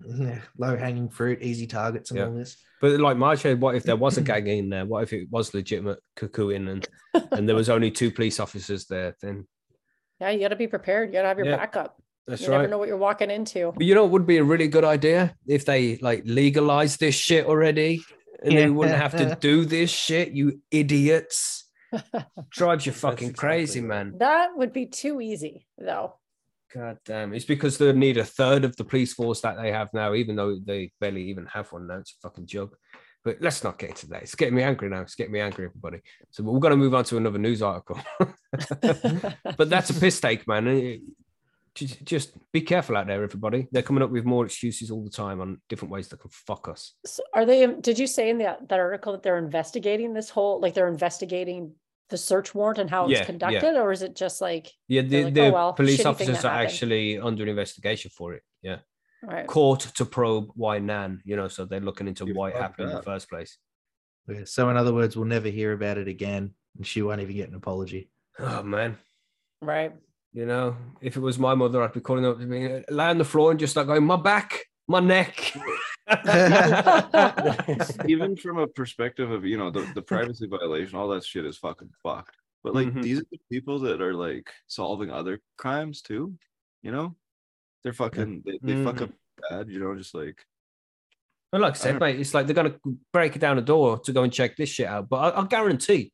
low 0.58 0.76
hanging 0.76 1.08
fruit, 1.08 1.40
easy 1.42 1.66
targets, 1.66 2.10
and 2.10 2.18
Yeah. 2.20 2.26
all 2.26 2.34
this. 2.34 2.58
But 2.80 3.00
like 3.00 3.16
Marge 3.16 3.40
said, 3.40 3.58
what 3.60 3.74
if 3.76 3.84
there 3.84 3.96
was 3.96 4.18
a 4.18 4.20
gang 4.30 4.46
in 4.46 4.68
there? 4.68 4.84
What 4.84 5.02
if 5.04 5.12
it 5.14 5.28
was 5.30 5.54
legitimate 5.54 6.00
cuckooing 6.16 6.68
and 6.70 6.86
and 7.32 7.48
there 7.48 7.56
was 7.56 7.70
only 7.70 7.90
two 7.90 8.10
police 8.10 8.38
officers 8.38 8.84
there? 8.86 9.16
Then 9.22 9.46
Yeah, 10.20 10.30
you 10.30 10.40
got 10.40 10.48
to 10.48 10.56
be 10.56 10.66
prepared. 10.68 11.08
You 11.08 11.14
got 11.14 11.22
to 11.22 11.28
have 11.28 11.38
your 11.38 11.46
Yeah, 11.46 11.56
backup. 11.56 11.98
That's 12.26 12.42
you 12.42 12.48
right. 12.48 12.58
never 12.58 12.68
know 12.68 12.78
what 12.78 12.88
you're 12.88 12.96
walking 12.96 13.30
into. 13.30 13.72
But 13.72 13.84
you 13.84 13.94
know, 13.94 14.04
it 14.04 14.10
would 14.10 14.26
be 14.26 14.38
a 14.38 14.44
really 14.44 14.68
good 14.68 14.84
idea 14.84 15.34
if 15.46 15.64
they 15.64 15.96
like 15.98 16.22
legalized 16.24 16.98
this 16.98 17.14
shit 17.14 17.46
already, 17.46 18.02
and 18.42 18.56
they 18.56 18.68
wouldn't 18.68 18.98
have 18.98 19.16
to 19.16 19.36
do 19.40 19.64
this 19.64 19.90
shit. 19.90 20.32
You 20.32 20.60
idiots! 20.70 21.70
Drives 22.50 22.84
you 22.84 22.92
fucking 22.92 23.30
exactly 23.30 23.48
crazy, 23.48 23.80
man. 23.80 24.14
That 24.18 24.56
would 24.56 24.72
be 24.72 24.86
too 24.86 25.20
easy, 25.20 25.66
though. 25.78 26.14
God 26.74 26.98
damn! 27.04 27.32
It's 27.32 27.44
because 27.44 27.78
they 27.78 27.92
need 27.92 28.18
a 28.18 28.24
third 28.24 28.64
of 28.64 28.76
the 28.76 28.84
police 28.84 29.14
force 29.14 29.40
that 29.42 29.56
they 29.56 29.70
have 29.70 29.94
now, 29.94 30.14
even 30.14 30.34
though 30.34 30.58
they 30.62 30.90
barely 31.00 31.30
even 31.30 31.46
have 31.46 31.70
one 31.70 31.86
now. 31.86 31.98
It's 31.98 32.16
a 32.18 32.28
fucking 32.28 32.46
joke. 32.46 32.76
But 33.26 33.38
let's 33.40 33.64
not 33.64 33.76
get 33.76 33.90
into 33.90 34.06
that. 34.10 34.22
It's 34.22 34.36
getting 34.36 34.54
me 34.54 34.62
angry 34.62 34.88
now. 34.88 35.00
It's 35.00 35.16
getting 35.16 35.32
me 35.32 35.40
angry, 35.40 35.64
everybody. 35.64 36.00
So 36.30 36.44
we're 36.44 36.60
going 36.60 36.70
to 36.70 36.76
move 36.76 36.94
on 36.94 37.02
to 37.04 37.16
another 37.16 37.40
news 37.40 37.60
article. 37.60 37.98
but 39.56 39.68
that's 39.68 39.90
a 39.90 39.94
piss 39.94 40.20
take, 40.20 40.46
man. 40.46 41.00
Just, 41.76 42.04
just 42.04 42.32
be 42.52 42.62
careful 42.62 42.96
out 42.96 43.06
there, 43.06 43.22
everybody. 43.22 43.68
They're 43.70 43.82
coming 43.82 44.02
up 44.02 44.10
with 44.10 44.24
more 44.24 44.46
excuses 44.46 44.90
all 44.90 45.04
the 45.04 45.10
time 45.10 45.40
on 45.40 45.60
different 45.68 45.92
ways 45.92 46.08
that 46.08 46.20
can 46.20 46.30
fuck 46.30 46.68
us. 46.68 46.94
So 47.04 47.22
are 47.34 47.44
they, 47.44 47.66
did 47.66 47.98
you 47.98 48.06
say 48.06 48.30
in 48.30 48.38
that, 48.38 48.68
that 48.68 48.80
article 48.80 49.12
that 49.12 49.22
they're 49.22 49.38
investigating 49.38 50.14
this 50.14 50.30
whole, 50.30 50.58
like 50.60 50.72
they're 50.74 50.88
investigating 50.88 51.74
the 52.08 52.16
search 52.16 52.54
warrant 52.54 52.78
and 52.78 52.88
how 52.88 53.04
it 53.04 53.10
Yeah, 53.10 53.18
was 53.18 53.18
yeah. 53.20 53.24
conducted, 53.26 53.76
or 53.76 53.92
is 53.92 54.00
it 54.02 54.16
just 54.16 54.40
like, 54.40 54.72
Yeah, 54.88 55.02
the, 55.02 55.24
like, 55.24 55.34
the 55.34 55.48
"Oh, 55.48 55.52
well, 55.52 55.72
police 55.74 56.04
officers 56.06 56.44
are 56.44 56.50
happened." 56.50 56.66
actually 56.68 57.18
under 57.18 57.46
investigation 57.46 58.10
for 58.14 58.32
it. 58.34 58.42
Yeah. 58.62 58.78
right? 59.22 59.46
Court 59.46 59.80
to 59.80 60.04
probe 60.04 60.48
why 60.54 60.78
Nan, 60.78 61.20
you 61.24 61.36
know, 61.36 61.48
so 61.48 61.64
they're 61.66 61.80
looking 61.80 62.08
into 62.08 62.24
You 62.26 62.34
why 62.34 62.48
it 62.48 62.52
fucked 62.52 62.62
happened 62.62 62.90
in 62.90 62.96
the 62.96 63.02
first 63.02 63.28
place. 63.28 63.58
Yeah, 64.28 64.40
So, 64.44 64.70
in 64.70 64.76
other 64.76 64.94
words, 64.94 65.14
we'll 65.16 65.26
never 65.26 65.48
hear 65.48 65.72
about 65.72 65.98
it 65.98 66.08
again, 66.08 66.54
and 66.76 66.86
she 66.86 67.02
won't 67.02 67.20
even 67.20 67.36
get 67.36 67.48
an 67.48 67.54
apology. 67.54 68.10
Oh, 68.38 68.62
man. 68.62 68.96
Right. 69.60 69.92
You 70.36 70.44
know, 70.44 70.76
if 71.00 71.16
it 71.16 71.20
was 71.20 71.38
my 71.38 71.54
mother, 71.54 71.82
I'd 71.82 71.94
be 71.94 72.00
calling 72.00 72.26
up 72.26 72.38
to 72.38 72.44
me, 72.44 72.82
lay 72.90 73.06
on 73.06 73.16
the 73.16 73.24
floor 73.24 73.52
and 73.52 73.58
just 73.58 73.74
like 73.74 73.86
going, 73.86 74.04
my 74.04 74.16
back, 74.16 74.66
my 74.86 75.00
neck. 75.00 75.54
even 78.06 78.36
from 78.36 78.58
a 78.58 78.66
perspective 78.66 79.30
of 79.30 79.44
you 79.44 79.58
know 79.58 79.70
the, 79.70 79.88
the 79.94 80.02
privacy 80.02 80.46
violation 80.46 80.98
all 80.98 81.08
that 81.08 81.24
shit 81.24 81.44
is 81.44 81.58
fucking 81.58 81.90
fucked 82.02 82.36
but 82.62 82.74
like 82.74 82.88
Mhm. 82.88 83.02
these 83.02 83.20
are 83.20 83.26
the 83.32 83.40
people 83.50 83.78
that 83.80 84.00
are 84.00 84.14
like 84.14 84.48
solving 84.68 85.10
other 85.10 85.40
crimes 85.58 86.02
too 86.02 86.34
you 86.82 86.92
know 86.92 87.14
they're 87.82 87.92
fucking 87.92 88.42
they, 88.46 88.58
they 88.62 88.84
fuck 88.84 89.02
up 89.02 89.10
bad 89.50 89.68
you 89.68 89.80
know 89.80 89.96
just 89.96 90.14
like 90.14 90.38
But 91.50 91.60
like 91.60 91.74
I 91.74 91.76
said, 91.76 91.92
don't- 91.98 92.02
mate, 92.02 92.20
it's 92.20 92.34
like 92.34 92.46
they're 92.46 92.54
gonna 92.54 92.76
break 93.12 93.36
down 93.40 93.58
a 93.58 93.62
door 93.62 93.98
to 94.00 94.12
go 94.12 94.22
and 94.22 94.32
check 94.32 94.56
this 94.56 94.68
shit 94.68 94.86
out. 94.86 95.08
But 95.08 95.16
I, 95.16 95.28
I'll 95.30 95.44
guarantee, 95.44 96.12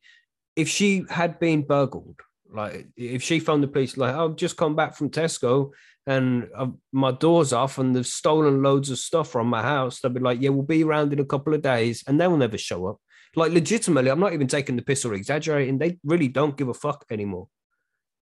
if 0.55 0.67
she 0.69 1.03
had 1.09 1.39
been 1.39 1.61
burgled, 1.67 2.19
like 2.53 2.87
if 2.95 3.23
she 3.23 3.39
phoned 3.39 3.63
the 3.63 3.67
police, 3.67 3.97
like 3.97 4.13
I've 4.15 4.35
just 4.35 4.57
come 4.57 4.75
back 4.75 4.95
from 4.95 5.09
Tesco 5.09 5.71
and 6.05 6.49
i 6.57 6.67
my 6.91 7.11
door's 7.11 7.53
off 7.53 7.77
and 7.77 7.95
they've 7.95 8.05
stolen 8.05 8.61
loads 8.61 8.89
of 8.89 8.99
stuff 8.99 9.29
from 9.31 9.47
my 9.47 9.61
house, 9.61 9.99
they'll 9.99 10.11
be 10.11 10.19
like, 10.19 10.41
yeah, 10.41 10.49
we'll 10.49 10.63
be 10.63 10.83
around 10.83 11.13
in 11.13 11.19
a 11.19 11.25
couple 11.25 11.53
of 11.53 11.61
days, 11.61 12.03
and 12.07 12.19
they 12.19 12.27
will 12.27 12.37
never 12.37 12.57
show 12.57 12.85
up. 12.87 12.97
Like 13.35 13.51
legitimately, 13.51 14.11
I'm 14.11 14.19
not 14.19 14.33
even 14.33 14.47
taking 14.47 14.75
the 14.75 14.81
piss 14.83 15.05
or 15.05 15.13
exaggerating. 15.13 15.77
They 15.79 15.97
really 16.03 16.27
don't 16.27 16.55
give 16.57 16.67
a 16.69 16.73
fuck 16.73 17.05
anymore. 17.09 17.47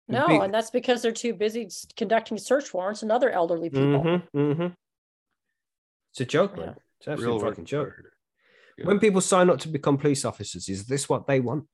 No, 0.08 0.28
big- 0.28 0.42
and 0.42 0.54
that's 0.54 0.70
because 0.72 1.02
they're 1.02 1.12
too 1.12 1.34
busy 1.34 1.70
conducting 1.96 2.38
search 2.38 2.74
warrants 2.74 3.02
and 3.02 3.12
other 3.12 3.30
elderly 3.30 3.70
people. 3.70 4.02
Mhm, 4.04 4.24
mhm. 4.36 4.76
It's 6.12 6.22
a 6.22 6.26
joke, 6.26 6.54
Yeah. 6.58 6.66
man. 6.66 6.76
It's 7.00 7.08
an 7.08 7.20
real 7.20 7.40
fucking 7.40 7.66
joke. 7.66 7.94
Yeah. 8.78 8.86
When 8.86 9.00
people 9.00 9.22
sign 9.22 9.50
up 9.50 9.60
to 9.60 9.68
become 9.70 9.98
police 9.98 10.24
officers, 10.24 10.70
is 10.70 10.86
this 10.86 11.10
what 11.10 11.28
they 11.28 11.40
want? 11.40 11.66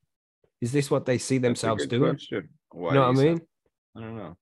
Is 0.62 0.72
this 0.72 0.90
what 0.90 1.06
they 1.06 1.18
see 1.18 1.38
themselves 1.38 1.86
doing? 1.88 2.12
question. 2.14 2.50
Why 2.72 2.90
You 2.90 2.96
know 2.96 3.08
what 3.12 3.20
I 3.20 3.24
mean? 3.24 3.42
i 3.96 4.02
don't 4.02 4.18
know 4.18 4.36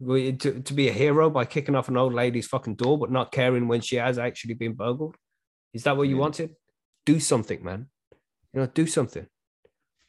We- 0.00 0.32
To, 0.32 0.60
to 0.60 0.74
be 0.74 0.88
a 0.88 0.92
hero 0.92 1.30
by 1.30 1.44
kicking 1.44 1.74
off 1.74 1.88
an 1.88 1.96
old 1.96 2.12
lady's 2.14 2.46
fucking 2.48 2.76
door, 2.76 2.98
but 2.98 3.10
not 3.10 3.32
caring 3.32 3.68
when 3.68 3.80
she 3.80 3.96
has 3.96 4.18
actually 4.18 4.54
been 4.54 4.74
burgled? 4.74 5.16
Is 5.72 5.84
that 5.84 5.96
what 5.96 6.08
you 6.08 6.16
Yeah. 6.16 6.20
wanted? 6.20 6.56
Do 7.06 7.18
something, 7.20 7.62
man. 7.64 7.88
You 8.52 8.60
know, 8.60 8.66
do 8.66 8.86
something. 8.86 9.26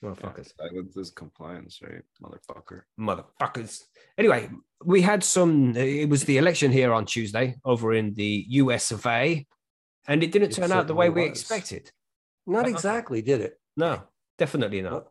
Yeah, 0.01 0.09
Motherfuckers. 0.09 0.51
silence 0.57 0.97
is 0.97 1.11
compliance 1.11 1.79
right 1.81 2.03
motherfucker 2.21 2.81
Motherfuckers. 2.99 3.83
Anyway, 4.17 4.49
we 4.83 5.01
had 5.01 5.23
some, 5.23 5.77
it 5.77 6.09
was 6.09 6.25
the 6.25 6.37
election 6.37 6.71
here 6.73 6.91
on 6.91 7.05
Tuesday 7.05 7.55
over 7.63 7.93
in 7.93 8.13
the 8.15 8.45
US 8.61 8.91
of 8.91 9.05
A, 9.05 9.47
and 10.07 10.21
it 10.21 10.33
didn't 10.33 10.51
It 10.51 10.55
turn 10.55 10.73
out 10.73 10.87
the 10.87 10.93
way 10.93 11.05
certainly 11.07 11.23
we 11.23 11.29
expected. 11.29 11.91
Not 12.45 12.65
Uh-uh. 12.65 12.71
exactly, 12.71 13.21
did 13.21 13.39
it? 13.39 13.57
No, 13.77 14.03
definitely 14.37 14.81
not. 14.81 15.07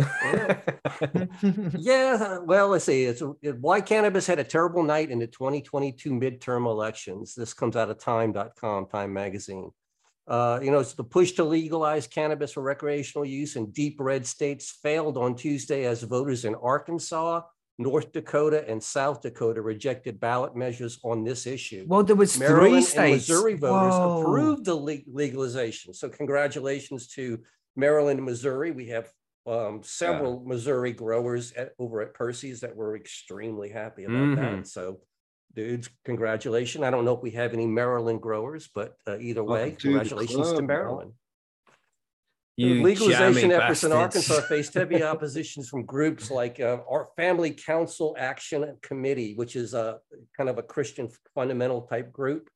Yeah, 1.78 2.38
well, 2.38 2.68
let's 2.68 2.84
see. 2.84 3.04
It's 3.04 3.22
it- 3.42 3.58
why 3.58 3.80
cannabis 3.80 4.26
had 4.26 4.38
a 4.38 4.44
terrible 4.44 4.82
night 4.82 5.10
in 5.10 5.18
the 5.18 5.26
2022 5.26 6.10
midterm 6.10 6.66
elections. 6.66 7.34
This 7.34 7.52
comes 7.54 7.76
out 7.76 7.90
of 7.90 7.98
time.com, 7.98 8.86
Time 8.86 9.12
Magazine. 9.12 9.70
Uh, 10.28 10.60
you 10.62 10.70
know, 10.70 10.78
it's 10.78 10.94
the 10.94 11.02
push 11.04 11.32
to 11.32 11.44
legalize 11.44 12.06
cannabis 12.06 12.52
for 12.52 12.62
recreational 12.62 13.24
use 13.24 13.56
in 13.56 13.70
deep 13.72 13.96
red 13.98 14.24
states 14.26 14.78
failed 14.82 15.16
on 15.16 15.34
Tuesday 15.34 15.86
as 15.86 16.02
voters 16.02 16.44
in 16.44 16.54
Arkansas, 16.54 17.40
North 17.78 18.12
Dakota, 18.12 18.68
and 18.68 18.80
South 18.82 19.22
Dakota 19.22 19.60
rejected 19.62 20.20
ballot 20.20 20.54
measures 20.54 21.00
on 21.02 21.24
this 21.24 21.46
issue. 21.46 21.84
well, 21.88 22.04
there 22.04 22.14
was 22.14 22.36
three 22.36 22.46
Maryland 22.46 22.74
and 22.76 22.84
states. 22.84 23.28
Missouri 23.28 23.54
voters 23.54 23.94
Whoa. 23.94 24.20
approved 24.22 24.66
the 24.66 24.74
le- 24.74 24.98
legalization. 25.12 25.94
So 25.94 26.08
congratulations 26.08 27.08
to 27.08 27.40
Maryland 27.74 28.18
and 28.18 28.26
Missouri. 28.26 28.70
We 28.70 28.88
have 28.88 29.08
um, 29.46 29.82
several 29.82 30.44
Missouri 30.44 30.92
growers 30.92 31.52
at, 31.52 31.72
over 31.78 32.02
at 32.02 32.14
Percy's 32.14 32.60
that 32.60 32.76
were 32.76 32.96
extremely 32.96 33.70
happy 33.70 34.04
about 34.04 34.16
Mhm. 34.16 34.36
that. 34.36 34.66
So 34.66 35.00
dudes, 35.54 35.88
congratulations. 36.04 36.84
I 36.84 36.90
don't 36.90 37.04
know 37.04 37.16
if 37.16 37.22
we 37.22 37.32
have 37.32 37.52
any 37.54 37.66
Maryland 37.66 38.20
growers, 38.22 38.68
but 38.74 38.96
uh, 39.08 39.18
either 39.18 39.42
way, 39.42 39.70
to 39.72 39.76
congratulations 39.76 40.36
to 40.36 40.42
club, 40.54 40.66
bro. 40.66 40.76
Maryland. 40.76 41.12
You 42.56 42.82
Legalization 42.82 43.52
efforts 43.52 43.84
in. 43.84 43.92
Arkansas 43.92 44.40
faced 44.48 44.74
heavy 44.74 45.02
oppositions 45.02 45.68
from 45.68 45.86
groups 45.86 46.30
like 46.30 46.60
uh, 46.60 46.78
our 46.90 47.08
Family 47.16 47.52
Council 47.52 48.14
Action 48.18 48.76
Committee, 48.82 49.32
which 49.34 49.56
is 49.56 49.72
a 49.72 49.98
kind 50.36 50.50
of 50.50 50.58
a 50.58 50.62
Christian 50.62 51.08
fundamental 51.34 51.82
type 51.82 52.12
group. 52.12 52.50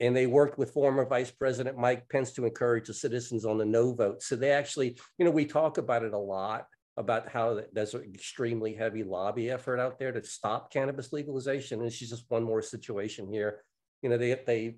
And 0.00 0.14
they 0.14 0.26
worked 0.26 0.58
with 0.58 0.72
former 0.72 1.04
Vice 1.04 1.30
President 1.30 1.76
Mike 1.76 2.08
Pence 2.08 2.32
to 2.32 2.44
encourage 2.44 2.86
the 2.86 2.94
citizens 2.94 3.44
on 3.44 3.58
the 3.58 3.64
no 3.64 3.92
vote. 3.94 4.22
So 4.22 4.36
they 4.36 4.52
actually, 4.52 4.98
you 5.18 5.24
know, 5.24 5.30
we 5.30 5.44
talk 5.44 5.78
about 5.78 6.04
it 6.04 6.12
a 6.12 6.18
lot 6.18 6.66
about 6.96 7.28
how 7.28 7.60
there's 7.72 7.94
an 7.94 8.10
extremely 8.14 8.74
heavy 8.74 9.04
lobby 9.04 9.50
effort 9.50 9.78
out 9.78 9.98
there 9.98 10.12
to 10.12 10.22
stop 10.22 10.72
cannabis 10.72 11.12
legalization. 11.12 11.78
And 11.78 11.88
it's 11.88 11.98
just 11.98 12.24
one 12.28 12.42
more 12.42 12.62
situation 12.62 13.28
here. 13.32 13.62
You 14.02 14.10
know, 14.10 14.18
they 14.18 14.34
they 14.46 14.76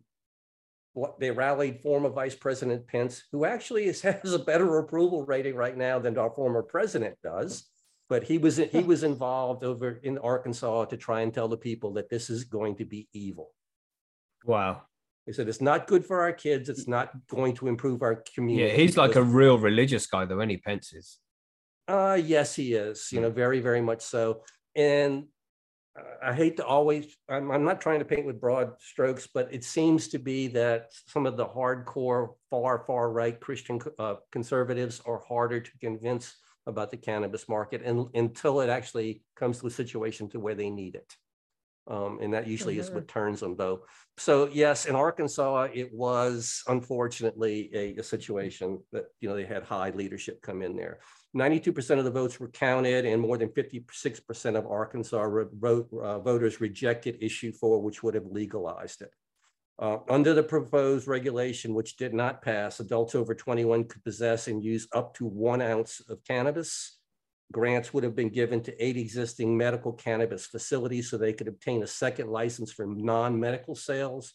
they 1.18 1.30
rallied 1.30 1.80
former 1.80 2.08
Vice 2.08 2.34
President 2.34 2.86
Pence, 2.86 3.24
who 3.32 3.44
actually 3.44 3.84
is, 3.84 4.00
has 4.02 4.32
a 4.32 4.38
better 4.38 4.78
approval 4.78 5.24
rating 5.24 5.54
right 5.54 5.76
now 5.76 5.98
than 5.98 6.18
our 6.18 6.30
former 6.30 6.62
president 6.62 7.16
does. 7.22 7.68
But 8.08 8.24
he 8.24 8.38
was 8.38 8.56
he 8.56 8.82
was 8.82 9.04
involved 9.04 9.62
over 9.62 10.00
in 10.02 10.18
Arkansas 10.18 10.86
to 10.86 10.96
try 10.96 11.20
and 11.20 11.32
tell 11.32 11.46
the 11.46 11.56
people 11.56 11.92
that 11.94 12.10
this 12.10 12.28
is 12.28 12.44
going 12.44 12.76
to 12.76 12.84
be 12.84 13.08
evil. 13.12 13.52
Wow. 14.44 14.82
He 15.30 15.34
said 15.34 15.48
it's 15.48 15.60
not 15.60 15.86
good 15.86 16.04
for 16.04 16.22
our 16.22 16.32
kids. 16.32 16.68
It's 16.68 16.88
not 16.88 17.12
going 17.28 17.54
to 17.58 17.68
improve 17.68 18.02
our 18.02 18.24
community. 18.34 18.68
Yeah, 18.68 18.76
he's 18.76 18.96
like 18.96 19.14
a 19.14 19.22
real 19.22 19.58
religious 19.58 20.04
guy, 20.08 20.24
though, 20.24 20.40
any 20.40 20.56
Pence 20.56 20.92
is. 20.92 21.18
Uh, 21.86 22.18
yes, 22.20 22.56
he 22.56 22.74
is, 22.74 23.12
you 23.12 23.20
know, 23.20 23.30
very, 23.30 23.60
very 23.60 23.80
much 23.80 24.02
so. 24.02 24.42
And 24.74 25.26
I 26.20 26.34
hate 26.34 26.56
to 26.56 26.66
always, 26.66 27.16
I'm, 27.28 27.52
I'm 27.52 27.62
not 27.62 27.80
trying 27.80 28.00
to 28.00 28.04
paint 28.04 28.26
with 28.26 28.40
broad 28.40 28.72
strokes, 28.80 29.28
but 29.32 29.54
it 29.54 29.62
seems 29.62 30.08
to 30.08 30.18
be 30.18 30.48
that 30.48 30.90
some 31.06 31.26
of 31.26 31.36
the 31.36 31.46
hardcore, 31.46 32.30
far, 32.50 32.82
far 32.84 33.12
right 33.12 33.38
Christian 33.38 33.78
uh, 34.00 34.16
conservatives 34.32 35.00
are 35.06 35.22
harder 35.28 35.60
to 35.60 35.78
convince 35.78 36.34
about 36.66 36.90
the 36.90 36.96
cannabis 36.96 37.48
market 37.48 37.82
and 37.84 38.08
until 38.14 38.62
it 38.62 38.68
actually 38.68 39.22
comes 39.36 39.60
to 39.60 39.68
a 39.68 39.70
situation 39.70 40.28
to 40.30 40.40
where 40.40 40.56
they 40.56 40.70
need 40.70 40.96
it. 40.96 41.14
Um, 41.90 42.20
and 42.22 42.32
that 42.32 42.46
usually 42.46 42.78
is 42.78 42.88
what 42.90 43.08
turns 43.08 43.40
them 43.40 43.56
though. 43.56 43.80
So 44.16 44.48
yes, 44.52 44.86
in 44.86 44.94
Arkansas, 44.94 45.68
it 45.74 45.92
was 45.92 46.62
unfortunately 46.68 47.68
a, 47.74 47.96
a 47.96 48.02
situation 48.04 48.78
that, 48.92 49.06
you 49.20 49.28
know, 49.28 49.34
they 49.34 49.44
had 49.44 49.64
high 49.64 49.90
leadership 49.90 50.40
come 50.40 50.62
in 50.62 50.76
there. 50.76 51.00
92% 51.36 51.98
of 51.98 52.04
the 52.04 52.10
votes 52.10 52.38
were 52.38 52.48
counted 52.48 53.06
and 53.06 53.20
more 53.20 53.36
than 53.36 53.48
56% 53.48 54.56
of 54.56 54.66
Arkansas 54.66 55.20
re- 55.22 55.46
vote, 55.52 55.88
uh, 56.00 56.20
voters 56.20 56.60
rejected 56.60 57.18
issue 57.20 57.52
four, 57.52 57.82
which 57.82 58.04
would 58.04 58.14
have 58.14 58.26
legalized 58.26 59.02
it. 59.02 59.10
Uh, 59.80 59.98
under 60.08 60.34
the 60.34 60.42
proposed 60.42 61.08
regulation, 61.08 61.74
which 61.74 61.96
did 61.96 62.14
not 62.14 62.42
pass, 62.42 62.78
adults 62.78 63.16
over 63.16 63.34
21 63.34 63.84
could 63.84 64.04
possess 64.04 64.46
and 64.46 64.62
use 64.62 64.86
up 64.94 65.14
to 65.14 65.24
one 65.24 65.62
ounce 65.62 66.00
of 66.08 66.22
cannabis. 66.24 66.99
Grants 67.52 67.92
would 67.92 68.04
have 68.04 68.14
been 68.14 68.28
given 68.28 68.62
to 68.62 68.84
eight 68.84 68.96
existing 68.96 69.56
medical 69.56 69.92
cannabis 69.92 70.46
facilities 70.46 71.10
so 71.10 71.16
they 71.16 71.32
could 71.32 71.48
obtain 71.48 71.82
a 71.82 71.86
second 71.86 72.30
license 72.30 72.72
for 72.72 72.86
non-medical 72.86 73.74
sales. 73.74 74.34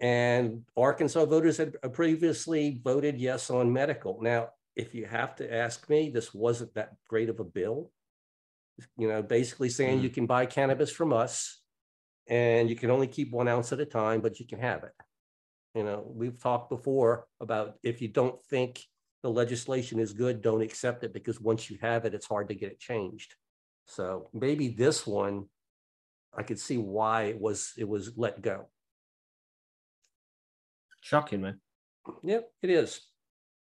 And 0.00 0.62
Arkansas 0.76 1.24
voters 1.24 1.56
had 1.56 1.76
previously 1.92 2.80
voted 2.82 3.18
yes 3.18 3.50
on 3.50 3.72
medical. 3.72 4.18
Now, 4.20 4.50
if 4.76 4.94
you 4.94 5.06
have 5.06 5.36
to 5.36 5.52
ask 5.52 5.88
me, 5.88 6.10
this 6.10 6.34
wasn't 6.34 6.74
that 6.74 6.92
great 7.08 7.28
of 7.28 7.40
a 7.40 7.44
bill. 7.44 7.90
You 8.96 9.08
know, 9.08 9.22
basically 9.22 9.68
saying 9.68 9.98
hmm. 9.98 10.04
you 10.04 10.10
can 10.10 10.26
buy 10.26 10.46
cannabis 10.46 10.90
from 10.90 11.12
us 11.12 11.60
and 12.28 12.70
you 12.70 12.76
can 12.76 12.90
only 12.90 13.06
keep 13.06 13.30
one 13.30 13.48
ounce 13.48 13.72
at 13.72 13.80
a 13.80 13.86
time, 13.86 14.20
but 14.20 14.38
you 14.38 14.46
can 14.46 14.60
have 14.60 14.84
it. 14.84 14.92
You 15.74 15.84
know, 15.84 16.04
we've 16.06 16.40
talked 16.40 16.70
before 16.70 17.26
about 17.40 17.74
if 17.82 18.00
you 18.00 18.08
don't 18.08 18.42
think 18.46 18.80
the 19.22 19.30
legislation 19.30 19.98
is 19.98 20.12
good, 20.12 20.42
don't 20.42 20.62
accept 20.62 21.04
it 21.04 21.12
because 21.12 21.40
once 21.40 21.70
you 21.70 21.78
have 21.80 22.04
it, 22.04 22.14
it's 22.14 22.26
hard 22.26 22.48
to 22.48 22.54
get 22.54 22.72
it 22.72 22.80
changed. 22.80 23.34
So 23.86 24.28
maybe 24.32 24.68
this 24.68 25.06
one, 25.06 25.46
I 26.36 26.42
could 26.42 26.58
see 26.58 26.78
why 26.78 27.24
it 27.24 27.40
was, 27.40 27.72
it 27.76 27.88
was 27.88 28.16
let 28.16 28.40
go. 28.40 28.68
Shocking, 31.00 31.42
man. 31.42 31.60
Yep, 32.22 32.50
it 32.62 32.70
is. 32.70 33.00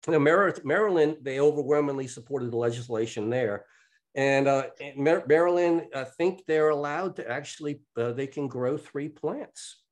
Now, 0.06 0.18
Mar- 0.18 0.54
Maryland, 0.64 1.18
they 1.22 1.40
overwhelmingly 1.40 2.06
supported 2.06 2.50
the 2.50 2.56
legislation 2.56 3.30
there. 3.30 3.66
And 4.14 4.48
uh, 4.48 4.68
Maryland, 4.96 5.86
I 5.94 6.04
think 6.04 6.42
they're 6.46 6.70
allowed 6.70 7.16
to 7.16 7.30
actually, 7.30 7.80
uh, 7.96 8.12
they 8.12 8.26
can 8.26 8.48
grow 8.48 8.76
three 8.76 9.08
plants. 9.08 9.82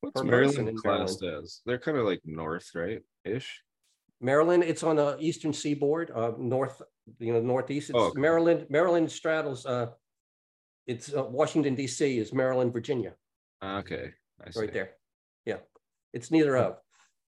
What's 0.00 0.20
per 0.20 0.28
person 0.28 0.64
Maryland 0.64 0.78
classed 0.78 1.22
as? 1.22 1.60
They're 1.64 1.78
kind 1.78 1.96
of 1.96 2.04
like 2.04 2.20
north, 2.24 2.70
right? 2.74 3.00
Ish. 3.24 3.62
Maryland, 4.22 4.62
it's 4.62 4.82
on 4.82 4.96
the 4.96 5.16
eastern 5.20 5.52
seaboard, 5.52 6.10
uh, 6.14 6.32
north, 6.38 6.80
you 7.18 7.32
know, 7.32 7.40
northeast. 7.40 7.90
It's 7.90 7.98
Oh, 7.98 8.06
okay. 8.06 8.20
Maryland, 8.20 8.66
Maryland 8.70 9.10
straddles, 9.10 9.66
uh, 9.66 9.88
it's 10.86 11.12
uh, 11.14 11.24
Washington 11.24 11.76
DC 11.76 12.18
is 12.18 12.32
Maryland, 12.32 12.72
Virginia. 12.72 13.14
Ah, 13.60 13.78
Okay. 13.78 14.12
I 14.44 14.50
see. 14.50 14.60
right 14.60 14.72
there. 14.72 14.90
Yeah, 15.44 15.58
it's 16.12 16.30
neither 16.30 16.56
of. 16.56 16.78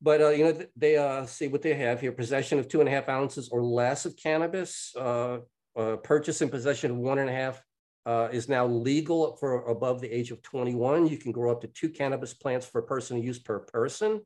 But 0.02 0.22
uh, 0.22 0.30
you 0.30 0.44
know, 0.46 0.60
they 0.76 0.98
uh, 0.98 1.26
see 1.26 1.48
what 1.48 1.62
they 1.62 1.74
have 1.76 2.02
here: 2.02 2.12
possession 2.12 2.58
of 2.60 2.68
two 2.68 2.80
and 2.80 2.90
a 2.90 2.92
half 2.92 3.08
ounces 3.10 3.50
or 3.50 3.64
less 3.64 4.06
of 4.06 4.16
cannabis, 4.18 4.94
uh, 4.98 5.40
uh, 5.76 5.96
purchase 5.98 6.42
and 6.42 6.50
possession 6.52 6.92
of 6.92 6.98
one 6.98 7.20
and 7.20 7.30
a 7.30 7.34
half 7.34 7.62
uh, 8.06 8.30
is 8.32 8.50
now 8.50 8.66
legal 8.66 9.36
for 9.38 9.66
above 9.70 10.02
the 10.02 10.10
age 10.12 10.32
of 10.32 10.42
21. 10.42 11.08
You 11.08 11.18
can 11.18 11.32
grow 11.32 11.52
up 11.52 11.62
to 11.62 11.68
two 11.68 11.90
cannabis 11.90 12.34
plants 12.34 12.66
for 12.66 12.82
personal 12.82 13.24
use 13.24 13.40
per 13.40 13.60
person. 13.60 14.22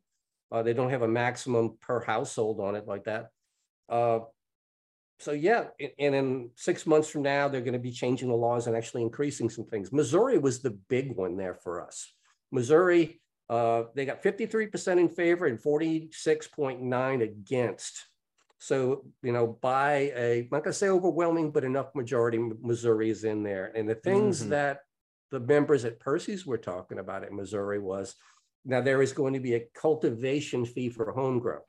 Uh, 0.51 0.63
they 0.63 0.73
don't 0.73 0.89
have 0.89 1.01
a 1.01 1.07
maximum 1.07 1.77
per 1.81 2.01
household 2.01 2.59
on 2.59 2.75
it 2.75 2.87
like 2.87 3.03
that. 3.05 3.29
Uh, 3.89 4.19
so 5.19 5.31
yeah, 5.31 5.65
and 5.99 6.15
in 6.15 6.51
six 6.55 6.85
months 6.85 7.09
from 7.09 7.23
now, 7.23 7.47
they're 7.47 7.61
going 7.61 7.73
to 7.73 7.79
be 7.79 7.91
changing 7.91 8.29
the 8.29 8.35
laws 8.35 8.67
and 8.67 8.75
actually 8.75 9.01
increasing 9.01 9.49
some 9.49 9.65
things. 9.65 9.91
Missouri 9.91 10.37
was 10.37 10.59
the 10.59 10.77
big 10.89 11.15
one 11.15 11.37
there 11.37 11.55
for 11.55 11.85
us. 11.85 12.13
Missouri, 12.51 13.19
uh, 13.49 13.83
they 13.95 14.05
got 14.05 14.21
53% 14.21 14.99
in 14.99 15.09
favor 15.09 15.47
and 15.47 15.59
46.9 15.59 17.23
against. 17.23 18.05
So, 18.59 19.05
you 19.23 19.31
know, 19.31 19.57
by 19.61 20.11
a, 20.15 20.39
I'm 20.41 20.49
not 20.51 20.63
gonna 20.63 20.73
say 20.73 20.89
overwhelming, 20.89 21.51
but 21.51 21.63
enough 21.63 21.93
majority, 21.95 22.37
Missouri 22.61 23.09
is 23.09 23.23
in 23.23 23.43
there. 23.43 23.71
And 23.75 23.87
the 23.89 23.95
things 23.95 24.43
Mhm. 24.43 24.49
that 24.49 24.81
the 25.31 25.39
members 25.39 25.83
at 25.85 25.99
Percy's 25.99 26.45
were 26.45 26.57
talking 26.57 26.99
about 26.99 27.23
at 27.23 27.33
Missouri 27.33 27.79
was, 27.79 28.15
now 28.65 28.81
there 28.81 29.01
is 29.01 29.13
going 29.13 29.33
to 29.33 29.39
be 29.39 29.55
a 29.55 29.65
cultivation 29.73 30.65
fee 30.65 30.89
for 30.89 31.11
home 31.11 31.39
grow. 31.39 31.59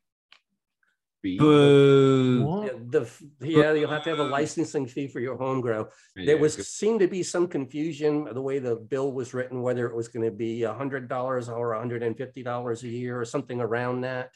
B. 1.23 1.37
Boo. 1.37 2.63
Yeah, 2.65 2.73
the, 2.91 3.11
yeah, 3.41 3.73
you'll 3.73 3.91
have 3.91 4.05
to 4.05 4.11
have 4.11 4.21
a 4.21 4.25
licensing 4.25 4.87
fee 4.87 5.09
for 5.09 5.19
your 5.19 5.37
home 5.37 5.61
grow. 5.61 5.89
Yeah, 6.15 6.27
There 6.27 6.39
was 6.39 6.55
good. 6.55 6.67
seemed 6.67 7.01
to 7.01 7.09
be 7.09 7.25
some 7.25 7.49
confusion, 7.49 8.29
the 8.33 8.41
way 8.41 8.61
the 8.61 8.77
bill 8.77 9.13
was 9.13 9.35
written, 9.35 9.61
whether 9.63 9.89
it 9.89 9.97
was 9.97 10.07
going 10.07 10.25
to 10.25 10.31
be 10.31 10.63
a 10.63 10.73
hundred 10.73 11.09
dollars 11.09 11.49
or 11.49 11.75
hundred 11.75 12.05
and 12.05 12.17
fifty 12.17 12.45
dollars 12.45 12.85
a 12.85 12.89
year 12.89 13.21
or 13.21 13.25
something 13.25 13.61
around 13.61 14.03
that. 14.03 14.31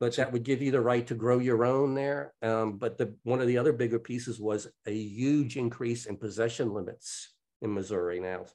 But 0.00 0.16
that 0.16 0.32
would 0.32 0.44
give 0.44 0.60
you 0.62 0.70
the 0.70 0.80
right 0.80 1.06
to 1.06 1.14
grow 1.14 1.38
your 1.38 1.64
own 1.64 1.94
there. 1.94 2.32
Um, 2.42 2.78
but 2.78 2.96
the, 2.98 3.14
one 3.22 3.40
of 3.40 3.46
the 3.46 3.58
other 3.58 3.72
bigger 3.72 3.98
pieces 3.98 4.40
was 4.40 4.66
a 4.86 4.92
huge 4.94 5.56
increase 5.56 6.06
in 6.06 6.16
possession 6.16 6.72
limits 6.72 7.34
in 7.62 7.72
Missouri 7.72 8.18
now. 8.18 8.46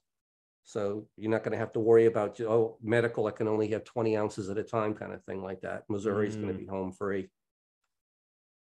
So 0.63 1.07
you're 1.17 1.31
not 1.31 1.43
going 1.43 1.53
to 1.53 1.57
have 1.57 1.73
to 1.73 1.79
worry 1.79 2.05
about, 2.05 2.39
oh, 2.41 2.77
medical, 2.81 3.25
I 3.27 3.31
can 3.31 3.47
only 3.47 3.69
have 3.69 3.83
twenty 3.83 4.15
ounces 4.15 4.49
at 4.49 4.57
a 4.57 4.63
time 4.63 4.93
kind 4.93 5.13
of 5.13 5.23
thing 5.23 5.41
like 5.41 5.61
that. 5.61 5.83
Missouri 5.89 6.27
Missouri's 6.27 6.35
going 6.35 6.47
to 6.49 6.53
Mm. 6.53 6.59
be 6.59 6.65
home 6.67 6.91
free. 6.91 7.29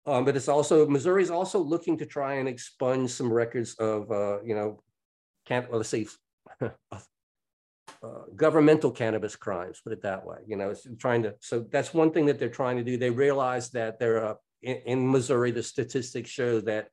Um, 0.05 0.23
but 0.23 0.37
it's 0.37 0.47
also, 0.47 0.87
Missouri's 0.87 1.29
also 1.29 1.59
looking 1.59 1.97
to 1.97 2.05
try 2.05 2.35
and 2.35 2.47
expunge 2.47 3.09
some 3.09 3.31
records 3.31 3.73
of, 3.75 4.09
uh, 4.09 4.41
you 4.41 4.55
know, 4.55 4.81
can't, 5.45 5.69
well, 5.69 5.79
let's 5.79 5.89
see, 5.89 6.07
uh, 6.61 6.69
governmental 8.35 8.91
cannabis 8.91 9.35
crimes, 9.35 9.81
put 9.83 9.91
it 9.91 10.03
that 10.03 10.25
way, 10.25 10.37
you 10.45 10.55
know, 10.55 10.69
it's 10.69 10.87
trying 10.97 11.23
to, 11.23 11.35
so 11.41 11.65
that's 11.71 11.93
one 11.93 12.11
thing 12.11 12.25
that 12.27 12.39
they're 12.39 12.47
trying 12.47 12.77
to 12.77 12.83
do. 12.83 12.95
They 12.95 13.09
realize 13.09 13.69
that 13.71 13.99
they're, 13.99 14.25
uh, 14.25 14.35
in, 14.61 14.77
in 14.85 15.11
Missouri, 15.11 15.51
the 15.51 15.63
statistics 15.63 16.29
show 16.29 16.61
that 16.61 16.87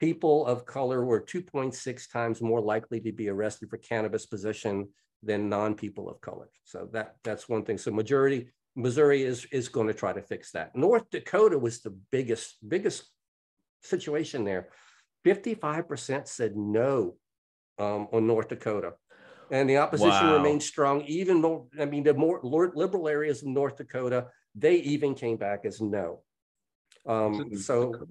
people 0.00 0.46
of 0.46 0.64
color 0.64 1.04
were 1.04 1.20
two 1.20 1.42
point 1.42 1.74
six 1.74 2.06
times 2.06 2.40
more 2.40 2.60
likely 2.60 3.00
to 3.00 3.12
be 3.12 3.28
arrested 3.28 3.70
for 3.70 3.78
cannabis 3.78 4.26
possession 4.26 4.88
than 5.22 5.48
non-people 5.48 6.08
of 6.08 6.20
color. 6.20 6.48
So 6.64 6.88
that, 6.92 7.16
that's 7.24 7.48
one 7.48 7.64
thing. 7.64 7.78
So 7.78 7.90
majority, 7.90 8.50
Missouri 8.76 9.22
is, 9.24 9.46
is 9.50 9.68
going 9.68 9.88
to 9.88 9.94
try 9.94 10.12
to 10.12 10.22
fix 10.22 10.52
that. 10.52 10.76
North 10.76 11.10
Dakota 11.10 11.58
was 11.58 11.80
the 11.80 11.96
biggest, 12.12 12.56
biggest 12.66 13.04
situation 13.82 14.44
there. 14.44 14.68
Fifty-five 15.24 15.88
percent 15.88 16.28
said 16.28 16.56
no 16.56 17.16
um, 17.78 18.06
on 18.12 18.26
North 18.26 18.48
Dakota. 18.48 18.92
And 19.50 19.68
the 19.68 19.78
opposition 19.78 20.26
Wow. 20.28 20.34
remained 20.34 20.62
strong, 20.62 21.02
even 21.06 21.40
more, 21.40 21.66
I 21.80 21.86
mean, 21.86 22.04
the 22.04 22.14
more 22.14 22.40
liberal 22.42 23.08
areas 23.08 23.42
of 23.42 23.48
North 23.48 23.76
Dakota, 23.76 24.26
they 24.54 24.76
even 24.76 25.14
came 25.14 25.36
back 25.36 25.64
as 25.64 25.80
no. 25.80 26.22
Um, 27.06 27.56
so 27.56 28.06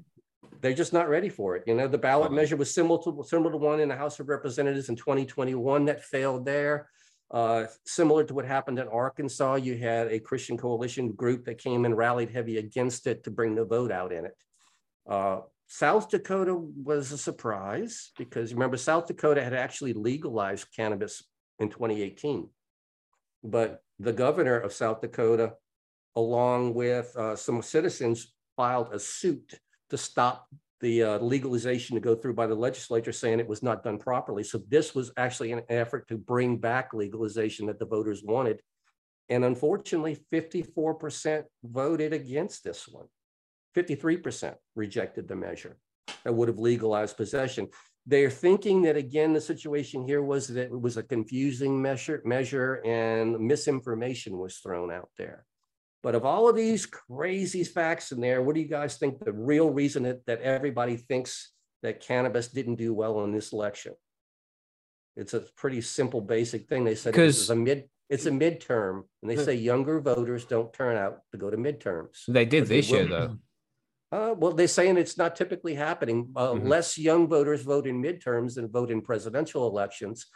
they're 0.62 0.74
just 0.74 0.94
not 0.94 1.10
ready 1.10 1.30
for 1.30 1.56
it. 1.56 1.64
You 1.68 1.76
know, 1.76 1.88
the 1.88 1.98
ballot 1.98 2.32
measure 2.32 2.56
was 2.56 2.74
similar 2.74 3.02
to, 3.04 3.24
similar 3.28 3.52
to 3.52 3.58
one 3.58 3.80
in 3.80 3.90
the 3.90 3.96
House 3.96 4.20
of 4.20 4.30
Representatives 4.30 4.90
in 4.90 4.96
2021 4.96 5.86
that 5.86 6.04
failed 6.04 6.46
there. 6.46 6.90
Uh, 7.30 7.66
similar 7.86 8.24
to 8.24 8.34
what 8.34 8.46
happened 8.46 8.80
in 8.80 8.88
Arkansas, 8.88 9.56
you 9.56 9.78
had 9.78 10.08
a 10.08 10.20
Christian 10.20 10.58
coalition 10.58 11.12
group 11.12 11.46
that 11.46 11.58
came 11.58 11.86
and 11.86 11.98
rallied 11.98 12.30
heavy 12.30 12.58
against 12.58 13.06
it 13.06 13.24
to 13.26 13.32
bring 13.32 13.56
the 13.56 13.66
vote 13.66 13.92
out 13.92 14.14
in 14.14 14.26
it. 14.26 14.36
Uh, 15.08 15.40
South 15.68 16.10
Dakota 16.10 16.56
was 16.56 17.12
a 17.12 17.18
surprise 17.18 18.12
because 18.18 18.54
remember, 18.54 18.78
South 18.78 19.08
Dakota 19.08 19.44
had 19.44 19.54
actually 19.54 19.94
legalized 19.94 20.68
cannabis 20.74 21.24
in 21.60 21.70
2018. 21.70 22.50
But 23.44 23.82
the 24.00 24.14
governor 24.14 24.58
of 24.58 24.72
South 24.72 25.02
Dakota, 25.02 25.54
along 26.16 26.74
with 26.74 27.16
uh, 27.18 27.36
some 27.36 27.62
citizens, 27.62 28.34
filed 28.56 28.94
a 28.94 29.00
suit 29.00 29.60
to 29.90 29.98
stop 29.98 30.48
the 30.80 31.04
uh, 31.04 31.20
legalization 31.20 31.96
to 31.96 32.02
go 32.02 32.16
through 32.16 32.34
by 32.34 32.48
the 32.48 32.56
legislature, 32.56 33.12
saying 33.12 33.40
it 33.40 33.48
was 33.48 33.64
not 33.64 33.84
done 33.84 33.98
properly. 33.98 34.44
So 34.44 34.60
this 34.68 34.94
was 34.94 35.12
actually 35.18 35.52
an 35.52 35.64
effort 35.70 36.08
to 36.10 36.18
bring 36.18 36.58
back 36.58 36.94
legalization 36.94 37.66
that 37.68 37.80
the 37.80 37.86
voters 37.86 38.24
wanted. 38.24 38.62
And 39.30 39.44
unfortunately, 39.44 40.18
54% 40.32 41.44
voted 41.64 42.14
against 42.14 42.64
this 42.64 42.88
one. 42.88 43.08
53% 43.76 44.56
rejected 44.76 45.28
the 45.28 45.36
measure 45.36 45.78
that 46.24 46.34
would 46.34 46.48
have 46.48 46.60
legalized 46.60 47.18
possession. 47.18 47.68
They're 48.06 48.30
thinking 48.30 48.84
that 48.84 48.96
again, 48.96 49.34
the 49.34 49.42
situation 49.42 50.08
here 50.08 50.22
was 50.22 50.48
that 50.48 50.72
it 50.72 50.82
was 50.82 50.98
a 50.98 51.04
confusing 51.04 51.82
measure, 51.82 52.22
measure 52.24 52.82
and 52.86 53.38
misinformation 53.38 54.38
was 54.38 54.58
thrown 54.58 54.92
out 54.92 55.10
there. 55.18 55.46
But 56.04 56.16
of 56.16 56.26
all 56.26 56.48
of 56.48 56.56
these 56.56 56.86
crazy 56.86 57.64
facts 57.64 58.12
in 58.12 58.22
there, 58.22 58.42
what 58.42 58.56
do 58.56 58.62
you 58.62 58.68
guys 58.68 58.98
think 58.98 59.24
the 59.24 59.34
real 59.34 59.70
reason 59.70 60.04
that, 60.04 60.26
that 60.28 60.42
everybody 60.42 60.96
thinks 60.96 61.52
that 61.84 62.02
cannabis 62.02 62.48
didn't 62.48 62.76
do 62.76 62.94
well 62.94 63.24
in 63.24 63.32
this 63.32 63.52
election? 63.52 63.94
It's 65.16 65.34
a 65.34 65.40
pretty 65.40 65.82
simple, 65.82 66.22
basic 66.22 66.68
thing. 66.70 66.84
They 66.84 66.96
said 66.96 67.16
it 67.16 67.22
was 67.22 67.36
Because- 67.48 67.50
a 67.50 67.56
mid, 67.56 67.90
it's 68.10 68.26
a 68.28 68.32
midterm, 68.32 69.04
and 69.22 69.32
they 69.32 69.36
say 69.44 69.56
younger 69.56 70.00
voters 70.00 70.46
don't 70.46 70.72
turn 70.72 70.96
out 70.96 71.22
to 71.32 71.38
go 71.38 71.50
to 71.50 71.58
midterms. 71.58 72.24
They 72.28 72.46
did 72.46 72.62
But 72.64 72.70
they 72.70 72.76
this 72.78 72.90
year 72.92 73.06
though. 73.06 73.38
Uh, 74.10 74.34
well, 74.38 74.54
they're 74.54 74.68
saying 74.70 74.96
it's 74.98 75.18
not 75.18 75.36
typically 75.36 75.74
happening. 75.74 76.32
Uh, 76.34 76.54
Mhm. 76.54 76.68
Less 76.70 76.98
young 76.98 77.28
voters 77.28 77.64
vote 77.64 77.86
in 77.88 78.02
midterms 78.02 78.56
than 78.56 78.70
vote 78.70 78.90
in 78.92 79.02
presidential 79.02 79.68
elections. 79.68 80.28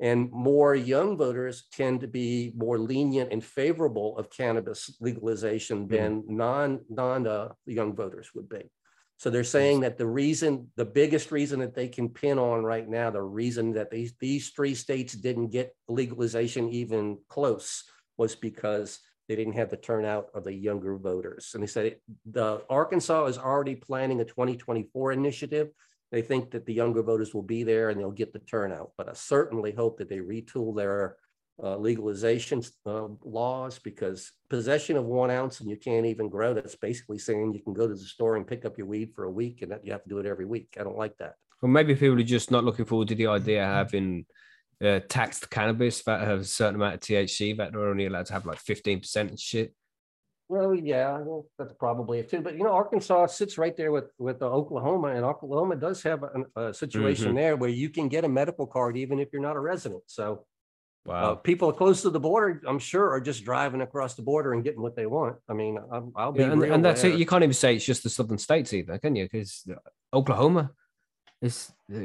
And 0.00 0.30
more 0.30 0.74
young 0.74 1.16
voters 1.16 1.66
tend 1.72 2.00
to 2.00 2.08
be 2.08 2.52
more 2.56 2.78
lenient 2.78 3.32
and 3.32 3.42
favorable 3.42 4.16
of 4.16 4.30
cannabis 4.30 4.96
legalization 5.00 5.88
than 5.88 6.24
non, 6.28 6.80
non, 6.88 7.26
uh, 7.26 7.48
young 7.66 7.96
voters 7.96 8.30
would 8.34 8.48
be. 8.48 8.70
So 9.16 9.30
they're 9.30 9.42
saying 9.42 9.80
that 9.80 9.98
the 9.98 10.06
reason, 10.06 10.70
the 10.76 10.84
biggest 10.84 11.32
reason 11.32 11.58
that 11.58 11.74
they 11.74 11.88
can 11.88 12.08
pin 12.08 12.38
on 12.38 12.62
right 12.62 12.88
now, 12.88 13.10
the 13.10 13.20
reason 13.20 13.72
that 13.72 13.90
these, 13.90 14.14
these 14.20 14.50
three 14.50 14.76
states 14.76 15.14
didn't 15.14 15.48
get 15.48 15.74
legalization 15.88 16.68
even 16.68 17.18
close 17.28 17.82
was 18.16 18.36
because 18.36 19.00
they 19.28 19.34
didn't 19.34 19.54
have 19.54 19.70
the 19.70 19.76
turnout 19.76 20.28
of 20.34 20.44
the 20.44 20.54
younger 20.54 20.96
voters. 20.96 21.50
And 21.54 21.62
they 21.62 21.66
said 21.66 21.86
it- 21.86 22.02
the 22.24 22.62
Arkansas 22.70 23.26
is 23.26 23.38
already 23.38 23.74
planning 23.74 24.20
a 24.20 24.24
2024 24.24 25.10
initiative. 25.10 25.70
They 26.10 26.22
think 26.22 26.50
that 26.52 26.64
the 26.64 26.72
younger 26.72 27.02
voters 27.02 27.34
will 27.34 27.42
be 27.42 27.64
there 27.64 27.90
and 27.90 28.00
they'll 28.00 28.10
get 28.10 28.32
the 28.32 28.38
turnout. 28.38 28.92
But 28.96 29.08
I 29.08 29.12
certainly 29.12 29.72
hope 29.72 29.98
that 29.98 30.08
they 30.08 30.18
retool 30.18 30.74
their 30.74 31.16
uh, 31.62 31.76
legalization 31.76 32.62
uh, 32.86 33.08
laws 33.24 33.78
because 33.78 34.32
possession 34.48 34.96
of 34.96 35.04
one 35.04 35.30
ounce 35.30 35.60
and 35.60 35.68
you 35.68 35.76
can't 35.76 36.06
even 36.06 36.28
grow, 36.28 36.54
that's 36.54 36.76
basically 36.76 37.18
saying 37.18 37.52
you 37.52 37.62
can 37.62 37.74
go 37.74 37.88
to 37.88 37.94
the 37.94 38.00
store 38.00 38.36
and 38.36 38.46
pick 38.46 38.64
up 38.64 38.78
your 38.78 38.86
weed 38.86 39.12
for 39.14 39.24
a 39.24 39.30
week 39.30 39.62
and 39.62 39.72
that 39.72 39.84
you 39.84 39.92
have 39.92 40.02
to 40.04 40.08
do 40.08 40.18
it 40.18 40.26
every 40.26 40.46
week. 40.46 40.76
I 40.78 40.84
don't 40.84 40.96
like 40.96 41.16
that. 41.18 41.34
Well, 41.60 41.70
maybe 41.70 41.94
people 41.94 42.18
are 42.18 42.22
just 42.22 42.50
not 42.50 42.64
looking 42.64 42.84
forward 42.84 43.08
to 43.08 43.16
the 43.16 43.26
idea 43.26 43.64
of 43.64 43.74
having 43.74 44.24
uh, 44.82 45.00
taxed 45.08 45.50
cannabis 45.50 46.02
that 46.04 46.20
have 46.20 46.40
a 46.40 46.44
certain 46.44 46.76
amount 46.76 46.94
of 46.94 47.00
THC 47.00 47.56
that 47.56 47.72
they're 47.72 47.88
only 47.88 48.06
allowed 48.06 48.26
to 48.26 48.32
have 48.32 48.46
like 48.46 48.62
15% 48.62 49.16
and 49.16 49.40
shit. 49.40 49.74
Well, 50.48 50.74
yeah, 50.74 51.18
well, 51.18 51.46
that's 51.58 51.74
probably 51.74 52.20
it 52.20 52.30
too. 52.30 52.40
But 52.40 52.56
you 52.56 52.64
know, 52.64 52.72
Arkansas 52.72 53.26
sits 53.26 53.58
right 53.58 53.76
there 53.76 53.92
with 53.92 54.10
with 54.18 54.40
uh, 54.40 54.46
Oklahoma, 54.46 55.08
and 55.08 55.24
Oklahoma 55.24 55.76
does 55.76 56.02
have 56.02 56.22
a, 56.22 56.60
a 56.60 56.74
situation 56.74 57.34
there 57.34 57.56
where 57.56 57.68
you 57.68 57.90
can 57.90 58.08
get 58.08 58.24
a 58.24 58.28
medical 58.28 58.66
card 58.66 58.96
even 58.96 59.18
if 59.18 59.28
you're 59.32 59.42
not 59.42 59.56
a 59.56 59.60
resident. 59.60 60.02
So 60.06 60.46
uh, 61.06 61.10
Wow. 61.10 61.34
people 61.36 61.72
close 61.72 62.02
to 62.02 62.10
the 62.10 62.20
border, 62.20 62.60
I'm 62.66 62.78
sure, 62.78 63.10
are 63.10 63.20
just 63.20 63.42
driving 63.44 63.80
across 63.80 64.14
the 64.14 64.22
border 64.22 64.52
and 64.52 64.62
getting 64.62 64.82
what 64.82 64.94
they 64.94 65.06
want. 65.06 65.36
I 65.48 65.54
mean, 65.54 65.78
I'm, 65.90 66.12
I'll 66.14 66.32
be 66.32 66.42
Yeah, 66.42 66.52
and, 66.52 66.62
and 66.64 66.84
that's 66.84 67.02
it. 67.04 67.18
You 67.18 67.24
can't 67.24 67.42
even 67.42 67.54
say 67.54 67.76
it's 67.76 67.84
just 67.84 68.02
the 68.02 68.10
southern 68.10 68.38
states 68.38 68.74
either, 68.74 68.98
can 68.98 69.16
you? 69.16 69.24
Because 69.24 69.66
Oklahoma, 70.12 70.70
It's 71.40 71.72
uh, 71.94 71.98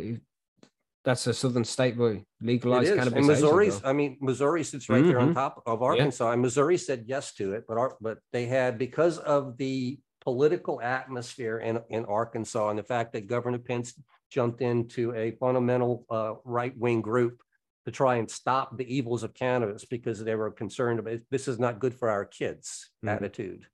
that's 1.04 1.28
a 1.28 1.34
southern 1.34 1.64
state 1.66 1.98
where 1.98 2.14
It 2.14 2.26
legalized 2.42 2.94
cannabis. 2.96 3.18
And 3.18 3.28
Missouri's. 3.28 3.82
I 3.84 3.94
mean, 3.94 4.18
Missouri 4.22 4.64
sits 4.64 4.90
right 4.90 5.04
there 5.04 5.20
on 5.20 5.30
Mhm. 5.32 5.34
top 5.34 5.62
of 5.66 5.82
Arkansas. 5.82 6.32
And 6.32 6.42
Missouri 6.42 6.78
said 6.78 7.06
yes 7.08 7.34
to 7.36 7.54
it, 7.54 7.66
but 7.68 7.78
our, 7.78 7.98
but 8.00 8.20
they 8.32 8.46
had, 8.46 8.78
because 8.78 9.18
of 9.20 9.58
the 9.58 10.00
political 10.22 10.82
atmosphere 10.82 11.60
in, 11.60 11.82
in 11.90 12.06
Arkansas 12.06 12.70
and 12.70 12.80
the 12.80 12.84
fact 12.84 13.12
that 13.14 13.28
Governor 13.28 13.58
Pence 13.60 14.00
jumped 14.32 14.62
into 14.62 15.14
a 15.14 15.32
fundamental 15.32 16.06
uh, 16.10 16.36
right-wing 16.46 17.02
group 17.02 17.42
to 17.86 17.92
try 17.92 18.16
and 18.16 18.32
stop 18.32 18.78
the 18.78 18.96
evils 18.96 19.24
of 19.24 19.34
cannabis 19.34 19.84
because 19.84 20.24
they 20.24 20.36
were 20.36 20.50
concerned 20.52 21.00
about, 21.00 21.20
this 21.30 21.50
is 21.50 21.60
not 21.60 21.80
good 21.80 21.94
for 21.94 22.10
our 22.10 22.24
kids 22.24 22.90
Mhm. 23.04 23.10
attitude. 23.10 23.68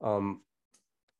Um, 0.00 0.42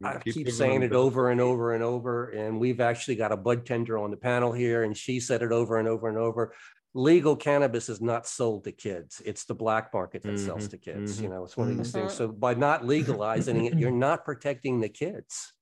I 0.04 0.18
Keep 0.18 0.34
keep 0.34 0.50
saying 0.50 0.82
it 0.82 0.92
over 0.92 1.30
and 1.30 1.40
over 1.40 1.74
and 1.74 1.82
over, 1.82 2.30
and 2.30 2.60
we've 2.60 2.80
actually 2.80 3.16
got 3.16 3.32
a 3.32 3.36
bud 3.36 3.66
tender 3.66 3.98
on 3.98 4.10
the 4.10 4.16
panel 4.16 4.52
here, 4.52 4.84
and 4.84 4.96
she 4.96 5.18
said 5.18 5.42
it 5.42 5.50
over 5.50 5.78
and 5.78 5.88
over 5.88 6.08
and 6.08 6.16
over. 6.16 6.54
Legal 6.94 7.34
cannabis 7.36 7.88
is 7.88 8.00
not 8.00 8.26
sold 8.26 8.64
to 8.64 8.72
kids. 8.72 9.20
It's 9.24 9.44
the 9.44 9.54
black 9.54 9.92
market 9.92 10.22
that 10.22 10.38
sells 10.38 10.66
Mhm, 10.66 10.70
to 10.70 10.78
kids, 10.78 11.20
you 11.20 11.28
mhm, 11.28 11.32
know, 11.32 11.44
it's 11.44 11.56
one 11.56 11.70
of 11.70 11.76
these 11.76 11.92
things. 11.92 12.12
mhm. 12.12 12.16
So 12.16 12.28
by 12.28 12.54
not 12.54 12.86
legalizing 12.86 13.64
it, 13.66 13.78
you're 13.78 13.90
not 13.90 14.24
protecting 14.24 14.80
the 14.80 14.88
kids. 14.88 15.52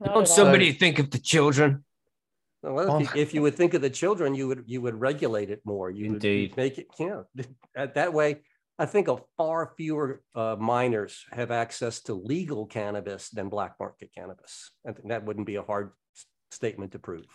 Not 0.00 0.14
Don't 0.14 0.24
at 0.24 0.30
all. 0.30 0.36
somebody 0.36 0.72
think 0.72 0.98
of 0.98 1.10
the 1.10 1.18
children? 1.18 1.84
Well, 2.62 2.88
if 2.88 2.90
Oh. 2.90 3.16
you, 3.16 3.20
if 3.22 3.34
you 3.34 3.42
would 3.42 3.54
think 3.54 3.74
of 3.74 3.82
the 3.82 3.90
children, 3.90 4.34
you 4.34 4.48
would, 4.48 4.64
you 4.66 4.80
would 4.80 4.98
regulate 4.98 5.50
it 5.50 5.60
more. 5.64 5.90
You 5.90 6.12
would 6.12 6.24
you'd 6.24 6.24
Indeed. 6.24 6.56
Make 6.56 6.78
it, 6.78 6.88
you 6.98 7.06
know, 7.10 7.26
that, 7.74 7.94
that 7.94 8.12
way, 8.12 8.42
I 8.78 8.84
think 8.86 9.08
a 9.08 9.16
far 9.36 9.72
fewer 9.76 10.22
uh, 10.34 10.56
minors 10.58 11.24
have 11.32 11.50
access 11.50 12.00
to 12.02 12.14
legal 12.14 12.66
cannabis 12.66 13.30
than 13.30 13.48
black 13.48 13.74
market 13.80 14.10
cannabis. 14.14 14.70
I 14.86 14.92
think 14.92 15.08
that 15.08 15.24
wouldn't 15.24 15.46
be 15.46 15.56
a 15.56 15.62
hard 15.62 15.92
s- 16.14 16.26
statement 16.50 16.92
to 16.92 16.98
prove. 16.98 17.26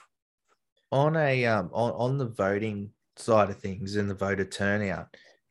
on 0.91 1.15
a 1.15 1.45
um 1.45 1.69
on, 1.73 1.91
on 1.93 2.17
the 2.17 2.27
voting 2.27 2.91
side 3.15 3.49
of 3.49 3.57
things 3.59 3.95
and 3.95 4.09
the 4.09 4.13
voter 4.15 4.45
turnout 4.45 5.07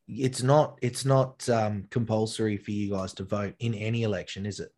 it's 0.09 0.43
not 0.43 0.79
it's 0.83 1.05
not 1.05 1.47
um 1.49 1.85
compulsory 1.91 2.57
for 2.57 2.71
you 2.73 2.91
guys 2.91 3.13
to 3.15 3.23
vote 3.25 3.55
in 3.59 3.75
any 3.75 4.03
election 4.03 4.45
is 4.47 4.61
it 4.61 4.71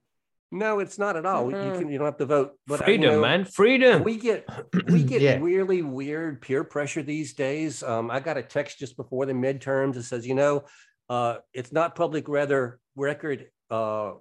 No, 0.52 0.80
it's 0.80 0.98
not 0.98 1.16
at 1.16 1.24
all. 1.24 1.48
You 1.50 1.56
Mm-mm. 1.56 1.78
can, 1.78 1.90
you 1.90 1.96
don't 1.98 2.04
have 2.12 2.18
to 2.18 2.26
vote. 2.26 2.50
But 2.66 2.82
I- 2.82 2.90
you 2.90 2.98
Freedom, 2.98 3.14
know, 3.14 3.20
man, 3.22 3.44
freedom. 3.46 4.04
We 4.04 4.16
get, 4.18 4.46
we 4.94 5.02
get 5.12 5.22
Yeah. 5.22 5.38
really 5.40 5.80
weird 5.80 6.42
peer 6.42 6.62
pressure 6.64 7.02
these 7.02 7.32
days. 7.32 7.82
Um, 7.82 8.10
I 8.10 8.20
got 8.20 8.36
a 8.36 8.42
text 8.42 8.78
just 8.78 8.94
before 8.98 9.24
the 9.24 9.32
midterms 9.32 9.94
that 9.94 10.02
says, 10.02 10.26
you 10.26 10.34
know, 10.34 10.64
uh, 11.12 11.38
it's 11.52 11.72
not 11.72 11.94
public 11.94 12.26
rather 12.26 12.80
record, 12.96 13.48
uh, 13.70 14.12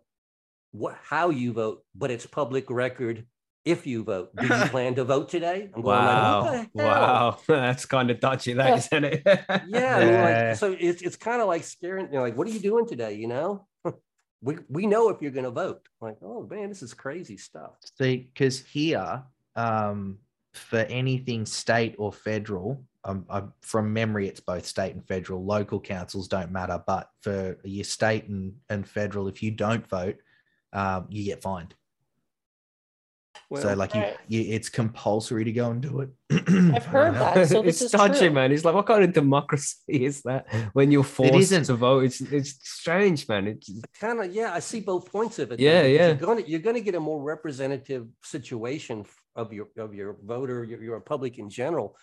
what, 0.74 0.98
how 1.04 1.30
you 1.30 1.54
vote, 1.54 1.84
but 1.96 2.12
it's 2.12 2.26
public 2.26 2.70
record 2.70 3.26
if 3.64 3.88
you 3.88 4.04
vote. 4.04 4.36
Do 4.36 4.48
you 4.48 4.54
plan 4.76 4.96
to 4.96 5.06
vote 5.06 5.30
today? 5.30 5.70
I'm 5.74 5.82
going 5.84 6.04
like, 6.04 6.18
Wow, 6.18 6.42
what 6.42 6.52
the 6.52 6.58
hell? 6.58 6.68
wow, 6.76 7.38
that's 7.48 7.86
kind 7.86 8.12
of 8.12 8.20
dodgy, 8.20 8.54
that 8.54 8.78
isn't 8.78 9.04
it? 9.06 9.22
Yeah, 9.26 9.62
Yeah. 9.70 10.48
like, 10.50 10.58
so 10.58 10.76
it's, 10.78 11.02
it's 11.02 11.16
kind 11.16 11.42
of 11.42 11.48
like 11.48 11.64
scaring, 11.64 12.08
you 12.08 12.14
know, 12.18 12.22
like, 12.24 12.36
what 12.38 12.46
are 12.48 12.52
you 12.52 12.60
doing 12.60 12.86
today, 12.86 13.14
you 13.14 13.28
know? 13.28 13.68
We, 14.44 14.58
we 14.70 14.88
know 14.88 15.10
if 15.10 15.22
you're 15.22 15.32
gonna 15.32 15.52
vote, 15.52 15.88
like, 16.02 16.18
oh 16.24 16.48
man, 16.50 16.70
this 16.70 16.82
is 16.82 16.96
crazy 16.96 17.38
stuff. 17.38 17.74
see 17.98 18.28
because 18.34 18.60
here 18.66 19.24
um 19.56 20.18
for 20.54 20.80
anything 20.80 21.46
state 21.46 21.94
or 22.00 22.12
federal 22.12 22.84
um, 23.04 23.26
i 23.30 23.41
from 23.62 23.91
memory 23.93 24.28
it's 24.28 24.39
both 24.39 24.66
state 24.66 24.93
and 24.93 25.06
federal 25.08 25.43
local 25.43 25.80
councils 25.80 26.28
don't 26.28 26.52
matter 26.52 26.82
but 26.86 27.10
for 27.22 27.58
your 27.64 27.84
state 27.84 28.28
and, 28.28 28.54
and 28.70 28.88
federal 28.88 29.28
if 29.28 29.41
you 29.41 29.52
don't 29.52 29.88
vote 29.88 30.18
um, 30.74 31.06
you 31.10 31.24
get 31.24 31.41
fined 31.41 31.74
so 33.60 33.74
like 33.74 33.93
you, 33.93 34.02
Right. 34.02 34.18
you 34.30 34.41
it's 34.56 34.70
compulsory 34.70 35.43
to 35.43 35.52
go 35.52 35.72
and 35.72 35.82
do 35.82 36.02
it 36.02 36.10
I've 36.74 36.86
heard 36.86 37.16
that. 37.16 37.47
So 37.49 37.62
this 37.62 37.82
it's 37.82 37.82
is 37.82 37.91
dodgy, 37.91 38.20
true. 38.20 38.30
man. 38.32 38.54
It's 38.54 38.64
like 38.64 38.74
what 38.74 38.86
kind 38.86 39.04
of 39.04 39.12
democracy 39.12 39.76
is 40.06 40.22
that 40.22 40.47
when 40.72 40.89
you're 40.91 41.04
forced 41.04 41.36
isn't. 41.52 41.66
to 41.66 41.74
vote? 41.76 42.06
It's 42.06 42.22
it's 42.22 42.52
strange, 42.64 43.28
man. 43.28 43.47
It's 43.47 43.70
kind 43.99 44.22
of 44.24 44.34
yeah 44.34 44.54
i 44.54 44.60
see 44.60 44.80
both 44.80 45.12
points 45.12 45.38
of 45.39 45.52
it 45.52 45.60
Yeah, 45.60 45.84
because 45.84 45.91
yeah. 45.97 46.08
you're 46.08 46.16
gonna 46.16 46.41
you're 46.47 46.60
gonna 46.62 46.80
get 46.80 46.95
a 46.95 46.99
more 47.02 47.22
representative 47.22 48.08
situation 48.24 49.06
of 49.36 49.52
your 49.52 49.68
of 49.78 49.93
your 49.93 50.16
voter 50.24 50.64
your, 50.64 50.82
your 50.82 50.99
public 51.02 51.38
in 51.38 51.49
general 51.49 51.97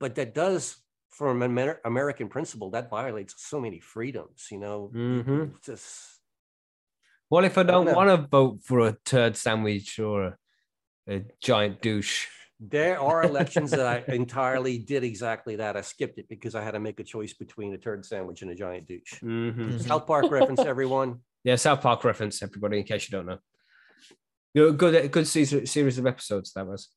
but 0.00 0.14
that 0.14 0.34
does 0.34 0.76
from 1.10 1.42
an 1.42 1.50
Amer- 1.50 1.80
american 1.84 2.28
principle 2.28 2.70
that 2.70 2.88
violates 2.90 3.34
so 3.38 3.60
many 3.60 3.80
freedoms 3.80 4.48
you 4.50 4.58
know 4.58 4.90
You- 4.94 5.22
Mhm. 5.24 5.62
just 5.64 6.18
well, 7.30 7.44
if 7.44 7.56
I 7.56 7.62
don't 7.62 7.86
know. 7.86 7.94
want 7.94 8.10
to 8.10 8.28
vote 8.28 8.60
for 8.62 8.80
a 8.80 8.92
turd 9.06 9.38
sandwich 9.38 9.98
or 9.98 10.18
a, 10.26 10.36
a 11.08 11.24
giant 11.40 11.80
douche, 11.80 12.26
there 12.60 13.00
are 13.00 13.22
elections 13.32 13.70
that 13.70 13.86
i 13.86 14.12
entirely 14.12 14.76
did 14.78 15.02
exactly 15.02 15.56
that 15.56 15.74
i 15.76 15.80
skipped 15.80 16.18
it 16.18 16.28
because 16.28 16.54
i 16.54 16.62
had 16.62 16.72
to 16.72 16.80
make 16.80 17.00
a 17.00 17.04
choice 17.04 17.32
between 17.32 17.72
a 17.72 17.78
turd 17.78 18.04
sandwich 18.04 18.42
and 18.42 18.50
a 18.50 18.54
giant 18.54 18.86
douche 18.86 19.14
Mhm. 19.22 19.54
Mhm. 19.56 19.80
south 19.88 20.06
park 20.06 20.30
reference 20.30 20.60
everyone 20.60 21.20
yeah, 21.44 21.56
South 21.56 21.80
Park 21.80 22.04
reference, 22.04 22.40
everybody, 22.40 22.78
in 22.78 22.84
case 22.84 23.10
you 23.10 23.16
don't 23.18 23.26
know. 23.26 23.38
You 24.54 24.62
know, 24.62 24.72
good, 24.74 25.10
good 25.10 25.26
season, 25.26 25.66
series 25.66 25.98
of 25.98 26.06
episodes 26.06 26.52
that 26.52 26.64
was. 26.68 26.88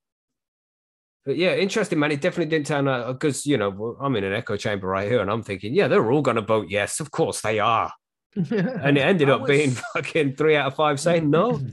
But 1.26 1.38
yeah, 1.38 1.56
interesting, 1.56 1.98
man. 1.98 2.12
It 2.12 2.22
definitely 2.22 2.52
didn't 2.52 2.68
turn 2.68 2.88
out 2.88 3.12
because 3.14 3.46
you 3.48 3.58
know 3.58 3.98
I'm 4.00 4.16
in 4.16 4.24
an 4.24 4.34
echo 4.34 4.56
chamber 4.58 4.88
right 4.88 5.10
here, 5.10 5.22
and 5.22 5.32
I'm 5.32 5.42
thinking, 5.42 5.74
yeah, 5.74 5.88
they're 5.88 6.12
all 6.12 6.22
going 6.22 6.36
to 6.36 6.42
vote 6.42 6.68
yes, 6.70 7.00
of 7.00 7.10
course 7.10 7.42
they 7.42 7.60
are, 7.60 7.92
and 8.36 8.98
it 8.98 9.02
ended 9.02 9.30
I 9.30 9.34
up 9.34 9.48
being 9.48 9.72
fucking 9.94 10.36
three 10.36 10.56
out 10.56 10.68
of 10.68 10.76
five 10.76 11.00
saying 11.00 11.30
no. 11.30 11.60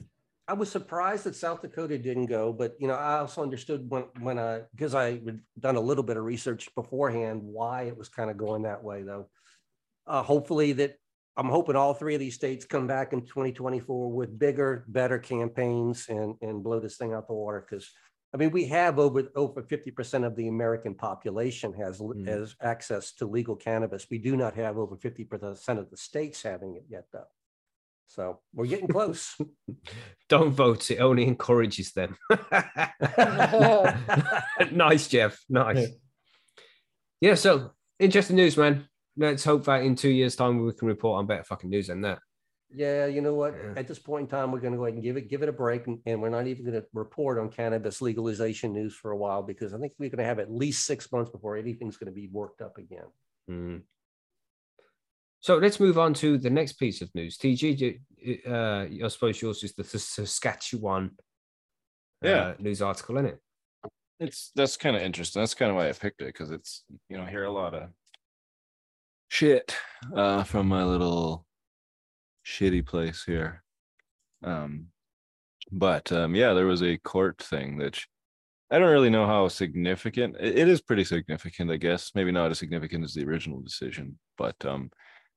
I 0.48 0.54
was 0.54 0.70
surprised 0.70 1.24
that 1.24 1.36
South 1.36 1.62
Dakota 1.62 1.96
didn't 1.98 2.26
go, 2.26 2.52
but 2.52 2.74
you 2.80 2.88
know, 2.88 2.94
I 2.94 3.18
also 3.18 3.42
understood 3.42 3.88
when 3.88 4.04
when 4.20 4.38
I 4.38 4.62
because 4.74 4.94
I 4.94 5.12
had 5.12 5.40
done 5.58 5.76
a 5.76 5.80
little 5.80 6.02
bit 6.02 6.16
of 6.16 6.24
research 6.24 6.68
beforehand 6.74 7.40
why 7.42 7.82
it 7.82 7.96
was 7.96 8.08
kind 8.08 8.30
of 8.30 8.36
going 8.36 8.62
that 8.62 8.82
way 8.82 9.02
though. 9.02 9.28
Uh, 10.06 10.22
hopefully 10.22 10.72
that 10.72 10.96
I'm 11.36 11.48
hoping 11.48 11.76
all 11.76 11.94
three 11.94 12.14
of 12.14 12.20
these 12.20 12.34
states 12.34 12.64
come 12.64 12.86
back 12.86 13.12
in 13.12 13.22
2024 13.22 14.12
with 14.12 14.38
bigger, 14.38 14.84
better 14.88 15.18
campaigns 15.18 16.06
and 16.08 16.34
and 16.42 16.62
blow 16.62 16.80
this 16.80 16.96
thing 16.96 17.12
out 17.12 17.28
the 17.28 17.34
water 17.34 17.64
because 17.68 17.88
I 18.34 18.38
mean 18.38 18.50
we 18.50 18.64
have 18.66 18.98
over 18.98 19.24
over 19.36 19.62
50% 19.62 20.24
of 20.24 20.36
the 20.36 20.48
American 20.48 20.94
population 20.94 21.72
has 21.74 22.00
Mm. 22.00 22.26
has 22.26 22.56
access 22.60 23.12
to 23.14 23.26
legal 23.26 23.56
cannabis. 23.56 24.06
We 24.10 24.18
do 24.18 24.36
not 24.36 24.54
have 24.54 24.78
over 24.78 24.96
50% 24.96 25.78
of 25.78 25.90
the 25.90 25.96
states 25.96 26.42
having 26.42 26.76
it 26.76 26.84
yet 26.88 27.06
though. 27.12 27.28
So 28.06 28.40
we're 28.54 28.66
getting 28.66 28.88
close. 28.88 29.36
Don't 30.28 30.50
vote; 30.50 30.90
it 30.90 30.98
only 30.98 31.26
encourages 31.26 31.92
them. 31.92 32.16
nice, 34.72 35.08
Jeff. 35.08 35.38
Nice. 35.48 35.88
Yeah. 37.20 37.34
So 37.34 37.72
interesting 37.98 38.36
news, 38.36 38.56
man. 38.56 38.88
Let's 39.16 39.44
hope 39.44 39.64
that 39.64 39.82
in 39.82 39.94
two 39.94 40.10
years' 40.10 40.36
time 40.36 40.64
we 40.64 40.72
can 40.72 40.88
report 40.88 41.18
on 41.18 41.26
better 41.26 41.44
fucking 41.44 41.70
news 41.70 41.86
than 41.86 42.00
that. 42.02 42.18
Yeah, 42.74 43.06
you 43.06 43.20
know 43.20 43.34
what? 43.34 43.54
Yeah. 43.54 43.74
At 43.76 43.88
this 43.88 43.98
point 43.98 44.22
in 44.24 44.28
time, 44.28 44.50
we're 44.52 44.60
going 44.60 44.72
to 44.72 44.78
go 44.78 44.84
ahead 44.84 44.94
and 44.94 45.02
give 45.02 45.16
it 45.16 45.28
give 45.28 45.42
it 45.42 45.48
a 45.48 45.52
break, 45.52 45.86
and, 45.86 45.98
and 46.06 46.20
we're 46.22 46.30
not 46.30 46.46
even 46.46 46.64
going 46.64 46.80
to 46.80 46.86
report 46.94 47.38
on 47.38 47.50
cannabis 47.50 48.00
legalization 48.00 48.72
news 48.72 48.94
for 48.94 49.10
a 49.10 49.16
while 49.16 49.42
because 49.42 49.74
I 49.74 49.78
think 49.78 49.92
we're 49.98 50.10
going 50.10 50.18
to 50.18 50.24
have 50.24 50.38
at 50.38 50.50
least 50.50 50.86
six 50.86 51.10
months 51.12 51.30
before 51.30 51.56
anything's 51.56 51.96
going 51.96 52.12
to 52.12 52.18
be 52.18 52.28
worked 52.32 52.62
up 52.62 52.78
again. 52.78 53.06
Mm. 53.50 53.82
So 55.40 55.58
let's 55.58 55.80
move 55.80 55.98
on 55.98 56.14
to 56.14 56.38
the 56.38 56.50
next 56.50 56.74
piece 56.74 57.02
of 57.02 57.12
news. 57.14 57.36
TG, 57.36 58.00
uh, 58.48 59.04
I 59.04 59.08
suppose 59.08 59.42
yours 59.42 59.64
is 59.64 59.74
the 59.74 59.82
Saskatchewan 59.82 61.10
uh, 62.24 62.28
Yeah. 62.28 62.54
news 62.58 62.80
article, 62.80 63.16
isn't 63.16 63.26
it? 63.26 63.40
it's 64.20 64.52
that's 64.54 64.76
kind 64.76 64.94
of 64.94 65.02
interesting. 65.02 65.42
That's 65.42 65.54
kind 65.54 65.70
of 65.70 65.76
why 65.76 65.88
I 65.88 65.92
picked 65.92 66.22
it 66.22 66.26
because 66.26 66.50
it's 66.50 66.84
you 67.08 67.16
know 67.18 67.26
hear 67.26 67.44
a 67.44 67.50
lot 67.50 67.74
of 67.74 67.90
shit 69.28 69.74
uh, 70.14 70.44
from 70.44 70.68
my 70.68 70.84
little 70.84 71.44
shitty 72.44 72.86
place 72.86 73.24
here. 73.24 73.62
Um, 74.42 74.88
but 75.70 76.10
um, 76.12 76.34
yeah, 76.34 76.52
there 76.52 76.66
was 76.66 76.82
a 76.82 76.98
court 76.98 77.42
thing 77.42 77.78
that 77.78 77.98
I 78.70 78.78
don't 78.78 78.90
really 78.90 79.10
know 79.10 79.26
how 79.26 79.48
significant. 79.48 80.36
It, 80.40 80.58
it 80.58 80.68
is 80.68 80.80
pretty 80.80 81.04
significant, 81.04 81.70
I 81.70 81.76
guess. 81.76 82.12
Maybe 82.14 82.32
not 82.32 82.50
as 82.50 82.58
significant 82.58 83.04
as 83.04 83.14
the 83.14 83.24
original 83.24 83.60
decision, 83.60 84.18
but 84.36 84.56
um, 84.64 84.90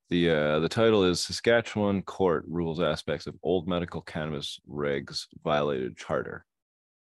the 0.10 0.30
uh, 0.30 0.60
the 0.60 0.70
title 0.70 1.04
is 1.04 1.20
Saskatchewan 1.20 2.02
Court 2.04 2.46
rules 2.48 2.80
aspects 2.80 3.28
of 3.28 3.36
old 3.44 3.68
medical 3.68 4.02
cannabis 4.02 4.60
regs 4.70 5.26
violated 5.44 5.98
charter. 5.98 6.46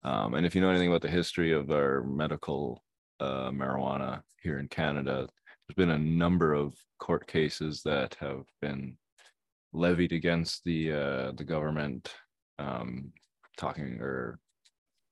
Um, 0.04 0.36
and 0.36 0.46
if 0.46 0.56
you 0.56 0.62
know 0.62 0.70
anything 0.70 0.88
about 0.88 1.02
the 1.02 1.10
history 1.10 1.52
of 1.52 1.70
our 1.70 2.04
medical 2.04 2.84
uh, 3.20 3.50
marijuana 3.50 4.22
here 4.42 4.60
in 4.60 4.68
Canada, 4.68 5.28
there's 5.68 5.76
been 5.76 5.96
a 5.96 5.98
number 5.98 6.54
of 6.54 6.76
court 7.00 7.28
cases 7.28 7.82
that 7.84 8.16
have 8.20 8.44
been 8.62 8.98
levied 9.78 10.12
against 10.12 10.64
the 10.64 10.92
uh, 10.92 11.32
the 11.34 11.44
government, 11.44 12.14
um, 12.60 13.12
talking 13.58 14.00
or 14.02 14.40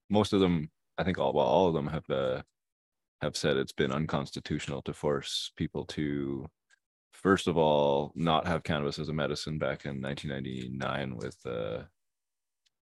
most 0.10 0.34
of 0.34 0.40
them, 0.40 0.70
I 0.98 1.04
think 1.04 1.18
all 1.18 1.34
well, 1.34 1.46
all 1.46 1.68
of 1.68 1.74
them 1.74 1.88
have 1.88 2.10
uh, 2.10 2.42
have 3.22 3.38
said 3.38 3.58
it's 3.58 3.74
been 3.74 3.92
unconstitutional 3.92 4.82
to 4.84 4.94
force 4.94 5.52
people 5.56 5.86
to 5.86 6.48
first 7.14 7.48
of 7.48 7.58
all 7.58 8.12
not 8.16 8.46
have 8.46 8.64
cannabis 8.64 9.00
as 9.00 9.10
a 9.10 9.14
medicine 9.14 9.58
back 9.58 9.86
in 9.86 10.02
1999 10.02 11.16
with 11.16 11.38
uh, 11.46 11.84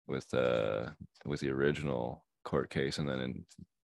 with 0.07 0.33
uh 0.33 0.89
with 1.25 1.39
the 1.39 1.49
original 1.49 2.25
court 2.43 2.69
case, 2.69 2.97
and 2.97 3.07
then 3.07 3.19
in 3.19 3.45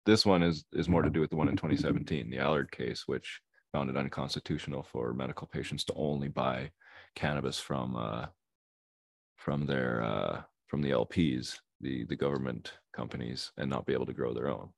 this 0.06 0.26
one 0.26 0.42
is 0.42 0.64
is 0.72 0.88
more 0.88 1.02
to 1.02 1.10
do 1.10 1.20
with 1.20 1.30
the 1.30 1.36
one 1.36 1.48
in 1.48 1.56
2017, 1.56 2.30
the 2.30 2.38
Allard 2.38 2.70
case, 2.70 3.04
which 3.06 3.40
found 3.72 3.90
it 3.90 3.96
unconstitutional 3.96 4.82
for 4.84 5.12
medical 5.12 5.48
patients 5.48 5.84
to 5.84 5.94
only 5.94 6.28
buy 6.28 6.70
cannabis 7.14 7.58
from 7.58 7.96
uh, 7.96 8.26
from 9.36 9.66
their 9.66 10.02
uh, 10.02 10.42
from 10.68 10.82
the 10.82 10.90
LPs, 10.90 11.58
the 11.80 12.04
the 12.04 12.16
government 12.16 12.72
companies, 12.94 13.52
and 13.56 13.68
not 13.68 13.86
be 13.86 13.92
able 13.92 14.06
to 14.06 14.12
grow 14.12 14.32
their 14.32 14.48
own. 14.48 14.70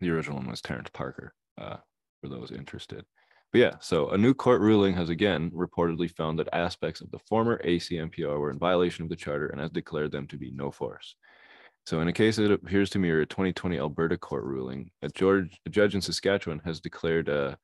The 0.00 0.10
original 0.10 0.38
one 0.38 0.48
was 0.48 0.60
Terrence 0.60 0.90
Parker, 0.92 1.34
uh, 1.58 1.76
for 2.20 2.28
those 2.28 2.50
interested. 2.50 3.04
But 3.52 3.60
yeah, 3.60 3.74
so 3.80 4.08
a 4.10 4.18
new 4.18 4.32
court 4.32 4.62
ruling 4.62 4.94
has 4.94 5.10
again 5.10 5.50
reportedly 5.50 6.10
found 6.10 6.38
that 6.38 6.48
aspects 6.54 7.02
of 7.02 7.10
the 7.10 7.18
former 7.28 7.60
ACMPR 7.64 8.38
were 8.38 8.50
in 8.50 8.58
violation 8.58 9.04
of 9.04 9.10
the 9.10 9.16
charter 9.16 9.48
and 9.48 9.60
has 9.60 9.70
declared 9.70 10.10
them 10.10 10.26
to 10.28 10.38
be 10.38 10.50
no 10.50 10.70
force. 10.70 11.14
So 11.84 12.00
in 12.00 12.08
a 12.08 12.12
case 12.12 12.36
that 12.36 12.50
appears 12.50 12.90
to 12.90 12.98
mirror 12.98 13.22
a 13.22 13.26
2020 13.26 13.78
Alberta 13.78 14.16
court 14.16 14.44
ruling, 14.44 14.90
a, 15.02 15.08
George, 15.08 15.58
a 15.66 15.70
judge 15.70 15.94
in 15.94 16.00
Saskatchewan 16.00 16.62
has 16.64 16.80
declared 16.80 17.28
uh, 17.28 17.56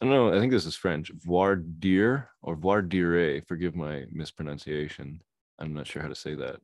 I 0.00 0.04
don't 0.04 0.14
know, 0.14 0.34
I 0.34 0.38
think 0.38 0.52
this 0.52 0.66
is 0.66 0.76
French, 0.76 1.10
voir 1.24 1.56
dire 1.56 2.28
or 2.42 2.54
voir 2.54 2.82
dire, 2.82 3.40
forgive 3.48 3.74
my 3.74 4.04
mispronunciation. 4.12 5.20
I'm 5.58 5.72
not 5.72 5.86
sure 5.86 6.02
how 6.02 6.08
to 6.08 6.14
say 6.14 6.34
that. 6.34 6.56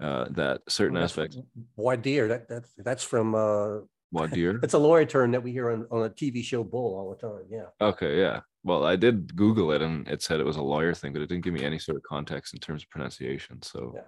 Uh, 0.00 0.26
that 0.30 0.62
certain 0.68 0.94
That's- 0.94 1.10
aspects, 1.10 1.36
Voir 1.76 1.96
dire, 1.96 2.26
that, 2.28 2.48
that, 2.48 2.64
that's 2.78 3.04
from, 3.04 3.34
uh, 3.34 3.80
voir 4.12 4.28
dire. 4.28 4.58
it's 4.62 4.74
a 4.74 4.78
lawyer 4.78 5.04
term 5.04 5.30
that 5.32 5.42
we 5.42 5.52
hear 5.52 5.70
on, 5.70 5.86
on 5.90 6.04
a 6.04 6.10
TV 6.10 6.42
show 6.42 6.64
Bull 6.64 6.96
all 6.96 7.10
the 7.10 7.16
time, 7.28 7.44
yeah. 7.50 7.66
Okay, 7.80 8.18
yeah. 8.18 8.40
Well, 8.64 8.84
I 8.84 8.96
did 8.96 9.36
Google 9.36 9.70
it 9.72 9.82
and 9.82 10.08
it 10.08 10.22
said 10.22 10.40
it 10.40 10.46
was 10.46 10.56
a 10.56 10.62
lawyer 10.62 10.94
thing, 10.94 11.12
but 11.12 11.20
it 11.20 11.28
didn't 11.28 11.44
give 11.44 11.52
me 11.54 11.64
any 11.64 11.78
sort 11.78 11.96
of 11.96 12.02
context 12.02 12.54
in 12.54 12.60
terms 12.60 12.82
of 12.82 12.88
pronunciation. 12.88 13.60
So, 13.62 13.92
Yeah. 13.94 14.02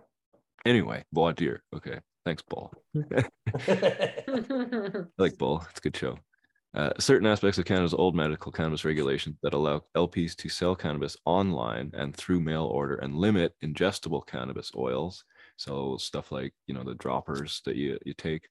anyway, 0.65 1.05
voir 1.13 1.35
dire. 1.35 1.63
Okay, 1.75 2.01
thanks, 2.25 2.43
Paul. 2.43 2.73
I 3.69 5.05
like 5.19 5.37
Bull. 5.37 5.63
It's 5.71 5.79
a 5.79 5.83
good 5.83 5.97
show. 5.97 6.19
Uh, 6.77 6.91
certain 6.99 7.27
aspects 7.27 7.57
of 7.57 7.65
Canada's 7.65 7.95
old 7.95 8.15
medical 8.15 8.53
cannabis 8.53 8.85
regulations 8.85 9.39
that 9.43 9.55
allow 9.55 9.83
LPs 9.97 10.37
to 10.37 10.51
sell 10.51 10.77
cannabis 10.77 11.17
online 11.25 11.91
and 11.95 12.15
through 12.15 12.39
mail 12.39 12.65
order 12.65 12.97
and 12.97 13.15
limit 13.15 13.55
ingestible 13.65 14.27
cannabis 14.27 14.71
oils. 14.77 15.25
So 15.57 15.97
stuff 15.97 16.31
like 16.31 16.53
you 16.67 16.75
know 16.75 16.85
the 16.85 16.95
droppers 16.95 17.63
that 17.65 17.77
you 17.77 17.99
you 18.05 18.13
take, 18.13 18.47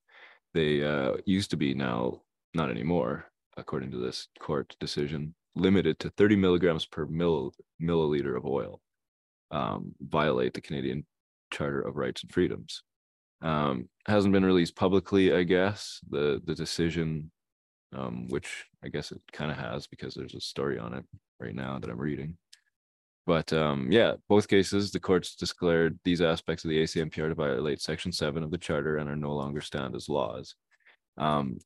they 0.56 0.84
uh, 0.84 1.18
used 1.28 1.52
to 1.52 1.58
be 1.58 1.76
now 1.76 2.22
not 2.56 2.72
anymore, 2.72 3.28
according 3.58 3.92
to 3.92 3.98
this 3.98 4.28
court 4.40 4.76
decision, 4.80 5.36
limited 5.56 6.00
to 6.00 6.10
30 6.10 6.36
milligrams 6.36 6.88
per 6.88 7.06
mill, 7.06 7.54
milliliter 7.80 8.36
of 8.36 8.46
oil. 8.46 8.82
Um, 9.52 9.94
violate 10.02 10.56
the 10.56 10.62
Canadian 10.62 11.06
Charter 11.52 11.82
of 11.82 11.96
Rights 11.96 12.24
and 12.24 12.32
Freedoms 12.34 12.82
um 13.42 13.90
hasn't 14.08 14.32
been 14.32 14.46
released 14.46 14.78
publicly 14.78 15.34
i 15.34 15.44
guess 15.44 16.00
the 16.10 16.42
the 16.46 16.56
decision 16.56 17.30
um 17.96 18.28
which 18.30 18.66
i 18.84 18.88
guess 18.88 19.12
it 19.12 19.22
kind 19.32 19.52
of 19.52 19.58
has 19.58 19.88
because 19.88 20.14
there's 20.14 20.36
a 20.36 20.41
story 20.41 20.78
on 20.78 20.93
it 20.93 21.06
right 21.39 21.56
now 21.56 21.80
that 21.80 21.89
i'm 21.89 22.00
reading. 22.00 22.38
But 23.28 23.52
um 23.54 23.91
yeah 23.91 24.14
both 24.30 24.48
cases 24.48 24.91
the 24.91 25.00
courts 25.00 25.36
declared 25.36 26.00
these 26.04 26.22
aspects 26.22 26.64
of 26.64 26.70
the 26.70 26.84
acmpr 26.84 27.30
to 27.30 27.36
violate 27.36 27.82
section 27.82 28.12
7 28.12 28.43
of 28.43 28.52
the 28.52 28.58
charter 28.58 28.98
and 28.98 29.10
are 29.10 29.16
no 29.16 29.34
longer 29.34 29.62
stand 29.62 29.96
as 29.96 30.10
laws. 30.10 30.56
Um 31.18 31.58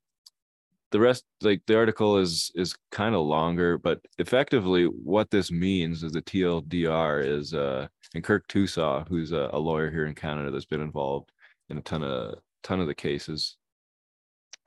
the 0.92 1.00
rest 1.00 1.26
like 1.42 1.62
the 1.68 1.78
article 1.78 2.18
is 2.18 2.52
is 2.56 2.76
kind 2.92 3.14
of 3.14 3.22
longer 3.26 3.78
but 3.78 4.00
effectively 4.18 4.86
what 4.86 5.30
this 5.30 5.52
means 5.52 6.04
is 6.04 6.14
the 6.14 6.22
tldr 6.22 7.26
is 7.26 7.54
uh 7.54 7.88
and 8.16 8.24
kirk 8.24 8.48
Tousaw, 8.48 9.08
who's 9.08 9.32
a, 9.32 9.50
a 9.54 9.60
lawyer 9.60 9.92
here 9.92 10.08
in 10.08 10.16
canada 10.16 10.50
that's 10.50 10.66
been 10.66 10.82
involved 10.82 11.32
in 11.70 11.78
a 11.78 11.82
ton 11.82 12.04
of 12.04 12.40
ton 12.64 12.80
of 12.80 12.88
the 12.88 12.96
cases 12.96 13.58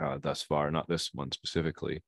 uh, 0.03 0.19
thus 0.21 0.43
far, 0.43 0.71
not 0.71 0.89
this 0.89 1.11
one 1.13 1.31
specifically. 1.33 2.03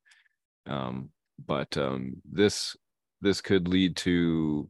Um, 0.67 1.11
but 1.47 1.77
um, 1.77 2.15
this 2.31 2.77
this 3.21 3.41
could 3.41 3.69
lead 3.69 3.97
to, 3.97 4.69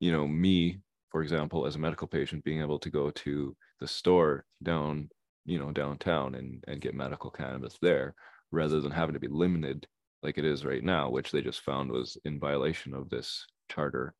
you 0.00 0.12
know, 0.12 0.26
me, 0.26 0.80
for 1.10 1.22
example, 1.22 1.66
as 1.66 1.76
a 1.76 1.78
medical 1.78 2.08
patient, 2.08 2.44
being 2.44 2.60
able 2.60 2.78
to 2.78 2.90
go 2.90 3.10
to 3.10 3.56
the 3.80 3.86
store 3.86 4.44
down, 4.62 5.10
you 5.44 5.58
know, 5.58 5.72
downtown 5.72 6.34
and 6.34 6.64
and 6.68 6.80
get 6.80 6.94
medical 6.94 7.30
cannabis 7.30 7.76
there, 7.82 8.14
rather 8.50 8.80
than 8.80 8.92
having 8.92 9.14
to 9.14 9.20
be 9.20 9.28
limited 9.28 9.86
like 10.22 10.38
it 10.38 10.44
is 10.44 10.64
right 10.64 10.84
now, 10.84 11.08
which 11.10 11.32
they 11.32 11.40
just 11.40 11.60
found 11.62 11.90
was 11.90 12.18
in 12.24 12.38
violation 12.38 12.94
of 12.94 13.08
this 13.08 13.46
charter, 13.70 14.14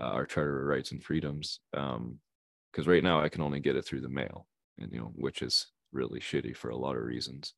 uh, 0.00 0.04
our 0.04 0.26
charter 0.26 0.60
of 0.60 0.66
rights 0.66 0.92
and 0.92 1.02
freedoms. 1.02 1.60
Um, 1.74 2.18
because 2.72 2.86
right 2.86 3.02
now 3.02 3.20
I 3.20 3.28
can 3.28 3.40
only 3.40 3.60
get 3.60 3.76
it 3.76 3.84
through 3.84 4.02
the 4.02 4.08
mail 4.08 4.46
and 4.78 4.92
you 4.92 4.98
know 4.98 5.12
which 5.14 5.42
is 5.42 5.68
really 5.92 6.20
shitty 6.20 6.56
for 6.56 6.70
a 6.70 6.76
lot 6.76 6.96
of 6.96 7.02
reasons 7.02 7.54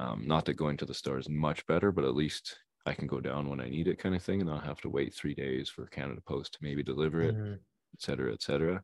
um 0.00 0.18
not 0.26 0.44
that 0.44 0.54
going 0.62 0.76
to 0.78 0.86
the 0.86 0.94
store 1.02 1.18
is 1.18 1.28
much 1.28 1.60
better 1.66 1.92
but 1.92 2.04
at 2.04 2.14
least 2.22 2.44
i 2.86 2.92
can 2.94 3.06
go 3.06 3.20
down 3.20 3.48
when 3.48 3.60
i 3.60 3.68
need 3.68 3.88
it 3.88 3.98
kind 3.98 4.14
of 4.16 4.22
thing 4.22 4.40
and 4.40 4.50
not 4.50 4.64
have 4.64 4.80
to 4.80 4.88
wait 4.96 5.14
three 5.14 5.34
days 5.34 5.68
for 5.68 5.86
canada 5.86 6.20
post 6.32 6.54
to 6.54 6.58
maybe 6.62 6.82
deliver 6.82 7.20
it 7.28 7.34
Mhm. 7.36 7.54
et 7.94 8.00
cetera 8.06 8.32
et 8.32 8.42
cetera. 8.42 8.82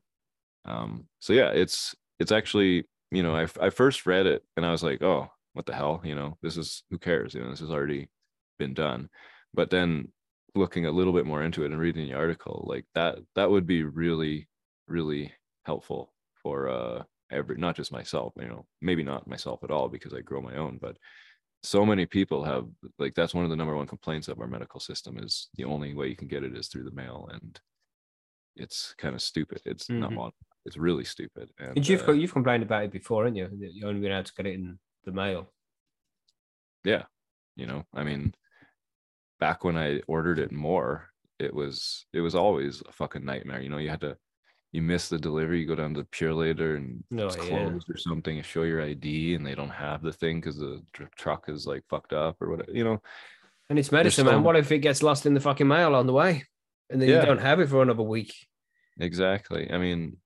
Um 0.65 1.07
so 1.19 1.33
yeah 1.33 1.51
it's 1.63 1.95
it's 2.19 2.31
actually 2.31 2.73
you 3.11 3.23
know 3.23 3.35
I, 3.35 3.47
I 3.67 3.69
first 3.69 4.05
read 4.05 4.25
it 4.33 4.41
and 4.55 4.65
i 4.65 4.71
was 4.71 4.83
like 4.83 5.01
oh 5.01 5.23
what 5.53 5.65
the 5.65 5.75
hell 5.75 6.01
you 6.03 6.15
know 6.15 6.37
this 6.43 6.57
is 6.57 6.83
who 6.91 6.97
cares? 6.99 7.33
You 7.33 7.41
know 7.41 7.49
this 7.51 7.61
has 7.61 7.71
already 7.71 8.09
been 8.59 8.73
done. 8.75 9.09
But 9.53 9.69
then 9.71 9.89
looking 10.55 10.85
a 10.85 10.91
little 10.91 11.13
bit 11.13 11.25
more 11.25 11.41
into 11.43 11.63
it 11.63 11.71
and 11.71 11.79
reading 11.79 12.07
the 12.07 12.13
article 12.23 12.65
like 12.73 12.85
that 12.95 13.19
that 13.35 13.49
would 13.51 13.65
be 13.65 13.83
really 13.83 14.47
really 14.87 15.33
helpful 15.65 16.13
for 16.41 16.69
uh 16.69 17.03
every 17.31 17.57
not 17.57 17.75
just 17.75 17.91
myself 17.91 18.33
you 18.37 18.47
know 18.47 18.65
maybe 18.81 19.03
not 19.03 19.27
myself 19.27 19.63
at 19.63 19.71
all 19.71 19.89
because 19.89 20.13
i 20.13 20.21
grow 20.21 20.41
my 20.41 20.55
own 20.55 20.77
but 20.81 20.97
so 21.63 21.85
many 21.85 22.05
people 22.05 22.43
have 22.43 22.67
like 22.99 23.15
that's 23.15 23.33
one 23.33 23.43
of 23.43 23.49
the 23.49 23.55
number 23.55 23.75
one 23.75 23.87
complaints 23.87 24.27
of 24.27 24.39
our 24.39 24.47
medical 24.47 24.79
system 24.79 25.17
is 25.17 25.49
the 25.55 25.65
only 25.65 25.93
way 25.93 26.07
you 26.07 26.15
can 26.15 26.27
get 26.27 26.43
it 26.43 26.55
is 26.55 26.67
through 26.67 26.83
the 26.83 26.91
mail 26.91 27.29
and 27.33 27.59
it's 28.55 28.93
kind 28.97 29.15
of 29.15 29.21
stupid 29.21 29.61
it's 29.65 29.89
not 29.99 30.11
Mhm. 30.11 30.15
mod 30.15 30.33
it's 30.65 30.77
really 30.77 31.03
stupid 31.05 31.51
and, 31.59 31.77
And 31.77 31.87
you've 31.87 32.01
uh, 32.03 32.07
got, 32.07 32.13
you've 32.13 32.33
complained 32.33 32.63
about 32.63 32.83
it 32.85 32.91
before, 32.91 33.23
haven't 33.23 33.37
you? 33.37 33.47
That 33.47 33.73
you 33.73 33.87
only 33.87 34.01
been 34.01 34.11
able 34.11 34.23
to 34.23 34.33
get 34.33 34.45
it 34.47 34.55
in 34.55 34.79
the 35.05 35.11
mail. 35.11 35.53
yeah 36.83 37.03
you 37.55 37.65
know 37.65 37.83
i 37.93 38.03
mean 38.03 38.33
back 39.39 39.63
when 39.63 39.77
i 39.77 39.99
ordered 40.07 40.39
it 40.39 40.51
more 40.51 41.09
it 41.39 41.53
was 41.53 42.05
it 42.13 42.21
was 42.21 42.35
always 42.35 42.81
a 42.87 42.91
fucking 42.91 43.23
nightmare 43.25 43.61
you 43.61 43.69
know 43.69 43.77
you 43.77 43.89
had 43.89 44.01
to 44.01 44.17
you 44.77 44.83
miss 44.83 45.09
the 45.09 45.17
delivery 45.17 45.59
you 45.59 45.65
go 45.65 45.73
down 45.73 45.95
to 45.95 46.03
Purolator 46.03 46.77
and 46.77 47.03
No, 47.09 47.25
it's 47.25 47.35
yeah. 47.37 47.43
closed 47.47 47.89
or 47.89 47.97
something 47.97 48.37
and 48.37 48.45
show 48.45 48.61
your 48.61 48.79
id 48.81 49.33
and 49.33 49.43
they 49.43 49.55
don't 49.55 49.71
have 49.71 50.03
the 50.03 50.13
thing 50.13 50.39
because 50.39 50.57
the 50.59 50.83
tr- 50.93 51.05
truck 51.15 51.49
is 51.49 51.65
like 51.65 51.83
fucked 51.89 52.13
up 52.13 52.35
or 52.39 52.51
whatever 52.51 52.71
you 52.71 52.83
know 52.83 53.01
And 53.71 53.79
it's 53.79 53.91
medicine, 53.91 54.25
so- 54.27 54.31
man. 54.31 54.43
What 54.43 54.55
if 54.55 54.71
it 54.71 54.79
gets 54.79 55.01
lost 55.01 55.25
in 55.25 55.33
the 55.33 55.39
fucking 55.39 55.67
mail 55.67 55.95
on 55.95 56.05
the 56.05 56.13
way, 56.13 56.43
and 56.91 57.01
then 57.01 57.09
Yeah. 57.09 57.21
you 57.21 57.25
don't 57.25 57.41
have 57.49 57.59
it 57.59 57.69
for 57.69 57.81
another 57.81 58.03
week? 58.03 58.31
exactly 58.99 59.63
i 59.71 59.77
mean 59.77 60.17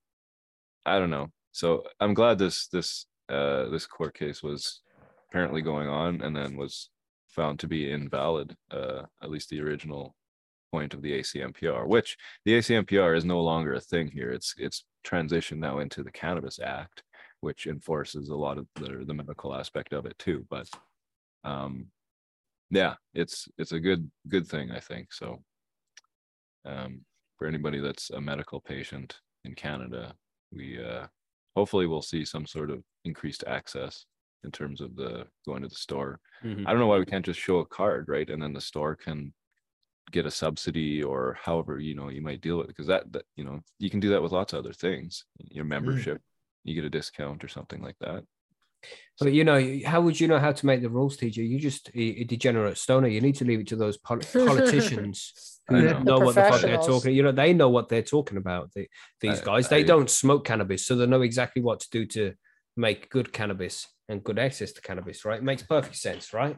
i 0.86 0.97
don't 0.99 1.10
know 1.10 1.28
so 1.52 1.84
i'm 1.99 2.14
glad 2.14 2.38
this 2.39 2.68
this 2.68 3.06
uh 3.28 3.66
this 3.74 3.86
court 3.86 4.14
case 4.22 4.41
was 4.41 4.82
apparently 5.28 5.62
going 5.62 5.89
on 5.89 6.22
and 6.22 6.34
then 6.36 6.56
was 6.56 6.89
found 7.38 7.60
to 7.60 7.68
be 7.68 7.91
invalid 7.91 8.56
uh 8.72 9.02
at 9.24 9.30
least 9.30 9.49
the 9.49 9.60
original 9.62 10.16
point 10.72 10.93
of 10.93 11.01
the 11.01 11.11
acmpr 11.19 11.88
which 11.88 12.17
the 12.45 12.53
acmpr 12.53 13.15
is 13.15 13.26
no 13.26 13.41
longer 13.41 13.74
a 13.74 13.80
thing 13.80 14.07
here 14.09 14.32
it's 14.32 14.53
it's 14.57 14.86
transitioned 15.05 15.57
now 15.57 15.80
into 15.80 16.03
the 16.03 16.11
cannabis 16.11 16.59
act 16.59 17.03
which 17.41 17.65
enforces 17.65 18.30
a 18.30 18.36
lot 18.36 18.57
of 18.57 18.67
the, 18.76 19.03
the 19.05 19.13
medical 19.13 19.53
aspect 19.55 19.93
of 19.93 20.05
it 20.05 20.17
too 20.19 20.45
but 20.49 20.67
um 21.43 21.88
yeah 22.69 22.93
it's 23.13 23.47
it's 23.57 23.72
a 23.72 23.80
good 23.80 24.09
good 24.28 24.47
thing 24.47 24.72
i 24.72 24.80
think 24.80 25.11
so 25.11 25.43
um 26.65 27.01
for 27.38 27.47
anybody 27.47 27.80
that's 27.80 28.11
a 28.11 28.22
medical 28.22 28.61
patient 28.61 29.19
in 29.45 29.55
Canada, 29.55 30.13
we 30.51 30.80
uh, 30.80 31.07
hopefully 31.55 31.88
we'll 31.88 32.01
see 32.03 32.24
some 32.24 32.45
sort 32.45 32.69
of 32.69 32.84
increased 33.03 33.43
access 33.47 34.05
in 34.43 34.51
terms 34.51 34.80
of 34.80 34.95
the 34.95 35.26
going 35.47 35.63
to 35.63 35.67
the 35.67 35.74
store. 35.74 36.19
Mhm. 36.43 36.67
I 36.67 36.69
don't 36.69 36.80
know 36.80 36.86
why 36.86 36.99
we 36.99 37.05
can't 37.05 37.26
just 37.26 37.39
show 37.39 37.57
a 37.57 37.65
card, 37.65 38.05
right? 38.07 38.30
And 38.30 38.39
then 38.39 38.53
the 38.53 38.61
store 38.61 38.95
can 38.95 39.34
get 40.12 40.26
a 40.26 40.32
subsidy 40.32 41.02
or 41.02 41.38
however 41.41 41.80
you 41.80 41.95
know 41.95 42.10
you 42.10 42.22
might 42.22 42.41
deal 42.41 42.58
with 42.58 42.66
it 42.66 42.68
because 42.70 42.88
that, 42.88 43.12
that 43.14 43.24
you 43.36 43.43
know 43.43 43.62
you 43.80 43.89
can 43.89 43.99
do 43.99 44.10
that 44.10 44.22
with 44.22 44.32
lots 44.32 44.54
of 44.54 44.60
other 44.60 44.74
things. 44.74 45.26
Your 45.49 45.66
mm. 45.66 45.70
membership, 45.70 46.22
you 46.64 46.76
get 46.76 46.86
a 46.86 46.89
discount 46.89 47.43
or 47.43 47.47
something 47.47 47.82
like 47.82 47.97
that. 48.02 48.24
But 49.20 49.34
you 49.34 49.43
know, 49.43 49.80
how 49.86 50.02
would 50.02 50.20
you 50.20 50.28
know 50.28 50.39
how 50.39 50.52
to 50.52 50.66
make 50.66 50.82
the 50.82 50.89
rules, 50.89 51.18
TJ? 51.18 51.38
You 51.38 51.60
just 51.60 51.89
a, 51.89 52.02
a 52.02 52.24
degenerate 52.24 52.78
stoner. 52.78 53.08
You 53.08 53.22
need 53.22 53.36
to 53.36 53.45
leave 53.45 53.60
it 53.60 53.68
to 53.68 53.76
those 53.76 53.97
pol- 53.97 54.18
politicians 54.34 55.60
who 55.68 55.82
know. 55.82 55.99
know, 55.99 56.20
The 56.20 56.26
what 56.26 56.36
the 56.36 56.41
fuck 56.41 56.62
they're 56.62 56.78
talking. 56.78 57.14
You 57.14 57.24
know, 57.24 57.32
they 57.32 57.54
know 57.54 57.70
what 57.70 57.89
they're 57.89 58.02
talking 58.02 58.38
about. 58.38 58.72
They, 58.74 58.89
these 59.20 59.41
I- 59.41 59.45
guys, 59.45 59.70
they 59.70 59.82
I- 59.82 59.84
don't 59.84 60.10
smoke 60.10 60.45
cannabis, 60.45 60.86
so 60.86 60.95
they 60.95 61.06
know 61.06 61.22
exactly 61.22 61.62
what 61.62 61.82
to 61.82 61.89
do 61.91 62.06
to 62.08 62.34
make 62.76 63.10
good 63.10 63.32
cannabis 63.32 63.88
and 64.10 64.24
good 64.24 64.39
access 64.39 64.72
to 64.74 64.82
cannabis. 64.82 65.24
Right? 65.24 65.38
It 65.38 65.43
makes 65.43 65.64
perfect 65.64 65.97
sense, 65.97 66.34
right? 66.34 66.58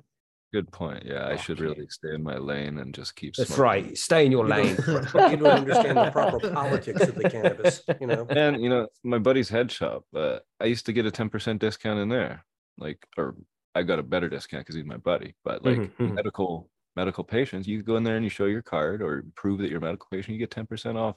Good 0.53 0.71
point. 0.71 1.03
Yeah, 1.03 1.27
I 1.27 1.35
should 1.35 1.59
really 1.59 1.87
stay 1.89 2.13
in 2.13 2.21
my 2.21 2.37
lane 2.37 2.77
and 2.77 2.93
just 2.93 3.15
keep. 3.15 3.35
That's 3.35 3.49
smoking. 3.49 3.63
right. 3.63 3.97
Stay 3.97 4.25
in 4.27 4.31
your 4.31 4.45
You 4.45 4.51
lane. 4.53 4.75
don't, 4.75 5.13
you 5.31 5.37
don't 5.37 5.45
understand 5.45 5.97
the 5.97 6.11
proper 6.11 6.39
politics 6.51 7.01
of 7.01 7.15
the 7.15 7.27
cannabis, 7.27 7.81
you 7.99 8.05
know? 8.05 8.27
And 8.29 8.61
you 8.61 8.69
know, 8.69 8.87
my 9.03 9.17
buddy's 9.17 9.49
head 9.49 9.71
shop. 9.71 10.05
Uh, 10.15 10.39
I 10.59 10.65
used 10.65 10.85
to 10.85 10.93
get 10.93 11.07
a 11.07 11.11
ten 11.11 11.29
percent 11.29 11.59
discount 11.59 11.99
in 11.99 12.07
there, 12.09 12.45
like, 12.77 12.99
or 13.17 13.35
I 13.73 13.81
got 13.81 13.97
a 13.97 14.03
better 14.03 14.29
discount 14.29 14.61
because 14.65 14.75
he's 14.75 14.85
my 14.85 14.97
buddy. 14.97 15.33
But 15.43 15.65
like 15.65 15.77
Mhm, 15.79 15.91
mhm. 15.99 16.13
medical 16.13 16.69
medical 16.95 17.23
patients, 17.23 17.67
you 17.67 17.81
go 17.81 17.95
in 17.97 18.03
there 18.03 18.15
and 18.15 18.23
you 18.23 18.29
show 18.29 18.45
your 18.45 18.61
card 18.61 19.01
or 19.01 19.23
prove 19.35 19.57
that 19.59 19.69
you're 19.69 19.79
a 19.79 19.81
medical 19.81 20.07
patient, 20.11 20.33
you 20.35 20.39
get 20.39 20.51
ten 20.51 20.67
percent 20.67 20.99
off 20.99 21.15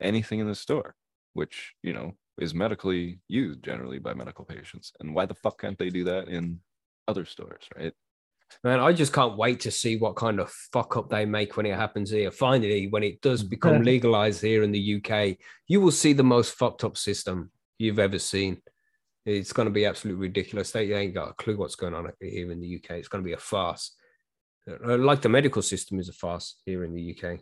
anything 0.00 0.38
in 0.40 0.46
the 0.48 0.54
store, 0.54 0.96
which 1.34 1.74
you 1.82 1.92
know 1.92 2.14
is 2.40 2.54
medically 2.54 3.20
used 3.28 3.62
generally 3.62 3.98
by 3.98 4.14
medical 4.14 4.46
patients. 4.46 4.92
And 5.00 5.14
why 5.14 5.26
the 5.26 5.34
fuck 5.34 5.60
can't 5.60 5.76
they 5.76 5.90
do 5.90 6.04
that 6.04 6.28
in 6.28 6.60
other 7.06 7.26
stores, 7.26 7.68
right? 7.76 7.92
Man, 8.64 8.80
I 8.80 8.92
just 8.92 9.12
can't 9.12 9.36
wait 9.36 9.60
to 9.60 9.70
see 9.70 9.96
what 9.96 10.16
kind 10.16 10.40
of 10.40 10.50
fuck 10.72 10.96
up 10.96 11.08
they 11.08 11.24
make 11.24 11.56
when 11.56 11.66
it 11.66 11.76
happens 11.76 12.10
here. 12.10 12.30
Finally, 12.30 12.88
when 12.88 13.02
it 13.02 13.20
does 13.20 13.42
become 13.54 13.82
legalized 13.82 14.42
here 14.42 14.62
in 14.62 14.72
the 14.72 14.96
UK, 14.96 15.36
you 15.66 15.80
will 15.80 15.92
see 15.92 16.12
the 16.12 16.24
most 16.24 16.54
fucked 16.54 16.84
up 16.84 16.96
system 16.96 17.50
you've 17.78 17.98
ever 17.98 18.18
seen. 18.18 18.60
It's 19.24 19.52
going 19.52 19.66
to 19.66 19.72
be 19.72 19.84
absolutely 19.84 20.26
ridiculous. 20.26 20.70
They 20.70 20.92
ain't 20.94 21.14
got 21.14 21.30
a 21.30 21.34
clue 21.34 21.56
what's 21.56 21.76
going 21.76 21.94
on 21.94 22.10
here 22.20 22.50
in 22.50 22.60
the 22.60 22.76
UK. 22.76 22.92
It's 22.92 23.08
going 23.08 23.22
to 23.22 23.28
be 23.28 23.34
a 23.34 23.38
farce. 23.38 23.94
Uh, 24.68 24.96
Like 24.96 25.22
the 25.22 25.28
medical 25.28 25.62
system 25.62 25.98
is 25.98 26.08
a 26.08 26.14
farce 26.14 26.56
here 26.64 26.84
in 26.84 26.94
the 26.94 27.16
UK. 27.16 27.40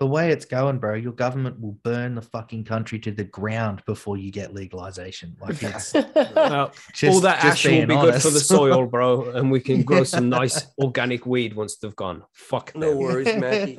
The 0.00 0.06
way 0.06 0.30
it's 0.30 0.44
going, 0.44 0.78
bro, 0.78 0.94
your 0.94 1.12
government 1.12 1.60
will 1.60 1.78
burn 1.84 2.16
the 2.16 2.22
fucking 2.22 2.64
country 2.64 2.98
to 2.98 3.12
the 3.12 3.24
ground 3.24 3.82
before 3.86 4.16
you 4.16 4.32
get 4.32 4.52
legalization. 4.52 5.36
Like 5.40 5.62
it's 5.62 5.94
Well, 6.14 6.72
just, 6.92 7.14
all 7.14 7.20
that 7.20 7.40
just 7.40 7.46
ash 7.46 7.64
will 7.64 7.70
being 7.70 7.88
be 7.88 7.94
good 7.94 8.20
for 8.20 8.30
the 8.30 8.40
soil, 8.40 8.86
bro, 8.90 9.30
and 9.30 9.50
we 9.50 9.60
can 9.60 9.82
grow 9.82 10.02
some 10.02 10.28
nice 10.28 10.66
organic 10.78 11.26
weed 11.26 11.54
once 11.54 11.76
they've 11.76 11.94
gone. 11.94 12.24
Fuck 12.32 12.74
No 12.74 12.96
worries, 12.96 13.26
Mackie. 13.36 13.78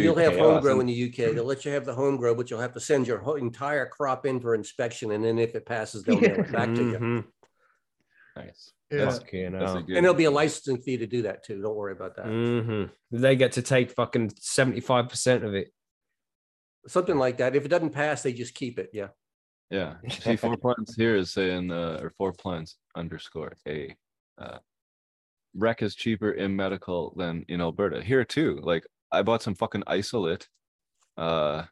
You'll 0.00 0.16
have 0.16 0.36
home 0.36 0.60
grow 0.60 0.80
in 0.80 0.86
the 0.86 1.08
UK. 1.08 1.34
They'll 1.34 1.44
let 1.44 1.64
you 1.64 1.70
have 1.70 1.84
the 1.84 1.94
home 1.94 2.16
grow, 2.16 2.34
but 2.34 2.50
you'll 2.50 2.60
have 2.60 2.74
to 2.74 2.80
send 2.80 3.06
your 3.06 3.38
entire 3.38 3.86
crop 3.86 4.26
in 4.26 4.40
for 4.40 4.54
inspection. 4.54 5.12
And 5.12 5.24
then 5.24 5.38
if 5.38 5.54
it 5.54 5.64
passes, 5.64 6.02
they'll 6.02 6.20
mail 6.20 6.40
it 6.40 6.52
back 6.52 6.74
to 6.74 6.82
you. 6.82 6.98
Mm-hmm. 6.98 7.20
Nice. 8.36 8.72
Yeah. 8.90 9.04
That's, 9.06 9.18
Fucking 9.18 9.52
that's 9.52 9.64
hell. 9.64 9.82
good. 9.82 9.96
And 9.96 10.04
there'll 10.04 10.14
be 10.16 10.24
a 10.24 10.30
licensing 10.30 10.80
fee 10.80 10.96
to 10.98 11.06
do 11.06 11.22
that 11.22 11.44
too. 11.44 11.60
Don't 11.60 11.74
worry 11.74 11.92
about 11.92 12.16
that. 12.16 12.26
Mhm. 12.26 12.90
They 13.10 13.34
get 13.36 13.52
to 13.52 13.62
take 13.62 13.90
fucking 13.90 14.30
75% 14.30 15.42
of 15.44 15.54
it. 15.54 15.72
Something 16.86 17.16
like 17.18 17.38
that. 17.38 17.56
If 17.56 17.64
it 17.64 17.68
doesn't 17.68 17.90
pass, 17.90 18.22
they 18.22 18.32
just 18.32 18.54
keep 18.54 18.78
it. 18.78 18.90
Yeah. 18.92 19.08
Yeah. 19.70 19.94
See, 20.08 20.36
four 20.36 20.56
plants 20.56 20.94
here 20.94 21.16
is 21.16 21.32
saying, 21.32 21.72
uh, 21.72 21.98
or 22.00 22.10
four 22.10 22.32
plants 22.32 22.76
underscore 22.94 23.54
a. 23.66 23.96
Uh, 24.38 24.58
rec 25.54 25.82
is 25.82 25.94
cheaper 25.94 26.30
in 26.32 26.54
medical 26.54 27.12
than 27.16 27.44
in 27.48 27.60
Alberta. 27.60 28.02
Here 28.02 28.24
too. 28.24 28.60
Like 28.62 28.86
I 29.10 29.22
bought 29.22 29.42
some 29.42 29.54
fucking 29.54 29.82
isolate, 29.86 30.48
uh, 31.16 31.64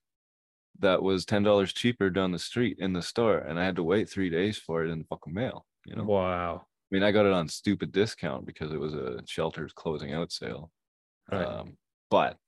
that 0.81 1.03
was 1.03 1.25
ten 1.25 1.43
dollars 1.45 1.73
cheaper 1.73 2.11
down 2.11 2.33
the 2.33 2.39
street 2.39 2.79
in 2.81 2.93
the 2.95 3.03
store, 3.03 3.39
and 3.39 3.61
I 3.61 3.65
had 3.65 3.77
to 3.77 3.85
wait 3.85 4.09
three 4.09 4.31
days 4.31 4.59
for 4.59 4.85
it 4.85 4.91
in 4.91 4.99
the 5.01 5.05
fucking 5.05 5.33
mail. 5.35 5.67
You 5.85 5.97
know, 5.97 6.05
Wow. 6.05 6.68
I 6.93 6.95
mean, 6.95 7.03
I 7.05 7.12
got 7.12 7.26
it 7.26 7.32
on 7.32 7.49
stupid 7.49 7.93
discount 7.93 8.47
because 8.47 8.72
it 8.72 8.80
was 8.80 8.95
a 8.95 9.22
shelter's 9.26 9.72
closing 9.72 10.12
out 10.12 10.32
sale. 10.32 10.72
Right. 11.30 11.51
Um, 11.51 11.78
but 12.11 12.39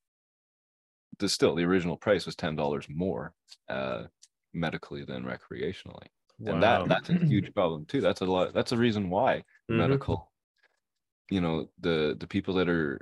the 1.18 1.28
still 1.28 1.55
the 1.55 1.64
original 1.64 1.97
price 1.97 2.26
was 2.26 2.37
ten 2.37 2.57
dollars 2.57 2.89
more 2.89 3.34
uh 3.68 4.07
medically 4.53 5.05
than 5.05 5.24
recreationally. 5.24 6.09
And 6.47 6.62
that 6.62 6.87
that's 6.89 7.11
a 7.11 7.16
huge 7.28 7.53
problem 7.55 7.87
too. 7.87 8.01
That's 8.01 8.20
a 8.20 8.24
lot 8.26 8.53
that's 8.55 8.72
a 8.72 8.76
reason 8.76 9.11
why 9.11 9.45
Mhm. 9.68 10.07
medical, 10.07 10.32
you 11.30 11.41
know, 11.41 11.70
the 11.78 12.16
the 12.18 12.26
people 12.26 12.55
that 12.55 12.68
are 12.68 13.01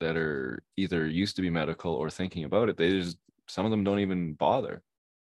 that 0.00 0.16
are 0.16 0.64
either 0.76 1.06
used 1.08 1.36
to 1.36 1.42
be 1.42 1.50
medical 1.50 1.94
or 1.94 2.10
thinking 2.10 2.44
about 2.44 2.68
it, 2.70 2.76
they 2.78 2.90
just 2.90 3.18
some 3.48 3.64
of 3.66 3.70
them 3.70 3.84
don't 3.84 4.00
even 4.00 4.34
bother. 4.34 4.82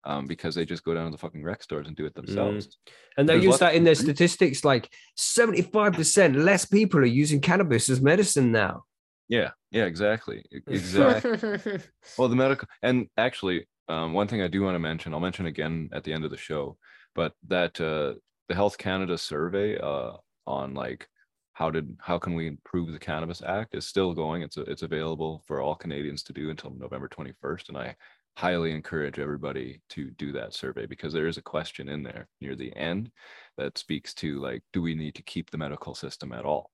Um, 0.05 0.27
because 0.27 0.57
they 0.57 0.65
just 0.65 0.83
go 0.83 0.95
down 0.95 1.05
to 1.05 1.13
the 1.13 1.19
fucking 1.19 1.45
rec 1.45 1.63
stores 1.63 1.87
and 1.87 1.95
do 1.95 2.07
it 2.07 2.15
themselves. 2.15 2.77
And 3.17 3.29
they 3.29 3.35
There's 3.35 3.45
use 3.45 3.59
that 3.61 3.77
in 3.77 3.85
their 3.85 3.95
statistics 3.95 4.65
like 4.65 4.93
75% 5.17 6.35
less 6.35 6.65
people 6.65 6.99
are 6.99 7.05
using 7.05 7.41
cannabis 7.41 7.89
as 7.89 8.01
medicine 8.01 8.51
now. 8.51 8.83
Yeah, 9.29 9.51
yeah, 9.71 9.85
exactly. 9.85 10.45
Exactly. 10.67 11.79
Well, 12.19 12.29
the 12.29 12.37
medical 12.37 12.69
and 12.83 13.07
actually, 13.17 13.67
um, 13.89 14.13
one 14.13 14.29
thing 14.29 14.43
I 14.43 14.49
do 14.49 14.63
want 14.63 14.75
to 14.75 14.81
mention, 14.81 15.15
I'll 15.15 15.21
mention 15.21 15.47
again 15.47 15.89
at 15.93 16.05
the 16.05 16.13
end 16.13 16.25
of 16.25 16.31
the 16.31 16.37
show, 16.37 16.77
but 17.15 17.33
that 17.49 17.81
uh, 17.81 18.15
the 18.49 18.55
Health 18.55 18.77
Canada 18.77 19.17
survey 19.17 19.79
uh, 19.79 20.13
on 20.47 20.75
like 20.75 21.09
how 21.55 21.71
did 21.71 21.97
how 22.01 22.19
can 22.19 22.35
we 22.35 22.47
improve 22.47 22.93
the 22.93 22.99
Cannabis 22.99 23.43
Act 23.43 23.75
is 23.75 23.87
still 23.87 24.15
going. 24.15 24.43
It's 24.43 24.57
it's 24.57 24.83
available 24.83 25.43
for 25.47 25.61
all 25.61 25.75
Canadians 25.75 26.23
to 26.25 26.33
do 26.33 26.51
until 26.51 26.71
November 26.71 27.09
twenty 27.09 27.33
first, 27.41 27.69
and 27.69 27.79
I 27.79 27.95
highly 28.37 28.73
encourage 28.73 29.19
everybody 29.19 29.81
to 29.91 30.11
do 30.13 30.33
that 30.33 30.55
survey 30.55 30.87
because 30.87 31.13
there 31.13 31.27
is 31.27 31.37
a 31.37 31.43
question 31.43 31.89
in 31.89 32.03
there 32.03 32.29
near 32.41 32.57
the 32.57 32.75
end 32.77 33.11
that 33.59 33.77
speaks 33.79 34.15
to 34.15 34.41
like, 34.41 34.63
do 34.73 34.81
we 34.81 34.95
need 34.95 35.15
to 35.15 35.23
keep 35.23 35.51
the 35.51 35.59
medical 35.59 35.95
system 35.95 36.33
at 36.33 36.45
all? 36.45 36.71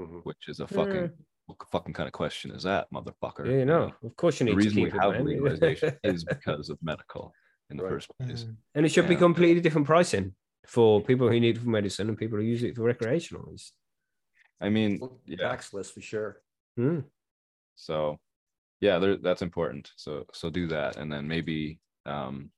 Mhm. 0.00 0.24
Which 0.24 0.48
is 0.48 0.60
a 0.60 0.66
fucking 0.66 1.10
what 1.46 1.58
fucking 1.70 1.92
kind 1.92 2.06
of 2.06 2.12
question 2.12 2.50
is 2.52 2.62
that, 2.62 2.86
motherfucker? 2.92 3.44
Yeah, 3.46 3.58
you 3.58 3.64
know, 3.66 3.92
of 4.02 4.16
course 4.16 4.40
you 4.40 4.46
the 4.46 4.52
need 4.52 4.60
to 4.62 4.64
reason 4.68 4.82
we 4.82 4.88
it, 4.88 4.92
have 4.94 5.12
man. 5.12 5.24
legalization 5.26 5.96
is 6.04 6.24
because 6.24 6.70
of 6.70 6.78
medical 6.82 7.32
in 7.70 7.76
the 7.76 7.82
Right. 7.84 7.90
first 7.90 8.08
place. 8.18 8.46
and 8.74 8.86
it 8.86 8.88
should 8.90 9.08
be 9.08 9.16
completely 9.16 9.60
different 9.60 9.86
pricing 9.86 10.34
for 10.66 11.02
people 11.02 11.28
who 11.28 11.38
need 11.38 11.56
it 11.56 11.60
for 11.60 11.68
medicine 11.68 12.08
and 12.08 12.16
people 12.16 12.38
who 12.38 12.44
use 12.44 12.62
it 12.62 12.76
for 12.76 12.82
recreational. 12.82 13.42
It's- 13.48 13.72
I 14.60 14.70
mean, 14.70 14.98
Well, 15.00 15.20
yeah. 15.26 15.36
Tax 15.48 15.74
list 15.74 15.92
for 15.92 16.00
sure. 16.00 16.40
Hmm. 16.76 17.00
So, 17.74 18.18
yeah, 18.80 18.98
there, 18.98 19.16
that's 19.16 19.42
important. 19.42 19.92
So, 19.96 20.26
so 20.32 20.50
do 20.50 20.66
that, 20.68 20.96
and 20.96 21.12
then 21.12 21.26
maybe 21.26 21.78
um, 22.06 22.50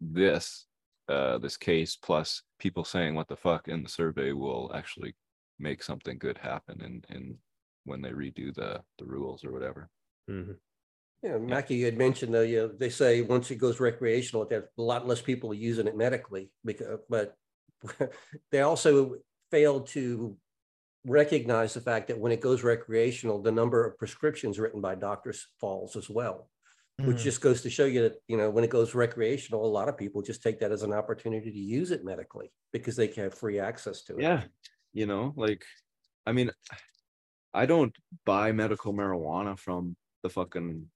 this, 0.00 0.66
uh, 1.08 1.38
this 1.38 1.56
case 1.56 1.96
plus 1.96 2.42
people 2.58 2.84
saying 2.84 3.14
what 3.14 3.28
the 3.28 3.36
fuck 3.36 3.68
in 3.68 3.82
the 3.82 3.88
survey 3.88 4.32
will 4.32 4.70
actually 4.74 5.14
make 5.58 5.82
something 5.82 6.18
good 6.18 6.38
happen, 6.38 6.80
in 6.82 7.04
in 7.14 7.36
when 7.84 8.02
they 8.02 8.10
redo 8.10 8.54
the 8.54 8.82
the 8.98 9.04
rules 9.04 9.44
or 9.44 9.52
whatever. 9.52 9.88
Mhm. 10.30 10.56
Yeah, 11.22 11.38
Mackie, 11.38 11.74
you 11.76 11.84
had 11.86 11.98
mentioned 11.98 12.32
though, 12.32 12.42
you 12.42 12.56
know, 12.58 12.68
they 12.68 12.90
say 12.90 13.22
once 13.22 13.50
it 13.50 13.56
goes 13.56 13.80
recreational, 13.80 14.46
there's 14.46 14.68
a 14.78 14.82
lot 14.82 15.06
less 15.06 15.20
people 15.20 15.52
using 15.52 15.88
it 15.88 15.96
medically 15.96 16.50
because, 16.64 17.00
but 17.08 17.36
they 18.52 18.60
also 18.60 19.16
failed 19.50 19.88
to 19.88 20.36
recognize 21.08 21.74
the 21.74 21.80
fact 21.80 22.08
that 22.08 22.18
when 22.18 22.32
it 22.32 22.40
goes 22.40 22.62
recreational, 22.62 23.40
the 23.42 23.52
number 23.52 23.84
of 23.86 23.98
prescriptions 23.98 24.58
written 24.58 24.80
by 24.80 24.94
doctors 24.94 25.48
falls 25.60 25.96
as 25.96 26.08
well. 26.10 26.48
Which 27.00 27.18
Mm. 27.18 27.22
just 27.22 27.40
goes 27.40 27.62
to 27.62 27.70
show 27.70 27.84
you 27.84 28.02
that, 28.02 28.20
you 28.26 28.36
know, 28.36 28.50
when 28.50 28.64
it 28.64 28.70
goes 28.70 28.92
recreational, 28.92 29.64
a 29.64 29.68
lot 29.78 29.88
of 29.88 29.96
people 29.96 30.20
just 30.20 30.42
take 30.42 30.58
that 30.60 30.72
as 30.72 30.82
an 30.82 30.92
opportunity 30.92 31.50
to 31.52 31.58
use 31.58 31.92
it 31.92 32.04
medically 32.04 32.50
because 32.72 32.96
they 32.96 33.06
can 33.06 33.22
have 33.22 33.34
free 33.34 33.60
access 33.60 34.02
to 34.04 34.16
it. 34.16 34.22
Yeah, 34.22 34.42
you 34.92 35.06
know, 35.06 35.32
like, 35.36 35.64
I 36.26 36.32
mean, 36.32 36.50
I 37.54 37.66
don't 37.66 37.94
buy 38.24 38.50
medical 38.50 38.92
marijuana 38.92 39.56
from 39.56 39.96
the 40.24 40.28
fucking 40.28 40.90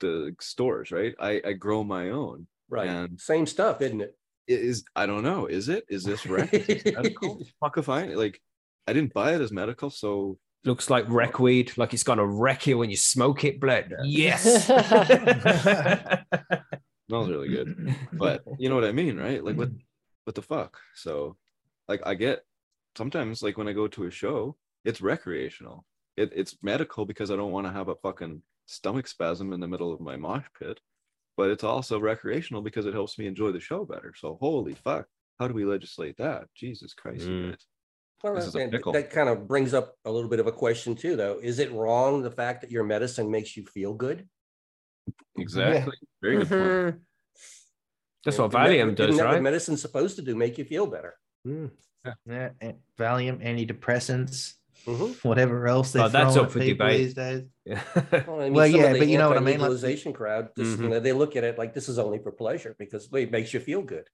the 0.00 0.36
stores, 0.40 0.90
right? 0.92 1.14
I 1.18 1.40
I 1.42 1.52
grow 1.54 1.82
my 1.84 2.10
own. 2.10 2.46
Right. 2.68 2.88
And- 2.88 3.18
Same 3.18 3.46
stuff, 3.46 3.80
isn't 3.80 4.02
it? 4.02 4.14
It 4.46 4.60
is 4.60 4.84
I 4.94 5.06
don't 5.06 5.22
know. 5.22 5.46
Is 5.46 5.70
it? 5.70 5.84
Is 5.88 6.04
this 6.04 6.26
right? 6.26 6.52
Is 6.52 6.84
medical? 6.84 7.40
Fuck 7.60 7.78
if 7.78 7.88
I 7.88 8.04
like. 8.08 8.40
I 8.88 8.92
didn't 8.94 9.12
buy 9.12 9.34
it 9.34 9.40
as 9.42 9.52
medical, 9.52 9.90
so 9.90 10.38
Looks 10.64 10.90
like 10.90 11.04
wreck 11.08 11.38
weed, 11.38 11.72
like 11.76 11.94
it's 11.94 12.02
gonna 12.02 12.26
wreck 12.26 12.66
you 12.66 12.78
when 12.78 12.90
you 12.90 12.96
smoke 12.96 13.44
it, 13.44 13.60
blood. 13.60 13.94
Yes. 14.02 14.66
smells 17.06 17.30
really 17.30 17.48
good. 17.48 17.94
But 18.12 18.42
you 18.58 18.68
know 18.68 18.74
what 18.74 18.84
I 18.84 18.92
mean, 18.92 19.16
right? 19.18 19.42
Like 19.42 19.56
what 19.56 19.70
what 20.24 20.34
the 20.34 20.42
fuck? 20.42 20.78
So 20.94 21.36
like 21.86 22.00
I 22.04 22.14
get 22.14 22.40
sometimes 22.96 23.42
like 23.42 23.56
when 23.56 23.68
I 23.68 23.72
go 23.72 23.86
to 23.88 24.04
a 24.04 24.10
show, 24.10 24.56
it's 24.84 25.00
recreational. 25.00 25.84
It, 26.16 26.32
it's 26.34 26.56
medical 26.62 27.06
because 27.06 27.30
I 27.30 27.36
don't 27.36 27.52
want 27.52 27.66
to 27.66 27.72
have 27.72 27.88
a 27.88 27.94
fucking 27.96 28.42
stomach 28.66 29.06
spasm 29.06 29.52
in 29.52 29.60
the 29.60 29.68
middle 29.68 29.92
of 29.92 30.00
my 30.00 30.16
mosh 30.16 30.46
pit. 30.58 30.80
But 31.36 31.50
it's 31.50 31.62
also 31.62 32.00
recreational 32.00 32.62
because 32.62 32.84
it 32.84 32.94
helps 32.94 33.16
me 33.16 33.26
enjoy 33.26 33.52
the 33.52 33.60
show 33.60 33.84
better. 33.84 34.12
So 34.16 34.38
holy 34.40 34.74
fuck. 34.74 35.06
How 35.38 35.46
do 35.46 35.54
we 35.54 35.64
legislate 35.64 36.16
that? 36.16 36.46
Jesus 36.56 36.94
Christ. 36.94 37.26
you 37.26 37.30
Mm. 37.30 37.56
Guys. 38.22 38.24
Well, 38.30 38.34
This 38.34 38.46
is 38.46 38.54
a 38.54 38.68
pickle. 38.68 38.92
that 38.92 39.10
kind 39.10 39.28
of 39.28 39.46
brings 39.46 39.74
up 39.74 39.94
a 40.04 40.10
little 40.10 40.28
bit 40.30 40.40
of 40.40 40.46
a 40.46 40.52
question 40.52 40.94
too, 40.94 41.16
though. 41.16 41.38
Is 41.42 41.58
it 41.58 41.72
wrong 41.72 42.22
the 42.22 42.30
fact 42.30 42.60
that 42.62 42.70
your 42.70 42.84
medicine 42.84 43.30
makes 43.30 43.56
you 43.56 43.64
feel 43.66 43.94
good? 43.94 44.28
Exactly. 45.36 45.96
Very 46.22 46.38
good 46.38 46.48
point. 46.48 46.62
Mhm. 46.62 47.00
That's 48.24 48.36
You 48.36 48.42
know, 48.42 48.48
what 48.48 48.70
isn't 48.70 48.78
that- 48.78 48.86
Valium 48.88 48.94
does, 48.96 49.16
that 49.16 49.24
what 49.26 49.32
right? 49.34 49.42
Medicine's 49.42 49.80
supposed 49.80 50.16
to 50.16 50.22
do, 50.22 50.34
make 50.34 50.58
you 50.58 50.64
feel 50.64 50.86
better. 50.86 51.14
Mm. 51.46 51.70
Yeah, 52.26 52.50
and 52.60 52.78
Valium, 52.98 53.42
antidepressants, 53.44 54.54
Mhm. 54.84 55.22
whatever 55.24 55.66
else 55.68 55.92
they 55.92 56.00
Oh, 56.00 56.08
that's 56.08 56.36
up 56.36 56.50
for 56.50 56.58
debate. 56.58 56.98
these 56.98 57.14
days. 57.14 57.44
Yeah. 57.64 57.82
Well, 58.26 58.40
I 58.40 58.44
mean, 58.44 58.54
Well, 58.54 58.66
yeah, 58.66 58.92
but 58.98 59.08
you 59.08 59.18
know 59.18 59.28
what 59.28 59.36
I 59.36 59.40
mean, 59.40 59.46
like- 59.58 59.70
anti-legalization 59.70 60.12
crowd, 60.12 60.50
just, 60.56 60.78
you 60.80 60.86
Mhm. 60.86 60.90
know, 60.90 61.00
they 61.00 61.12
look 61.12 61.36
at 61.36 61.44
it 61.44 61.58
like 61.58 61.74
this 61.74 61.88
is 61.88 61.98
only 61.98 62.18
for 62.18 62.32
pleasure 62.32 62.74
because 62.78 63.08
it 63.12 63.30
makes 63.30 63.52
you 63.54 63.60
feel 63.60 63.82
good. 63.82 64.08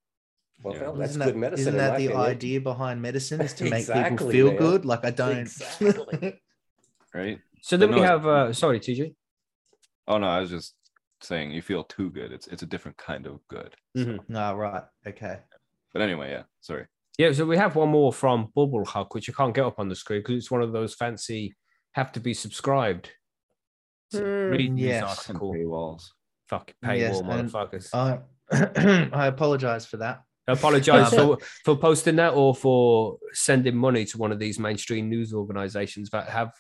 Well, 0.64 0.74
Yeah. 0.74 0.92
that's 0.96 1.10
isn't 1.10 1.22
good 1.22 1.34
that, 1.34 1.38
medicine. 1.38 1.60
isn't 1.60 1.76
that 1.76 1.98
the 1.98 2.06
opinion. 2.06 2.26
idea 2.26 2.60
behind 2.60 3.02
medicine 3.02 3.40
is 3.42 3.52
to 3.60 3.64
make 3.68 3.86
people 3.86 4.30
feel 4.30 4.46
man. 4.48 4.56
good? 4.56 4.84
Like 4.86 5.04
I 5.04 5.10
don't. 5.10 5.38
Exactly. 5.38 6.40
right? 7.14 7.38
So 7.62 7.76
then 7.76 7.90
But 7.90 7.94
we 7.96 8.00
no, 8.02 8.06
have. 8.08 8.26
Uh, 8.26 8.52
sorry, 8.52 8.80
TJ. 8.80 9.14
Oh 10.08 10.18
no, 10.18 10.26
I 10.26 10.40
was 10.40 10.50
just 10.50 10.74
saying 11.20 11.50
you 11.52 11.62
feel 11.62 11.84
too 11.84 12.10
good. 12.10 12.32
It's 12.32 12.46
it's 12.46 12.62
a 12.62 12.66
different 12.66 12.96
kind 12.96 13.26
of 13.26 13.40
good. 13.48 13.74
Mhm. 13.96 14.18
no, 14.28 14.54
right. 14.54 14.82
Okay. 15.06 15.38
But 15.92 16.02
anyway, 16.02 16.30
yeah. 16.30 16.42
Sorry. 16.60 16.86
Yeah, 17.18 17.30
so 17.32 17.44
we 17.46 17.56
have 17.56 17.76
one 17.76 17.90
more 17.90 18.12
from 18.12 18.50
Bubble 18.56 18.84
Huck, 18.84 19.14
which 19.14 19.28
you 19.28 19.34
can't 19.34 19.54
get 19.54 19.64
up 19.64 19.78
on 19.78 19.88
the 19.88 19.94
screen 19.94 20.20
because 20.20 20.34
it's 20.36 20.50
one 20.50 20.62
of 20.62 20.72
those 20.72 20.94
fancy 20.94 21.54
have 21.92 22.10
to 22.12 22.20
be 22.20 22.34
subscribed. 22.34 23.10
to 24.10 24.18
Hmm. 24.18 24.50
read 24.52 24.78
Yes. 24.78 25.02
Article. 25.28 25.52
paywalls. 25.54 26.02
Fuck 26.48 26.72
paywall 26.84 26.98
Yes, 26.98 27.20
and- 27.20 27.28
motherfuckers. 27.28 27.88
I 27.94 28.18
I 29.12 29.26
apologize 29.26 29.86
for 29.86 29.96
that. 29.98 30.22
I 30.46 30.52
apologize 30.52 31.10
for, 31.14 31.38
for 31.64 31.76
posting 31.76 32.16
that 32.16 32.34
or 32.34 32.54
for 32.54 33.18
sending 33.32 33.76
money 33.76 34.04
to 34.06 34.18
one 34.18 34.32
of 34.32 34.38
these 34.38 34.58
mainstream 34.58 35.08
news 35.08 35.32
organizations 35.32 36.10
that 36.10 36.28
have 36.28 36.52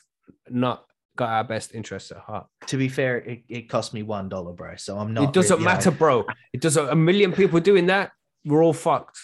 not 0.48 0.84
got 1.16 1.28
our 1.30 1.44
best 1.44 1.74
interests 1.74 2.10
at 2.10 2.18
heart. 2.18 2.46
To 2.66 2.76
be 2.76 2.88
fair, 2.88 3.18
it, 3.18 3.44
it 3.48 3.68
cost 3.68 3.94
me 3.94 4.02
one 4.02 4.28
dollar, 4.28 4.52
bro. 4.52 4.76
So 4.76 4.98
I'm 4.98 5.14
not. 5.14 5.24
it 5.24 5.32
doesn't 5.32 5.56
really- 5.56 5.62
you 5.62 5.68
know- 5.68 5.74
matter, 5.74 5.90
bro. 5.90 6.24
It 6.52 6.60
doesn't. 6.60 6.88
A 6.88 6.96
million 6.96 7.32
people 7.32 7.60
doing 7.60 7.86
that, 7.86 8.12
we're 8.44 8.64
all 8.64 8.72
fucked. 8.72 9.18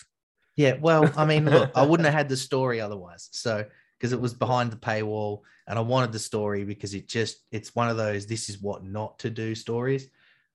Yeah, 0.56 0.74
well, 0.80 1.10
I 1.16 1.24
mean, 1.24 1.46
look, 1.46 1.70
I 1.74 1.82
wouldn't 1.86 2.04
have 2.10 2.14
had 2.14 2.28
the 2.28 2.36
story 2.36 2.80
otherwise. 2.80 3.28
So 3.32 3.64
because 3.98 4.12
it 4.12 4.20
was 4.20 4.34
behind 4.34 4.70
the 4.72 4.76
paywall, 4.76 5.40
and 5.66 5.78
I 5.78 5.82
wanted 5.82 6.12
the 6.12 6.18
story 6.18 6.64
because 6.64 6.94
it 6.94 7.08
just 7.08 7.38
it's 7.50 7.74
one 7.74 7.88
of 7.88 7.96
those 7.96 8.26
this 8.26 8.48
is 8.50 8.60
what 8.60 8.84
not 8.84 9.18
to 9.20 9.30
do 9.30 9.54
stories 9.54 10.08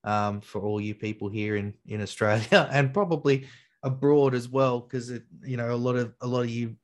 um, 0.04 0.42
for 0.42 0.62
all 0.62 0.80
you 0.80 0.94
people 0.94 1.30
here 1.30 1.56
in 1.56 1.74
in 1.88 2.02
Australia 2.02 2.70
and 2.72 2.94
probably 2.94 3.48
abroad 3.86 4.36
as 4.36 4.50
well 4.50 4.82
because 4.82 5.10
it 5.10 5.24
you 5.44 5.56
know 5.56 5.74
a 5.74 5.76
lot 5.76 5.96
of 5.96 6.14
a 6.22 6.28
lot 6.28 6.42
of 6.42 6.50
you 6.50 6.76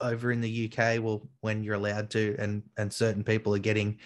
over 0.00 0.30
in 0.30 0.40
the 0.40 0.70
UK 0.70 1.02
well 1.02 1.26
when 1.40 1.62
you're 1.62 1.74
allowed 1.74 2.10
to 2.10 2.36
and 2.38 2.62
and 2.76 2.92
certain 2.92 3.24
people 3.24 3.54
are 3.54 3.60
getting 3.60 3.98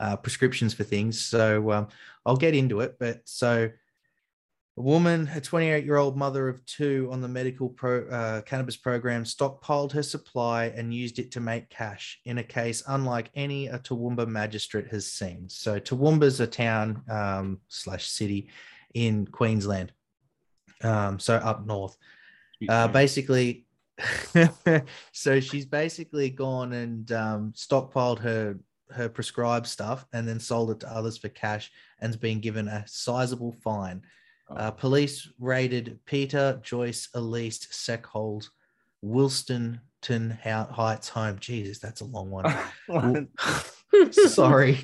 uh, 0.00 0.16
prescriptions 0.16 0.72
for 0.72 0.84
things 0.84 1.20
so 1.20 1.70
um, 1.72 1.88
I'll 2.24 2.36
get 2.36 2.54
into 2.54 2.80
it 2.80 2.96
but 2.98 3.20
so 3.24 3.70
a 4.78 4.82
woman, 4.82 5.28
a 5.34 5.40
28 5.40 5.84
year 5.84 5.96
old 5.96 6.18
mother 6.18 6.48
of 6.48 6.64
two 6.66 7.08
on 7.10 7.22
the 7.22 7.28
medical 7.28 7.70
pro, 7.70 8.06
uh, 8.08 8.42
cannabis 8.42 8.76
program, 8.76 9.24
stockpiled 9.24 9.92
her 9.92 10.02
supply 10.02 10.66
and 10.66 10.92
used 10.92 11.18
it 11.18 11.30
to 11.32 11.40
make 11.40 11.70
cash 11.70 12.20
in 12.26 12.38
a 12.38 12.42
case 12.42 12.82
unlike 12.88 13.30
any 13.34 13.68
a 13.68 13.78
Toowoomba 13.78 14.28
magistrate 14.28 14.88
has 14.88 15.06
seen. 15.06 15.48
So, 15.48 15.80
Toowoomba's 15.80 16.40
a 16.40 16.46
town 16.46 17.02
um, 17.08 17.60
slash 17.68 18.06
city 18.06 18.50
in 18.92 19.26
Queensland, 19.26 19.92
um, 20.82 21.18
so 21.18 21.36
up 21.36 21.66
north. 21.66 21.96
Uh, 22.68 22.88
basically, 22.88 23.66
so 25.12 25.40
she's 25.40 25.66
basically 25.66 26.30
gone 26.30 26.72
and 26.72 27.12
um, 27.12 27.52
stockpiled 27.54 28.18
her 28.18 28.58
her 28.90 29.08
prescribed 29.08 29.66
stuff 29.66 30.06
and 30.12 30.28
then 30.28 30.38
sold 30.38 30.70
it 30.70 30.80
to 30.80 30.88
others 30.88 31.18
for 31.18 31.28
cash 31.30 31.72
and's 32.00 32.16
been 32.16 32.40
given 32.40 32.68
a 32.68 32.84
sizable 32.86 33.52
fine. 33.52 34.02
Uh, 34.48 34.70
police 34.70 35.28
raided 35.40 35.98
Peter 36.04 36.60
Joyce 36.62 37.08
Elise 37.14 37.66
Seckhold 37.66 38.48
Wilsonton 39.04 40.40
Heights 40.40 41.08
home. 41.08 41.38
Jesus, 41.40 41.78
that's 41.80 42.00
a 42.00 42.04
long 42.04 42.30
one. 42.30 43.28
Sorry. 44.12 44.78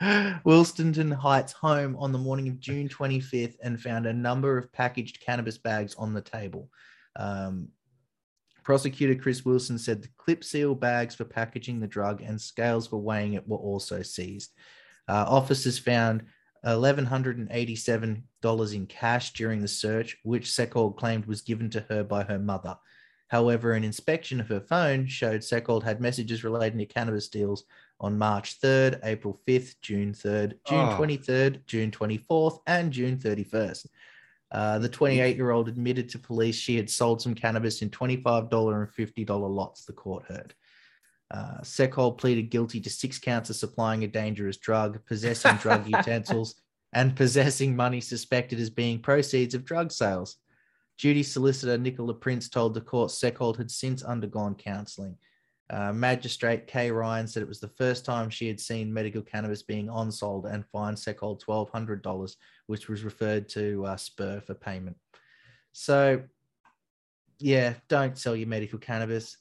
Wilsonton 0.46 1.12
Heights 1.12 1.52
home 1.52 1.94
on 1.96 2.10
the 2.10 2.18
morning 2.18 2.48
of 2.48 2.58
June 2.58 2.88
25th 2.88 3.56
and 3.62 3.80
found 3.80 4.06
a 4.06 4.12
number 4.12 4.56
of 4.56 4.72
packaged 4.72 5.20
cannabis 5.20 5.58
bags 5.58 5.94
on 5.96 6.14
the 6.14 6.22
table. 6.22 6.70
Um, 7.16 7.68
prosecutor 8.62 9.14
Chris 9.14 9.44
Wilson 9.44 9.78
said 9.78 10.02
the 10.02 10.08
clip 10.16 10.42
seal 10.42 10.74
bags 10.74 11.14
for 11.14 11.24
packaging 11.24 11.80
the 11.80 11.86
drug 11.86 12.22
and 12.22 12.40
scales 12.40 12.86
for 12.86 12.96
weighing 12.96 13.34
it 13.34 13.46
were 13.46 13.58
also 13.58 14.00
seized. 14.00 14.52
Uh, 15.06 15.26
officers 15.28 15.78
found 15.78 16.22
$1,187 16.64 18.74
in 18.74 18.86
cash 18.86 19.32
during 19.34 19.60
the 19.60 19.68
search, 19.68 20.16
which 20.22 20.46
Seckhold 20.46 20.96
claimed 20.96 21.26
was 21.26 21.42
given 21.42 21.68
to 21.70 21.84
her 21.90 22.04
by 22.04 22.22
her 22.22 22.38
mother. 22.38 22.78
However, 23.28 23.72
an 23.72 23.84
inspection 23.84 24.40
of 24.40 24.48
her 24.48 24.60
phone 24.60 25.06
showed 25.06 25.42
Seckhold 25.42 25.82
had 25.82 26.00
messages 26.00 26.42
relating 26.42 26.78
to 26.78 26.86
cannabis 26.86 27.28
deals 27.28 27.64
on 28.00 28.16
March 28.18 28.60
3rd, 28.60 29.00
April 29.04 29.40
5th, 29.46 29.76
June 29.82 30.12
3rd, 30.12 30.58
June 30.66 30.88
Oh. 30.88 30.96
23rd, 30.98 31.66
June 31.66 31.90
24th, 31.90 32.58
and 32.66 32.92
June 32.92 33.18
31st. 33.18 33.86
Uh, 34.52 34.78
the 34.78 34.88
28 34.88 35.36
year 35.36 35.50
old 35.50 35.68
admitted 35.68 36.08
to 36.08 36.18
police 36.18 36.56
she 36.56 36.76
had 36.76 36.90
sold 36.90 37.22
some 37.22 37.34
cannabis 37.34 37.82
in 37.82 37.90
$25 37.90 38.74
and 38.74 38.88
$50 38.88 39.48
lots, 39.54 39.84
the 39.84 39.92
court 39.92 40.24
heard. 40.26 40.54
Uh, 41.30 41.58
Seckhold 41.62 42.18
pleaded 42.18 42.50
guilty 42.50 42.80
to 42.80 42.90
six 42.90 43.18
counts 43.18 43.50
of 43.50 43.56
supplying 43.56 44.02
a 44.02 44.08
dangerous 44.08 44.56
drug, 44.56 45.04
possessing 45.06 45.54
drug 45.56 45.86
utensils, 45.96 46.56
and 46.92 47.14
possessing 47.14 47.76
money 47.76 48.00
suspected 48.00 48.58
as 48.58 48.70
being 48.70 49.00
proceeds 49.00 49.54
of 49.54 49.64
drug 49.64 49.92
sales. 49.92 50.36
Duty 50.98 51.22
solicitor 51.22 51.78
Nicola 51.78 52.14
Prince 52.14 52.48
told 52.48 52.74
the 52.74 52.80
court 52.80 53.10
Seckhold 53.12 53.56
had 53.58 53.70
since 53.70 54.02
undergone 54.02 54.56
counselling. 54.56 55.16
Uh, 55.70 55.92
Magistrate 55.92 56.66
Kay 56.66 56.90
Ryan 56.90 57.28
said 57.28 57.42
it 57.44 57.48
was 57.48 57.60
the 57.60 57.68
first 57.68 58.04
time 58.04 58.28
she 58.28 58.48
had 58.48 58.58
seen 58.58 58.92
medical 58.92 59.22
cannabis 59.22 59.62
being 59.62 59.88
on 59.88 60.10
sold 60.10 60.46
and 60.46 60.66
fined 60.66 60.96
Seckhold 60.96 61.44
$1,200, 61.44 62.36
which 62.66 62.88
was 62.88 63.04
referred 63.04 63.48
to 63.50 63.86
uh, 63.86 63.96
SPER 63.96 64.42
for 64.44 64.54
payment. 64.54 64.96
So, 65.72 66.22
yeah, 67.38 67.74
don't 67.88 68.18
sell 68.18 68.34
your 68.34 68.48
medical 68.48 68.80
cannabis. 68.80 69.36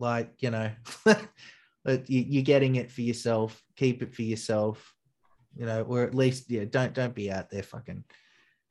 Like, 0.00 0.32
you 0.40 0.50
know, 0.50 0.72
you, 1.06 1.96
you're 2.06 2.42
getting 2.42 2.76
it 2.76 2.90
for 2.90 3.02
yourself. 3.02 3.62
Keep 3.76 4.02
it 4.02 4.12
for 4.14 4.22
yourself, 4.22 4.92
you 5.56 5.66
know, 5.66 5.82
or 5.82 6.02
at 6.02 6.14
least, 6.14 6.50
yeah, 6.50 6.64
don't 6.68 6.94
don't 6.94 7.14
be 7.14 7.30
out 7.30 7.48
there 7.50 7.62
fucking 7.62 8.02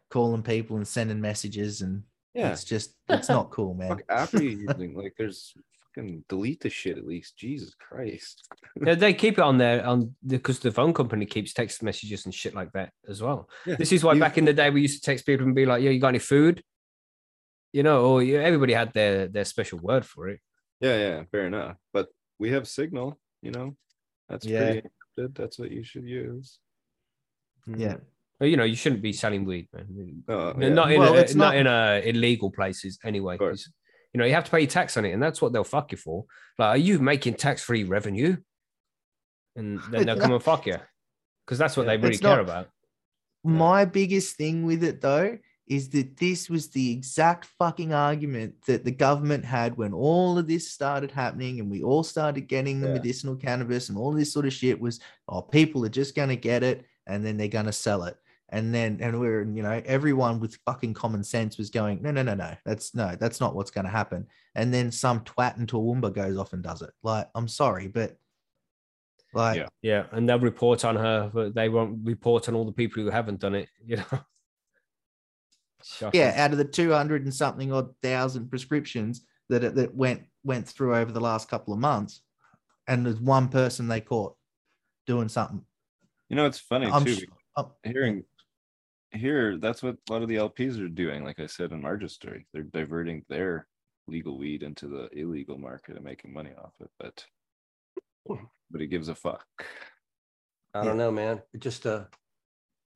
calling 0.09 0.43
people 0.43 0.75
and 0.75 0.87
sending 0.87 1.21
messages 1.21 1.81
and 1.81 2.03
Yeah. 2.33 2.51
it's 2.51 2.63
just 2.63 2.95
it's 3.07 3.29
not 3.29 3.51
cool, 3.51 3.73
man. 3.73 4.01
Fuck 4.09 4.33
are 4.33 4.41
you 4.43 4.67
using? 4.67 4.95
Like 4.95 5.13
there's 5.17 5.53
fucking 5.95 6.23
delete 6.29 6.61
the 6.61 6.69
shit 6.69 6.97
at 6.97 7.05
least. 7.05 7.37
Jesus 7.37 7.73
Christ. 7.75 8.47
Yeah, 8.85 8.95
they 8.95 9.13
keep 9.13 9.33
it 9.37 9.41
on 9.41 9.57
there 9.57 9.85
on 9.85 10.15
because 10.25 10.59
the 10.59 10.71
phone 10.71 10.93
company 10.93 11.25
keeps 11.25 11.51
text 11.53 11.83
messages 11.83 12.23
and 12.25 12.33
shit 12.33 12.53
like 12.55 12.71
that 12.73 12.91
as 13.09 13.21
well. 13.21 13.49
Yeah. 13.65 13.75
This 13.75 13.91
is 13.91 14.03
why 14.03 14.13
You- 14.13 14.19
back 14.19 14.37
in 14.37 14.45
the 14.45 14.53
day 14.53 14.69
we 14.69 14.81
used 14.81 15.01
to 15.03 15.05
text 15.05 15.25
people 15.25 15.45
and 15.45 15.53
be 15.55 15.65
like, 15.65 15.81
"Yeah, 15.83 15.89
you 15.89 15.99
got 15.99 16.09
any 16.09 16.19
food?" 16.19 16.63
You 17.73 17.83
know, 17.83 18.05
or 18.05 18.23
yeah, 18.23 18.39
everybody 18.39 18.73
had 18.73 18.93
their 18.93 19.27
their 19.27 19.43
special 19.45 19.79
word 19.79 20.05
for 20.05 20.29
it. 20.29 20.39
Yeah, 20.79 20.97
yeah, 20.97 21.23
fair 21.31 21.47
enough. 21.47 21.75
But 21.91 22.07
we 22.39 22.51
have 22.51 22.67
Signal, 22.67 23.19
you 23.41 23.51
know. 23.51 23.75
That's 24.29 24.45
Yeah. 24.45 24.65
pretty 24.65 24.87
encrypted. 24.87 25.35
That's 25.35 25.59
what 25.59 25.71
you 25.71 25.83
should 25.83 26.05
use. 26.07 26.59
Hmm. 27.65 27.75
Yeah. 27.75 27.97
Well, 28.39 28.47
you 28.49 28.55
know, 28.55 28.63
you 28.63 28.75
shouldn't 28.75 29.01
be 29.01 29.11
selling 29.11 29.43
weed, 29.43 29.67
man. 29.73 30.23
Oh, 30.29 30.53
yeah. 30.57 30.69
Not 30.69 30.91
in 30.93 31.01
Well, 31.01 31.15
a, 31.15 31.19
it's 31.19 31.35
not, 31.35 31.47
not- 31.53 31.57
in 31.57 31.67
a 31.67 32.01
illegal 32.05 32.49
places 32.51 32.97
anyway. 33.03 33.37
course. 33.37 33.69
You 34.13 34.19
know, 34.19 34.25
you 34.25 34.33
have 34.33 34.45
to 34.45 34.51
pay 34.51 34.61
your 34.61 34.67
tax 34.69 34.97
on 34.97 35.05
it, 35.05 35.11
and 35.11 35.21
that's 35.21 35.41
what 35.41 35.53
they'll 35.53 35.63
fuck 35.63 35.91
you 35.91 35.97
for. 35.97 36.25
Like, 36.57 36.69
are 36.69 36.77
you 36.77 36.99
making 36.99 37.35
tax 37.35 37.61
free 37.61 37.83
revenue? 37.83 38.37
And 39.55 39.79
then 39.91 40.05
they'll 40.05 40.19
come 40.19 40.31
and 40.33 40.41
fuck 40.43 40.65
you 40.67 40.77
because 41.45 41.57
that's 41.57 41.75
what 41.75 41.85
Yeah. 41.85 41.97
they 41.97 42.01
really 42.03 42.17
care 42.17 42.37
not- 42.37 42.39
about. 42.41 42.69
My 43.43 43.85
biggest 43.85 44.35
thing 44.35 44.65
with 44.65 44.83
it 44.83 45.01
though 45.01 45.37
is 45.67 45.89
that 45.89 46.17
this 46.17 46.49
was 46.49 46.69
the 46.69 46.91
exact 46.91 47.45
fucking 47.45 47.93
argument 47.93 48.55
that 48.65 48.83
the 48.83 48.91
government 48.91 49.45
had 49.45 49.77
when 49.77 49.93
all 49.93 50.37
of 50.37 50.47
this 50.47 50.69
started 50.71 51.11
happening 51.11 51.59
and 51.59 51.69
we 51.69 51.81
all 51.83 52.03
started 52.03 52.41
getting 52.47 52.79
the 52.81 52.87
Yeah. 52.87 52.93
medicinal 52.95 53.35
cannabis 53.35 53.89
and 53.89 53.97
all 53.97 54.11
this 54.11 54.31
sort 54.33 54.45
of 54.45 54.53
shit 54.53 54.79
was 54.79 54.99
oh 55.27 55.41
people 55.41 55.85
are 55.85 55.89
just 55.89 56.15
going 56.15 56.29
to 56.29 56.35
get 56.35 56.63
it 56.63 56.85
and 57.07 57.25
then 57.25 57.37
they're 57.37 57.47
going 57.47 57.65
to 57.67 57.71
sell 57.73 58.03
it 58.03 58.17
and 58.51 58.73
then 58.73 58.97
and 59.01 59.19
we're 59.19 59.43
you 59.43 59.61
know 59.63 59.81
everyone 59.85 60.39
with 60.39 60.57
fucking 60.65 60.93
common 60.93 61.23
sense 61.23 61.57
was 61.57 61.69
going 61.69 62.01
no 62.01 62.11
no 62.11 62.21
no 62.23 62.33
no 62.33 62.53
that's 62.65 62.93
no 62.95 63.15
that's 63.19 63.39
not 63.39 63.55
what's 63.55 63.71
going 63.71 63.85
to 63.85 63.91
happen 63.91 64.25
and 64.55 64.73
then 64.73 64.91
some 64.91 65.19
twat 65.21 65.57
in 65.57 65.67
Toowoomba 65.67 66.13
goes 66.13 66.37
off 66.37 66.53
and 66.53 66.63
does 66.63 66.81
it 66.81 66.89
like 67.03 67.27
i'm 67.35 67.47
sorry 67.47 67.87
but 67.87 68.17
like 69.33 69.57
Yeah. 69.57 69.67
Yeah, 69.83 70.05
and 70.11 70.27
they'll 70.27 70.39
report 70.39 70.83
on 70.83 70.95
her, 70.95 71.29
but 71.31 71.53
they 71.53 71.69
won't 71.69 71.99
report 72.03 72.49
on 72.49 72.55
all 72.55 72.65
the 72.65 72.71
people 72.71 73.03
who 73.03 73.11
haven't 73.11 73.39
done 73.39 73.53
it. 73.53 73.69
You 73.85 73.97
know. 73.97 74.19
Shocking. 75.83 76.19
yeah 76.19 76.33
out 76.35 76.51
of 76.51 76.57
the 76.57 76.65
200 76.65 77.23
and 77.23 77.33
something 77.33 77.71
odd 77.71 77.95
thousand 78.01 78.49
prescriptions 78.49 79.21
that 79.47 79.75
that 79.75 79.95
went 79.95 80.23
went 80.43 80.67
through 80.67 80.95
over 80.95 81.11
the 81.11 81.21
last 81.21 81.47
couple 81.47 81.73
of 81.73 81.79
months 81.79 82.21
and 82.87 83.05
there's 83.05 83.19
one 83.21 83.47
person 83.47 83.87
they 83.87 84.01
caught 84.01 84.35
doing 85.07 85.29
something 85.29 85.63
You 86.27 86.35
know, 86.35 86.45
it's 86.45 86.59
funny 86.59 86.87
I'm 86.87 87.05
too. 87.05 87.13
sh- 87.15 87.23
I'm- 87.55 87.67
hearing 87.83 88.23
here, 89.11 89.57
that's 89.57 89.81
what 89.83 89.97
a 90.09 90.13
lot 90.13 90.21
of 90.21 90.29
the 90.29 90.35
LPs 90.35 90.83
are 90.83 90.87
doing. 90.87 91.23
Like 91.23 91.39
I 91.39 91.45
said 91.47 91.71
in 91.71 91.81
Marge's 91.81 92.13
story, 92.13 92.45
they're 92.53 92.63
diverting 92.63 93.23
their 93.29 93.67
legal 94.07 94.37
weed 94.37 94.63
into 94.63 94.87
the 94.87 95.09
illegal 95.19 95.57
market 95.57 95.95
and 95.95 96.03
making 96.05 96.33
money 96.33 96.51
off 96.61 96.73
it. 96.79 96.89
But 96.99 97.25
but 98.71 98.81
he 98.81 98.87
gives 98.87 99.09
a 99.09 99.15
fuck. 99.15 99.45
I 100.73 100.83
don't 100.83 100.97
know, 100.97 101.11
man. 101.11 101.41
It 101.53 101.61
just 101.61 101.85
uh 101.85 102.05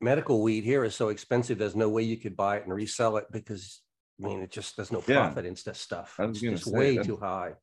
medical 0.01 0.41
weed 0.41 0.63
here 0.63 0.83
is 0.83 0.95
so 0.95 1.09
expensive. 1.09 1.57
There's 1.57 1.75
no 1.75 1.89
way 1.89 2.03
you 2.03 2.17
could 2.17 2.35
buy 2.35 2.57
it 2.57 2.63
and 2.65 2.73
resell 2.73 3.17
it 3.17 3.25
because 3.31 3.81
I 4.23 4.27
mean, 4.27 4.41
it 4.41 4.51
just 4.51 4.75
there's 4.75 4.91
no 4.91 5.03
Yeah. 5.07 5.21
profit 5.25 5.45
in 5.45 5.55
this 5.65 5.79
stuff. 5.79 6.15
It's 6.19 6.39
just 6.39 6.65
say, 6.65 6.71
way 6.71 6.97
too 6.97 7.17
high. 7.17 7.53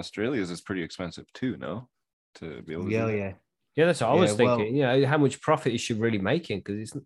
Australia's 0.00 0.50
is 0.50 0.60
pretty 0.60 0.82
expensive 0.82 1.26
too, 1.34 1.56
no? 1.56 1.88
To 2.36 2.62
be 2.62 2.72
able 2.72 2.84
to. 2.86 2.90
Yeah, 2.90 3.08
yeah. 3.08 3.32
Yeah, 3.76 3.86
that's 3.86 4.00
what 4.00 4.10
I 4.10 4.14
was 4.14 4.36
Yeah, 4.38 4.44
well- 4.44 4.56
thinking. 4.58 4.76
Yeah, 4.76 5.06
how 5.06 5.18
much 5.18 5.40
profit 5.40 5.72
is 5.74 5.80
she 5.80 5.94
really 5.94 6.18
making? 6.18 6.58
Because 6.60 6.78
it's 6.80 6.96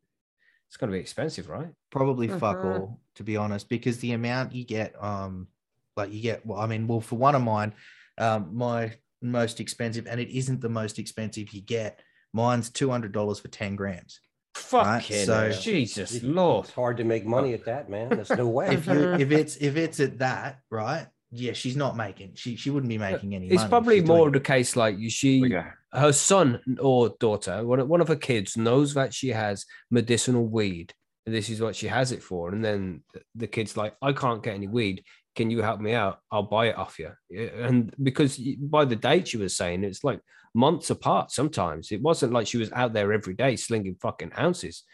it's 0.69 0.77
going 0.77 0.91
to 0.91 0.97
be 0.97 1.01
expensive, 1.01 1.49
right? 1.49 1.69
Probably 1.91 2.29
fuck 2.29 2.59
Mhm. 2.59 2.81
all, 2.81 3.01
to 3.17 3.23
be 3.23 3.37
honest, 3.37 3.69
because 3.69 3.99
the 3.99 4.13
amount 4.13 4.55
you 4.55 4.65
get, 4.65 4.95
um, 5.03 5.49
like 5.97 6.13
you 6.13 6.21
get, 6.21 6.45
well, 6.45 6.59
I 6.59 6.67
mean, 6.67 6.87
well, 6.89 7.01
for 7.01 7.17
one 7.17 7.35
of 7.35 7.43
mine, 7.43 7.73
um, 8.19 8.51
my 8.57 8.93
most 9.23 9.61
expensive, 9.61 10.07
and 10.07 10.21
it 10.21 10.29
isn't 10.37 10.61
the 10.61 10.69
most 10.69 10.99
expensive 10.99 11.51
you 11.53 11.61
get. 11.63 12.01
Mine's 12.33 12.71
two 12.71 12.91
hundred 12.91 13.13
dollars 13.13 13.39
for 13.41 13.49
ten 13.49 13.77
grams. 13.77 14.21
Fucking 14.57 15.27
so- 15.27 15.51
Jesus 15.53 16.15
It- 16.15 16.25
Lord. 16.25 16.67
It's 16.67 16.75
hard 16.75 16.97
to 16.99 17.05
make 17.05 17.25
money 17.25 17.55
at 17.55 17.65
that, 17.67 17.89
man. 17.89 18.09
There's 18.09 18.31
no 18.31 18.49
way. 18.59 18.75
If 18.75 18.87
you, 18.87 19.13
if 19.15 19.31
it's 19.31 19.57
if 19.57 19.77
it's 19.77 20.01
at 20.01 20.19
that, 20.19 20.61
right? 20.71 21.07
Yeah, 21.37 21.53
she's 21.53 21.77
not 21.77 21.97
making. 21.97 22.33
She 22.37 22.55
she 22.55 22.71
wouldn't 22.71 22.89
be 22.89 22.99
making 22.99 23.35
any. 23.35 23.47
It's 23.49 23.57
money 23.57 23.69
probably 23.69 23.99
she's 24.01 24.09
more 24.09 24.19
doing 24.27 24.33
the 24.33 24.41
case 24.41 24.77
like 24.77 24.97
you- 24.99 25.11
she, 25.11 25.41
Like 25.41 25.65
oh, 25.93 25.99
her 26.01 26.13
son 26.13 26.61
or 26.81 27.15
daughter, 27.19 27.67
one 27.67 27.81
of, 27.81 27.89
one 27.89 28.01
of 28.01 28.07
her 28.09 28.17
kids 28.17 28.57
knows 28.57 28.95
that 28.95 29.13
she 29.13 29.31
has 29.31 29.65
medicinal 29.91 30.47
weed. 30.47 30.93
And 31.27 31.35
this 31.35 31.49
is 31.49 31.61
what 31.61 31.75
she 31.75 31.89
has 31.89 32.13
it 32.13 32.23
for. 32.23 32.51
And 32.53 32.65
then 32.65 33.03
the 33.35 33.47
kid's 33.49 33.77
like, 33.77 33.95
I 34.03 34.13
can't 34.13 34.43
get 34.43 34.55
any 34.55 34.69
weed. 34.69 35.03
Can 35.35 35.51
you 35.51 35.63
help 35.63 35.81
me 35.81 35.93
out? 35.95 36.21
I'll 36.31 36.43
buy 36.45 36.67
it 36.69 36.77
off 36.79 36.99
you. 36.99 37.11
And 37.37 37.93
because 38.01 38.39
by 38.61 38.85
the 38.85 38.95
date 38.97 39.29
she 39.29 39.39
was 39.39 39.57
saying, 39.57 39.83
it's 39.83 40.05
like 40.05 40.21
months 40.55 40.91
apart 40.91 41.33
sometimes. 41.33 41.91
It 41.91 42.03
wasn't 42.03 42.33
like 42.33 42.47
she 42.47 42.59
was 42.59 42.71
out 42.73 42.93
there 42.93 43.13
every 43.13 43.35
day 43.35 43.57
slinging 43.57 43.97
fucking 44.01 44.33
ounces. 44.39 44.85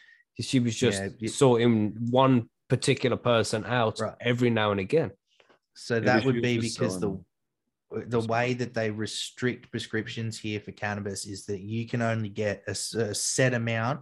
She 0.40 0.58
was 0.60 0.74
just 0.76 1.02
Yeah, 1.02 1.08
you- 1.18 1.28
sorting 1.28 1.96
one 2.10 2.48
particular 2.68 3.16
person 3.18 3.64
out 3.66 3.98
Right. 4.00 4.14
every 4.20 4.48
now 4.48 4.70
and 4.70 4.80
again. 4.80 5.10
So 5.82 5.94
Maybe 5.94 6.06
that 6.06 6.24
would 6.24 6.42
be 6.42 6.58
because 6.58 7.00
the 7.00 7.08
selling 7.08 7.24
the 7.90 8.20
way 8.20 8.54
that 8.54 8.72
they 8.74 8.90
restrict 8.90 9.70
prescriptions 9.70 10.38
here 10.38 10.60
for 10.60 10.72
cannabis 10.72 11.26
is 11.26 11.46
that 11.46 11.60
you 11.60 11.86
can 11.88 12.02
only 12.02 12.28
get 12.28 12.62
a 12.66 12.74
set 12.74 13.52
amount 13.52 14.00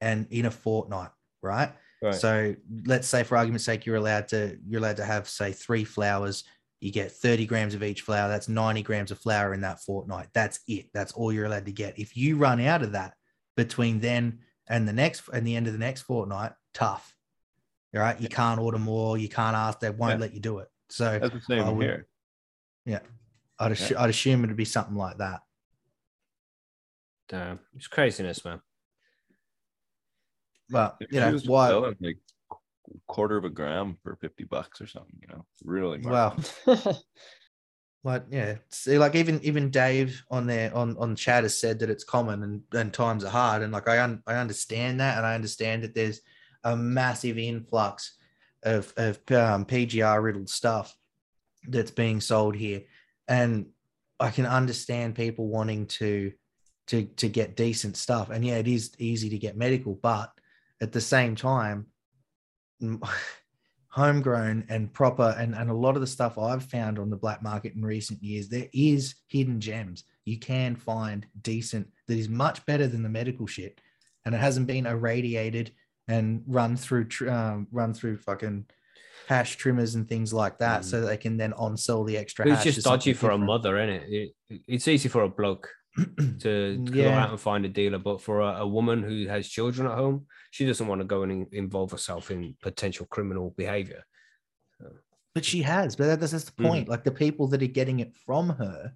and 0.00 0.26
in 0.30 0.46
a 0.46 0.50
fortnight, 0.50 1.10
right? 1.42 1.72
Right. 2.02 2.14
So 2.14 2.54
let's 2.84 3.08
say 3.08 3.22
for 3.24 3.36
argument's 3.36 3.64
sake, 3.64 3.86
you're 3.86 3.96
allowed 3.96 4.28
to 4.28 4.58
you're 4.66 4.80
allowed 4.80 4.98
to 4.98 5.04
have 5.04 5.28
say 5.28 5.52
three 5.52 5.84
flowers. 5.84 6.44
You 6.80 6.92
get 6.92 7.10
30 7.10 7.46
grams 7.46 7.74
of 7.74 7.82
each 7.82 8.02
flower. 8.02 8.28
That's 8.28 8.48
90 8.48 8.82
grams 8.82 9.10
of 9.10 9.18
flower 9.18 9.52
in 9.52 9.62
that 9.62 9.80
fortnight. 9.82 10.28
That's 10.32 10.60
it. 10.68 10.86
That's 10.94 11.12
all 11.12 11.32
you're 11.32 11.46
allowed 11.46 11.66
to 11.66 11.72
get. 11.72 11.98
If 11.98 12.16
you 12.16 12.36
run 12.36 12.60
out 12.60 12.82
of 12.82 12.92
that 12.92 13.14
between 13.56 13.98
then 14.00 14.40
and 14.68 14.86
the 14.86 14.92
next 14.92 15.28
and 15.32 15.46
the 15.46 15.56
end 15.56 15.66
of 15.66 15.72
the 15.72 15.78
next 15.78 16.02
fortnight, 16.02 16.52
tough. 16.74 17.14
All 17.94 18.02
right. 18.02 18.20
You 18.20 18.28
can't 18.28 18.60
order 18.60 18.78
more. 18.78 19.16
You 19.16 19.28
can't 19.28 19.56
ask. 19.56 19.80
They 19.80 19.90
won't 19.90 20.14
Yeah. 20.14 20.20
let 20.20 20.34
you 20.34 20.40
do 20.40 20.58
it. 20.58 20.68
So 20.90 21.18
That's 21.18 21.34
the 21.34 21.40
same 21.40 21.64
I 21.64 21.70
would- 21.70 21.84
here. 21.84 22.06
I'd, 23.60 23.72
assu- 23.72 23.96
I'd 23.98 24.10
assume 24.10 24.44
it'd 24.44 24.56
be 24.56 24.64
something 24.64 24.94
like 24.94 25.18
that. 25.18 25.40
Damn. 27.28 27.58
It's 27.74 27.88
craziness, 27.88 28.44
man. 28.44 28.60
Well, 30.70 30.96
If 31.00 31.12
you 31.12 31.18
know 31.18 31.38
why? 31.46 31.68
selling, 31.70 31.96
like 32.00 32.18
quarter 33.06 33.36
of 33.36 33.44
a 33.44 33.50
gram 33.50 33.98
for 34.02 34.16
50 34.16 34.44
bucks 34.44 34.80
or 34.80 34.86
something, 34.86 35.18
you 35.20 35.28
know, 35.28 35.44
really. 35.64 35.98
Well, 35.98 36.38
market. 36.66 36.96
like 38.04 38.24
yeah, 38.30 38.56
see, 38.70 38.96
like 38.98 39.14
even 39.16 39.40
even 39.42 39.70
Dave 39.70 40.22
on 40.30 40.46
there 40.46 40.74
on 40.74 40.96
on 40.98 41.16
chat 41.16 41.42
has 41.42 41.58
said 41.58 41.80
that 41.80 41.90
it's 41.90 42.04
common 42.04 42.42
and 42.42 42.62
and 42.72 42.92
times 42.92 43.24
are 43.24 43.30
hard, 43.30 43.62
and 43.62 43.72
like 43.72 43.88
I 43.88 44.00
un, 44.02 44.22
I 44.26 44.34
understand 44.36 45.00
that, 45.00 45.16
and 45.18 45.26
I 45.26 45.34
understand 45.34 45.82
that 45.82 45.94
there's 45.94 46.20
a 46.64 46.76
massive 46.76 47.38
influx 47.38 48.17
of 48.62 48.92
of 48.96 49.16
um, 49.30 49.64
PGR 49.64 50.22
riddled 50.22 50.48
stuff 50.48 50.96
that's 51.68 51.90
being 51.90 52.20
sold 52.20 52.56
here, 52.56 52.82
and 53.26 53.66
I 54.20 54.30
can 54.30 54.46
understand 54.46 55.14
people 55.14 55.48
wanting 55.48 55.86
to 55.86 56.32
to 56.88 57.04
to 57.04 57.28
get 57.28 57.56
decent 57.56 57.96
stuff, 57.96 58.30
and 58.30 58.44
yeah, 58.44 58.56
it 58.56 58.68
is 58.68 58.92
easy 58.98 59.30
to 59.30 59.38
get 59.38 59.56
medical, 59.56 59.94
but 59.94 60.30
at 60.80 60.92
the 60.92 61.00
same 61.00 61.34
time, 61.34 61.86
homegrown 63.88 64.64
and 64.68 64.92
proper 64.92 65.34
and, 65.38 65.54
and 65.54 65.70
a 65.70 65.74
lot 65.74 65.96
of 65.96 66.00
the 66.00 66.06
stuff 66.06 66.38
I've 66.38 66.62
found 66.62 66.98
on 66.98 67.10
the 67.10 67.16
black 67.16 67.42
market 67.42 67.74
in 67.74 67.82
recent 67.82 68.22
years, 68.22 68.48
there 68.48 68.68
is 68.72 69.14
hidden 69.28 69.60
gems. 69.60 70.04
You 70.24 70.38
can 70.38 70.76
find 70.76 71.26
decent 71.42 71.88
that 72.06 72.18
is 72.18 72.28
much 72.28 72.64
better 72.66 72.86
than 72.86 73.02
the 73.02 73.08
medical 73.08 73.46
shit. 73.46 73.80
And 74.24 74.34
it 74.34 74.38
hasn't 74.38 74.66
been 74.66 74.86
irradiated 74.86 75.72
and 76.08 76.42
run 76.46 76.76
through 76.76 77.04
tr- 77.04 77.30
um, 77.30 77.68
run 77.70 77.92
through 77.94 78.16
fucking 78.16 78.64
hash 79.28 79.56
trimmers 79.56 79.94
and 79.94 80.08
things 80.08 80.32
like 80.32 80.58
that, 80.58 80.84
so 80.84 81.00
that 81.02 81.06
they 81.06 81.16
can 81.16 81.36
then 81.36 81.52
on 81.52 81.76
sell 81.76 82.02
the 82.02 82.16
extra. 82.16 82.46
It's 82.48 82.64
hash 82.64 82.74
just 82.74 82.84
dodgy 82.84 83.12
for 83.12 83.30
a 83.30 83.38
mother, 83.38 83.78
isn't 83.78 84.02
it? 84.10 84.32
it? 84.48 84.60
It's 84.66 84.88
easy 84.88 85.08
for 85.08 85.22
a 85.22 85.28
bloke 85.28 85.70
to, 85.96 86.04
to 86.40 86.76
go 86.90 87.10
out 87.10 87.30
and 87.30 87.38
find 87.40 87.64
a 87.64 87.68
dealer, 87.68 87.98
but 87.98 88.20
for 88.22 88.40
a, 88.40 88.60
a 88.60 88.66
woman 88.66 89.02
who 89.02 89.26
has 89.28 89.46
children 89.48 89.86
at 89.86 89.96
home, 89.96 90.26
she 90.50 90.64
doesn't 90.66 90.86
want 90.86 91.00
to 91.00 91.04
go 91.04 91.22
and 91.24 91.32
in- 91.32 91.46
involve 91.52 91.90
herself 91.92 92.30
in 92.30 92.56
potential 92.62 93.06
criminal 93.06 93.54
behavior. 93.56 94.04
But 95.34 95.44
she 95.44 95.62
has. 95.62 95.94
But 95.94 96.06
that- 96.06 96.20
that's 96.20 96.32
just 96.32 96.56
the 96.56 96.62
Mhm. 96.62 96.66
point. 96.68 96.88
Like 96.88 97.04
the 97.04 97.10
people 97.12 97.48
that 97.48 97.62
are 97.62 97.66
getting 97.66 98.00
it 98.00 98.14
from 98.16 98.48
her 98.50 98.94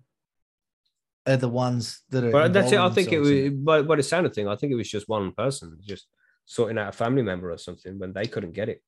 are 1.26 1.36
the 1.36 1.48
ones 1.48 2.00
that 2.10 2.24
are. 2.24 2.30
But 2.30 2.52
that's 2.54 2.72
it. 2.72 2.78
I 2.78 2.88
think 2.90 3.12
it 3.12 3.18
was, 3.20 3.50
But 3.52 3.86
by 3.86 3.96
the 3.96 4.02
sound 4.02 4.26
of 4.26 4.34
thing, 4.34 4.48
I 4.48 4.56
think 4.56 4.72
it 4.72 4.76
was 4.76 4.88
just 4.88 5.08
one 5.08 5.32
person 5.32 5.76
just 5.82 6.06
sorting 6.44 6.78
out 6.78 6.88
a 6.88 6.92
family 6.92 7.22
member 7.22 7.50
or 7.50 7.58
something 7.58 7.98
when 7.98 8.12
they 8.12 8.26
couldn't 8.26 8.52
get 8.52 8.68
it. 8.68 8.82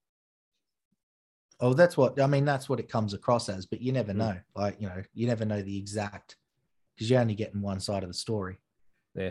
Oh, 1.60 1.72
that's 1.72 1.96
what 1.96 2.20
I 2.20 2.26
mean. 2.26 2.44
That's 2.44 2.68
what 2.68 2.80
it 2.80 2.88
comes 2.88 3.14
across 3.14 3.48
as, 3.48 3.64
but 3.66 3.80
you 3.80 3.92
never 3.92 4.12
Mm. 4.12 4.16
know. 4.16 4.36
Like 4.56 4.80
you 4.80 4.88
know, 4.88 5.02
you 5.14 5.26
never 5.26 5.44
know 5.44 5.62
the 5.62 5.78
exact 5.78 6.36
because 6.94 7.08
you're 7.10 7.20
only 7.20 7.34
getting 7.34 7.62
one 7.62 7.80
side 7.80 8.02
of 8.02 8.08
the 8.08 8.14
story. 8.14 8.58
Yeah. 9.14 9.30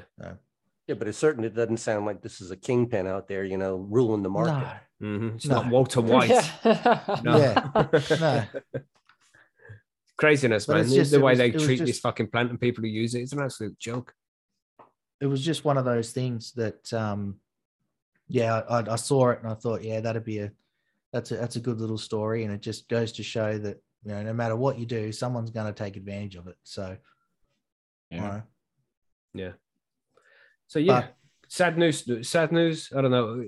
Yeah, 0.87 0.95
but 0.95 1.07
it 1.07 1.13
certainly 1.13 1.49
doesn't 1.49 1.77
sound 1.77 2.05
like 2.05 2.21
this 2.21 2.41
is 2.41 2.51
a 2.51 2.57
kingpin 2.57 3.07
out 3.07 3.27
there, 3.29 3.43
you 3.45 3.57
know, 3.57 3.77
ruling 3.89 4.21
the 4.23 4.29
market. 4.29 4.67
Mhm. 5.01 5.35
It's 5.35 5.45
No. 5.45 5.61
not 5.61 5.71
Walter 5.71 6.01
White. 6.01 6.29
Yeah. 6.29 7.19
No. 7.23 7.37
Yeah. 7.37 7.87
No. 8.19 8.81
Craziness, 10.17 10.65
But 10.65 10.77
man. 10.77 10.89
The- 10.89 10.95
just- 10.95 11.11
the 11.11 11.19
way 11.19 11.31
was- 11.33 11.39
they 11.39 11.47
it 11.49 11.53
was 11.55 11.63
treat 11.63 11.79
this 11.85 11.99
fucking 11.99 12.27
plant 12.27 12.49
and 12.49 12.59
people 12.59 12.83
who 12.83 12.89
use 12.89 13.15
it, 13.15 13.21
it's 13.21 13.33
an 13.33 13.41
absolute 13.41 13.77
joke. 13.79 14.13
It 15.19 15.27
was 15.27 15.41
just 15.43 15.63
one 15.65 15.77
of 15.77 15.85
those 15.85 16.11
things 16.11 16.51
that, 16.53 16.91
um, 16.93 17.39
yeah, 18.27 18.61
I, 18.69 18.91
I 18.91 18.95
saw 18.95 19.29
it 19.29 19.39
and 19.41 19.51
I 19.51 19.55
thought, 19.55 19.83
yeah, 19.83 19.99
that'd 20.01 20.23
be 20.23 20.39
a 20.39 20.51
that's 21.11 21.31
a 21.31 21.35
that's 21.35 21.55
a 21.57 21.59
good 21.61 21.79
little 21.79 21.97
story, 21.97 22.43
and 22.43 22.53
it 22.53 22.61
just 22.61 22.89
goes 22.89 23.11
to 23.13 23.23
show 23.23 23.57
that 23.59 23.77
you 24.03 24.11
know, 24.11 24.21
no 24.23 24.33
matter 24.33 24.55
what 24.55 24.79
you 24.79 24.85
do, 24.85 25.11
someone's 25.11 25.51
going 25.51 25.67
to 25.67 25.83
take 25.83 25.95
advantage 25.95 26.35
of 26.35 26.47
it. 26.47 26.57
So, 26.63 26.97
you 28.09 28.17
Yeah. 28.17 28.27
know, 28.27 28.43
Yeah. 29.33 29.51
So 30.67 30.79
yeah, 30.79 31.01
But- 31.01 31.15
sad 31.47 31.77
news. 31.77 32.27
Sad 32.27 32.51
news. 32.51 32.91
I 32.95 33.01
don't 33.01 33.11
know. 33.11 33.45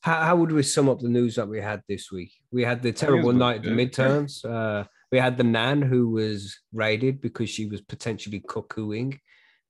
How, 0.00 0.22
how 0.22 0.36
would 0.36 0.50
we 0.50 0.64
sum 0.64 0.88
up 0.88 0.98
the 0.98 1.08
news 1.08 1.36
that 1.36 1.46
we 1.48 1.60
had 1.60 1.82
this 1.88 2.10
week? 2.10 2.32
We 2.50 2.64
had 2.64 2.82
the 2.82 2.90
terrible 2.92 3.32
night 3.32 3.58
at 3.58 3.62
the 3.62 3.70
midterms. 3.70 4.44
Uh, 4.44 4.84
we 5.12 5.18
had 5.18 5.36
the 5.36 5.44
nan 5.44 5.80
who 5.82 6.08
was 6.10 6.58
raided 6.72 7.20
because 7.20 7.48
she 7.50 7.66
was 7.66 7.80
potentially 7.82 8.40
cuckooing. 8.40 9.20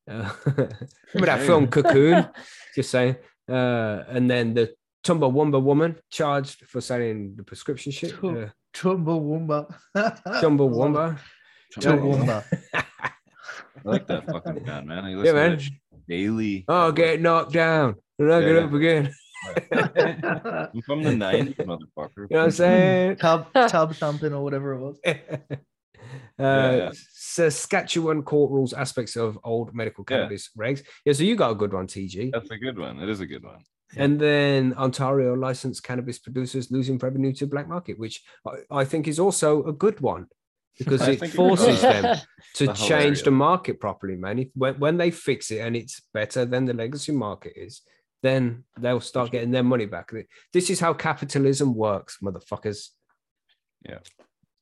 Uh, 0.08 0.32
remember 0.46 1.26
that 1.26 1.44
film 1.44 1.68
Cocoon? 1.68 2.26
Just 2.74 2.90
saying. 2.90 3.16
Uh, 3.48 4.04
and 4.08 4.30
then 4.30 4.54
the 4.54 4.74
Chumbawamba 5.04 5.60
woman 5.62 5.96
charged 6.10 6.64
for 6.66 6.80
selling 6.80 7.34
the 7.36 7.42
prescription 7.42 7.92
shit. 7.92 8.12
Uh, 8.22 8.48
Chumbawamba. 8.74 9.74
Chumbawamba. 9.96 11.18
Chumbawamba. 11.76 12.44
I 12.74 12.82
like 13.84 14.06
that 14.06 14.26
fucking 14.26 14.62
man, 14.64 14.86
man. 14.86 15.04
I 15.04 15.24
Yeah, 15.24 15.32
man. 15.32 15.58
to 15.58 15.70
daily. 16.08 16.64
Oh, 16.68 16.92
get 16.92 17.20
knocked 17.20 17.52
down. 17.52 17.96
And 18.18 18.32
I 18.32 18.40
Yeah, 18.40 18.46
get 18.46 18.56
up 18.62 18.72
again. 18.72 19.14
I'm 20.72 20.82
from 20.82 21.02
the 21.02 21.10
90s, 21.10 21.56
motherfucker. 21.56 22.16
You 22.16 22.26
know 22.30 22.38
what 22.38 22.44
I'm 22.44 22.50
saying? 22.52 23.16
tub 23.16 23.52
tub 23.68 23.94
thumping 23.96 24.32
or 24.32 24.42
whatever 24.44 24.74
it 24.74 24.80
was. 24.80 25.00
uh, 26.38 26.42
yeah. 26.76 26.90
Saskatchewan 27.12 28.22
court 28.22 28.50
rules 28.50 28.72
aspects 28.72 29.16
of 29.16 29.38
old 29.44 29.74
medical 29.74 30.04
Yeah. 30.08 30.16
cannabis 30.18 30.50
regs. 30.58 30.82
Yeah, 31.04 31.12
so 31.12 31.22
you 31.24 31.36
got 31.36 31.50
a 31.50 31.54
good 31.54 31.72
one, 31.72 31.86
TG. 31.86 32.32
That's 32.32 32.50
a 32.50 32.58
good 32.58 32.78
one. 32.78 33.00
It 33.00 33.08
is 33.08 33.20
a 33.20 33.26
good 33.26 33.44
one. 33.44 33.62
And 33.96 34.18
then 34.18 34.72
Ontario 34.74 35.34
licensed 35.34 35.82
cannabis 35.82 36.18
producers 36.18 36.70
losing 36.70 36.96
revenue 36.98 37.32
to 37.34 37.46
black 37.46 37.68
market, 37.68 37.98
which 37.98 38.22
I, 38.46 38.80
I 38.80 38.84
think 38.84 39.06
is 39.06 39.18
also 39.18 39.64
a 39.64 39.72
good 39.72 40.00
one 40.00 40.28
because 40.78 41.02
it 41.08 41.20
think 41.20 41.34
it 41.34 41.36
forces 41.36 41.82
them 41.82 42.16
to 42.54 42.66
That's 42.66 42.80
change 42.80 42.90
hilarious. 42.90 43.22
the 43.22 43.30
market 43.32 43.80
properly, 43.80 44.16
man. 44.16 44.38
If, 44.38 44.48
when, 44.54 44.78
when 44.78 44.96
they 44.96 45.10
fix 45.10 45.50
it 45.50 45.58
and 45.58 45.76
it's 45.76 46.00
better 46.14 46.46
than 46.46 46.64
the 46.64 46.72
legacy 46.72 47.12
market 47.12 47.52
is, 47.54 47.82
then 48.22 48.64
they'll 48.78 49.00
start 49.00 49.32
getting 49.32 49.50
their 49.50 49.64
money 49.64 49.86
back. 49.86 50.10
This 50.52 50.70
is 50.70 50.80
how 50.80 50.94
capitalism 50.94 51.74
works, 51.74 52.18
motherfuckers. 52.22 52.88
Yeah. 53.86 53.98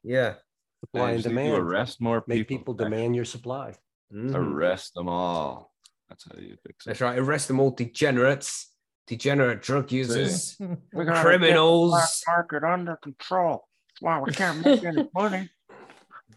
Yeah. 0.02 0.34
Supply 0.80 1.06
They 1.08 1.14
and 1.14 1.22
just 1.22 1.34
need 1.34 1.42
to 1.42 1.48
demand. 1.50 1.62
Arrest 1.62 2.00
more 2.00 2.20
people. 2.20 2.34
Make 2.36 2.48
people. 2.48 2.58
people 2.74 2.74
demand 2.74 3.16
your 3.16 3.24
supply. 3.24 3.74
Mhm. 4.14 4.34
Arrest 4.34 4.94
them 4.94 5.08
all. 5.08 5.72
That's 6.08 6.24
how 6.24 6.38
you 6.40 6.56
fix 6.66 6.84
it. 6.86 6.88
That's 6.88 7.00
right. 7.00 7.18
Arrest 7.18 7.48
them 7.48 7.60
all, 7.60 7.70
degenerates, 7.70 8.72
degenerate 9.06 9.62
drug 9.62 9.92
users, 9.92 10.56
We 10.92 11.04
gotta 11.04 11.12
get 11.16 11.22
criminals. 11.22 11.90
Black 11.92 12.08
market 12.50 12.64
under 12.66 12.96
control. 12.96 13.68
why 14.00 14.18
we 14.20 14.32
can't 14.32 14.64
make 14.64 14.82
any 14.84 15.08
money. 15.14 15.50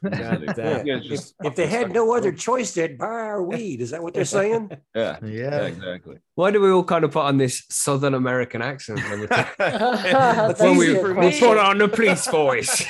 Yeah, 0.03 0.37
Yeah, 0.37 0.53
that- 0.53 0.85
yeah, 0.85 0.97
If, 0.97 1.03
just 1.03 1.33
if 1.43 1.55
they 1.55 1.65
had 1.67 1.91
no 1.93 2.13
other 2.13 2.33
choice, 2.33 2.73
they'd 2.73 2.97
buy 2.97 3.05
our 3.05 3.41
weed. 3.41 3.79
Is 3.79 3.91
that 3.91 4.03
what 4.03 4.13
they're 4.13 4.25
saying? 4.25 4.69
yeah, 4.95 5.17
yeah, 5.23 5.29
Yeah. 5.29 5.61
exactly. 5.67 6.17
Why 6.35 6.51
do 6.51 6.59
we 6.59 6.69
all 6.71 6.83
kind 6.83 7.05
of 7.05 7.11
put 7.11 7.23
on 7.23 7.37
this 7.37 7.63
Southern 7.69 8.13
American 8.13 8.61
accent 8.61 8.99
when 9.09 9.21
we, 9.21 9.27
That's 9.27 10.59
when 10.59 10.75
we, 10.77 10.93
we 11.01 11.39
put 11.39 11.57
on 11.57 11.77
the 11.77 11.87
police 11.87 12.27
voice? 12.27 12.85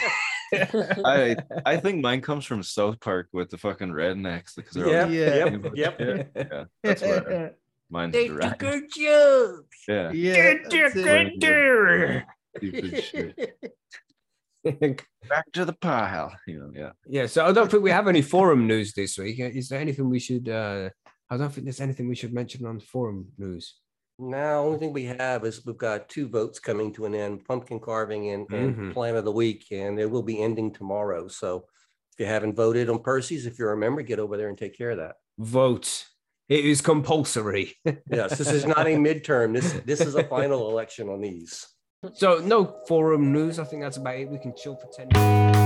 I 1.06 1.36
I 1.66 1.78
think 1.78 2.02
mine 2.02 2.22
comes 2.22 2.46
from 2.46 2.64
South 2.64 3.00
Park 3.00 3.28
with 3.34 3.50
the 3.50 3.58
fucking 3.58 3.90
rednecks 3.90 4.56
because 4.56 4.74
they're 4.74 4.88
Yep, 4.88 5.08
all, 5.08 5.14
Yeah. 5.14 5.36
yep, 5.76 6.00
yep. 6.00 6.00
yeah, 6.00 6.24
yeah, 6.36 6.64
that's 6.84 7.02
where 7.02 7.56
mine's 7.90 8.14
derived. 8.16 8.60
good 8.60 8.84
job. 8.96 9.66
Yeah, 9.88 10.12
Yeah, 10.12 10.54
that's 10.64 10.96
it. 10.96 12.24
stupid 12.58 13.04
shit. 13.04 13.58
Back 15.30 15.52
to 15.54 15.66
the 15.66 15.74
pile, 15.74 16.34
you 16.48 16.60
know. 16.60 16.72
Yeah, 16.74 16.92
yeah, 17.06 17.26
so 17.26 17.46
I 17.46 17.52
don't 17.52 17.70
think 17.70 17.84
we 17.84 17.92
have 17.92 18.08
any 18.08 18.22
forum 18.22 18.66
news 18.68 18.94
this 18.94 19.18
week. 19.18 19.40
Is 19.40 19.68
there 19.70 19.80
anything 19.80 20.10
we 20.10 20.20
should? 20.20 20.48
uh 20.50 20.90
I 21.30 21.38
don't 21.38 21.50
think 21.52 21.66
there's 21.66 21.82
anything 21.82 22.08
we 22.08 22.16
should 22.16 22.34
mention 22.34 22.66
on 22.66 22.80
forum 22.80 23.28
news. 23.38 23.76
Now, 24.20 24.60
only 24.64 24.80
thing 24.80 24.94
we 24.94 25.06
have 25.06 25.44
is 25.46 25.66
we've 25.66 25.78
got 25.78 26.08
two 26.08 26.28
votes 26.28 26.60
coming 26.60 26.94
to 26.94 27.06
an 27.06 27.16
end, 27.16 27.46
pumpkin 27.46 27.80
carving 27.80 28.30
and, 28.30 28.48
and 28.52 28.76
Mhm. 28.76 28.94
plan 28.94 29.16
of 29.16 29.26
the 29.26 29.32
week, 29.32 29.66
and 29.72 30.00
it 30.00 30.10
will 30.10 30.22
be 30.24 30.42
ending 30.42 30.72
tomorrow. 30.72 31.28
So 31.28 31.66
if 32.14 32.20
you 32.20 32.26
haven't 32.28 32.56
voted 32.56 32.90
on 32.90 33.00
Percy's, 33.00 33.46
if 33.48 33.58
you're 33.58 33.72
a 33.74 33.78
member, 33.78 34.02
get 34.04 34.20
over 34.20 34.38
there 34.38 34.50
and 34.50 34.58
take 34.58 34.78
care 34.78 34.92
of 34.92 34.98
that. 34.98 35.16
Vote. 35.40 36.06
It 36.48 36.64
is 36.66 36.82
compulsory. 36.82 37.76
Yes, 38.12 38.38
this 38.38 38.52
is 38.52 38.66
not 38.68 38.86
a 38.86 38.96
midterm. 38.96 39.54
This, 39.54 39.74
this 39.86 40.02
is 40.02 40.14
a 40.16 40.24
final 40.26 40.70
election 40.70 41.10
on 41.10 41.22
these. 41.22 41.68
So 42.14 42.40
no 42.40 42.82
forum 42.88 43.32
news. 43.32 43.58
I 43.60 43.64
think 43.64 43.82
that's 43.82 43.98
about 43.98 44.16
it. 44.18 44.30
We 44.30 44.38
can 44.38 44.54
chill 44.56 44.76
for 44.76 44.88
ten. 44.88 45.08
minutes. 45.08 45.63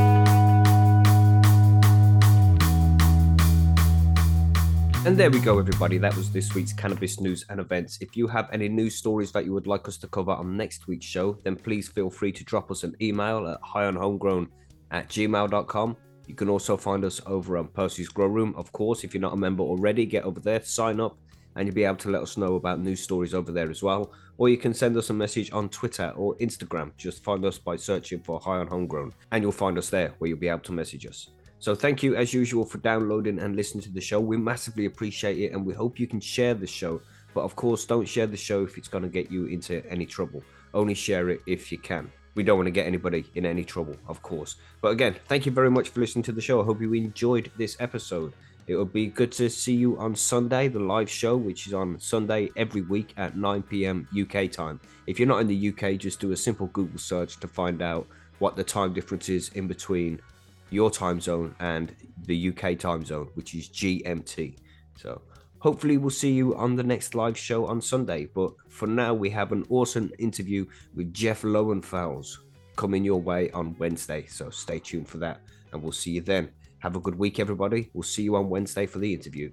And 5.08 5.18
there 5.18 5.32
we 5.32 5.40
go, 5.40 5.58
everybody. 5.58 5.98
That 5.98 6.18
was 6.18 6.34
this 6.34 6.54
week's 6.54 6.74
cannabis 6.74 7.22
news 7.22 7.46
and 7.48 7.62
events. 7.62 7.98
If 8.02 8.18
you 8.18 8.28
have 8.28 8.50
any 8.52 8.68
news 8.68 8.98
stories 8.98 9.32
that 9.32 9.46
you 9.46 9.54
would 9.54 9.66
like 9.66 9.88
us 9.88 9.96
to 10.00 10.08
cover 10.10 10.32
on 10.32 10.58
next 10.58 10.86
week's 10.86 11.06
show, 11.06 11.38
then 11.46 11.56
please 11.56 11.88
feel 11.88 12.10
free 12.10 12.34
to 12.34 12.44
drop 12.44 12.70
us 12.72 12.84
an 12.84 12.94
email 13.02 13.48
at 13.48 13.62
highonhomegrown 13.62 14.50
at 14.92 15.08
gmail.com. 15.08 15.96
You 16.28 16.36
can 16.36 16.50
also 16.50 16.76
find 16.76 17.06
us 17.06 17.22
over 17.26 17.58
on 17.58 17.70
Percy's 17.70 18.10
Grow 18.10 18.28
Room. 18.28 18.54
Of 18.58 18.74
course, 18.74 19.06
if 19.06 19.14
you're 19.14 19.22
not 19.22 19.32
a 19.32 19.38
member 19.38 19.64
already, 19.64 20.06
get 20.06 20.26
over 20.26 20.42
there, 20.42 20.62
sign 20.62 21.00
up, 21.00 21.18
and 21.56 21.66
you'll 21.66 21.76
be 21.76 21.86
able 21.86 21.96
to 21.96 22.12
let 22.12 22.22
us 22.22 22.36
know 22.36 22.56
about 22.56 22.82
news 22.82 23.00
stories 23.00 23.34
over 23.34 23.54
there 23.54 23.72
as 23.72 23.82
well. 23.82 24.12
Or 24.38 24.50
you 24.50 24.58
can 24.58 24.74
send 24.74 24.98
us 24.98 25.10
a 25.10 25.14
message 25.14 25.54
on 25.54 25.70
Twitter 25.70 26.12
or 26.18 26.36
Instagram. 26.40 26.92
Just 26.98 27.24
find 27.24 27.46
us 27.46 27.58
by 27.58 27.78
searching 27.78 28.20
for 28.20 28.42
High 28.42 28.58
on 28.58 28.68
Homegrown, 28.68 29.14
and 29.32 29.42
you'll 29.42 29.54
find 29.54 29.78
us 29.78 29.90
there 29.90 30.16
where 30.18 30.28
you'll 30.28 30.38
be 30.38 30.50
able 30.50 30.60
to 30.60 30.74
message 30.74 31.06
us. 31.06 31.30
So 31.60 31.74
thank 31.74 32.04
you 32.04 32.16
as 32.16 32.34
usual 32.34 32.66
for 32.66 32.78
downloading 32.78 33.40
and 33.40 33.56
listening 33.56 33.84
to 33.84 33.92
the 33.92 34.02
show. 34.02 34.20
We 34.20 34.38
massively 34.38 34.86
appreciate 34.86 35.40
it, 35.40 35.54
and 35.54 35.66
we 35.66 35.74
hope 35.74 36.00
you 36.00 36.08
can 36.08 36.20
share 36.20 36.54
the 36.54 36.68
show. 36.68 37.02
But 37.34 37.42
of 37.42 37.56
course, 37.56 37.86
don't 37.86 38.08
share 38.08 38.28
the 38.28 38.38
show 38.38 38.64
if 38.64 38.78
it's 38.78 38.88
going 38.88 39.04
to 39.04 39.10
get 39.10 39.32
you 39.32 39.46
into 39.46 39.84
any 39.90 40.06
trouble. 40.06 40.44
Only 40.74 40.94
share 40.94 41.30
it 41.30 41.42
if 41.48 41.72
you 41.72 41.80
can. 41.80 42.12
We 42.36 42.44
don't 42.44 42.58
want 42.58 42.68
to 42.68 42.72
get 42.72 42.86
anybody 42.86 43.26
in 43.34 43.48
any 43.48 43.64
trouble, 43.64 43.96
of 44.08 44.22
course. 44.22 44.58
But 44.82 44.90
again, 44.90 45.16
thank 45.28 45.48
you 45.48 45.52
very 45.52 45.72
much 45.72 45.90
for 45.90 46.00
listening 46.00 46.24
to 46.24 46.32
the 46.32 46.42
show. 46.42 46.62
I 46.62 46.66
hope 46.66 46.80
you 46.80 46.94
enjoyed 46.94 47.52
this 47.58 47.76
episode. 47.80 48.34
It 48.68 48.76
will 48.76 48.86
be 48.86 49.08
good 49.08 49.32
to 49.34 49.50
see 49.50 49.74
you 49.74 49.98
on 49.98 50.16
Sunday, 50.16 50.68
the 50.68 50.80
live 50.80 51.10
show, 51.10 51.36
which 51.36 51.66
is 51.66 51.74
on 51.74 52.00
Sunday 52.00 52.52
every 52.56 52.82
week 52.82 53.14
at 53.18 53.36
9 53.36 53.64
p.m. 53.64 54.08
UK 54.20 54.52
time. 54.52 54.80
If 55.08 55.20
you're 55.20 55.28
not 55.28 55.40
in 55.40 55.48
the 55.48 55.70
UK, 55.70 55.98
just 55.98 56.20
do 56.20 56.34
a 56.34 56.38
simple 56.38 56.68
Google 56.68 57.00
search 57.00 57.40
to 57.40 57.48
find 57.48 57.82
out 57.82 58.08
what 58.40 58.56
the 58.56 58.64
time 58.64 58.94
difference 58.94 59.30
is 59.30 59.50
in 59.50 59.68
between 59.68 60.22
your 60.70 60.92
time 60.92 61.20
zone 61.20 61.56
and 61.60 61.96
the 62.26 62.50
UK 62.50 62.78
time 62.78 63.06
zone, 63.06 63.30
which 63.36 63.56
is 63.56 63.70
GMT. 63.70 64.58
So 64.98 65.22
hopefully 65.60 65.98
we'll 65.98 66.10
see 66.10 66.32
you 66.32 66.56
on 66.56 66.76
the 66.76 66.84
next 66.84 67.16
live 67.16 67.38
show 67.38 67.66
on 67.66 67.82
Sunday. 67.82 68.26
But 68.26 68.54
for 68.70 68.88
now, 68.88 69.14
we 69.14 69.30
have 69.32 69.52
an 69.52 69.66
awesome 69.70 70.12
interview 70.20 70.66
with 70.96 71.14
Jeff 71.14 71.42
Lowenfels 71.42 72.38
coming 72.76 73.04
your 73.04 73.22
way 73.22 73.50
on 73.52 73.76
Wednesday. 73.80 74.26
So 74.28 74.50
stay 74.50 74.80
tuned 74.80 75.08
for 75.08 75.18
that, 75.18 75.42
and 75.72 75.82
we'll 75.82 75.92
see 75.92 76.12
you 76.12 76.22
then. 76.22 76.50
Have 76.80 76.96
a 76.96 77.00
good 77.00 77.16
week, 77.16 77.40
everybody. 77.40 77.90
We'll 77.94 78.04
see 78.04 78.24
you 78.24 78.36
on 78.36 78.50
Wednesday 78.50 78.86
for 78.86 79.00
the 79.00 79.14
interview. 79.14 79.52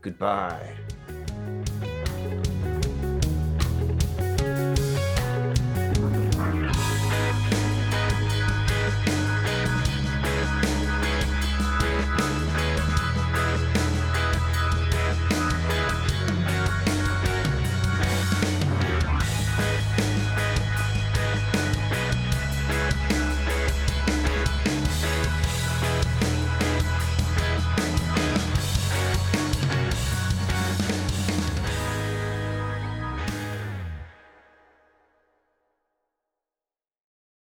Goodbye. 0.00 0.74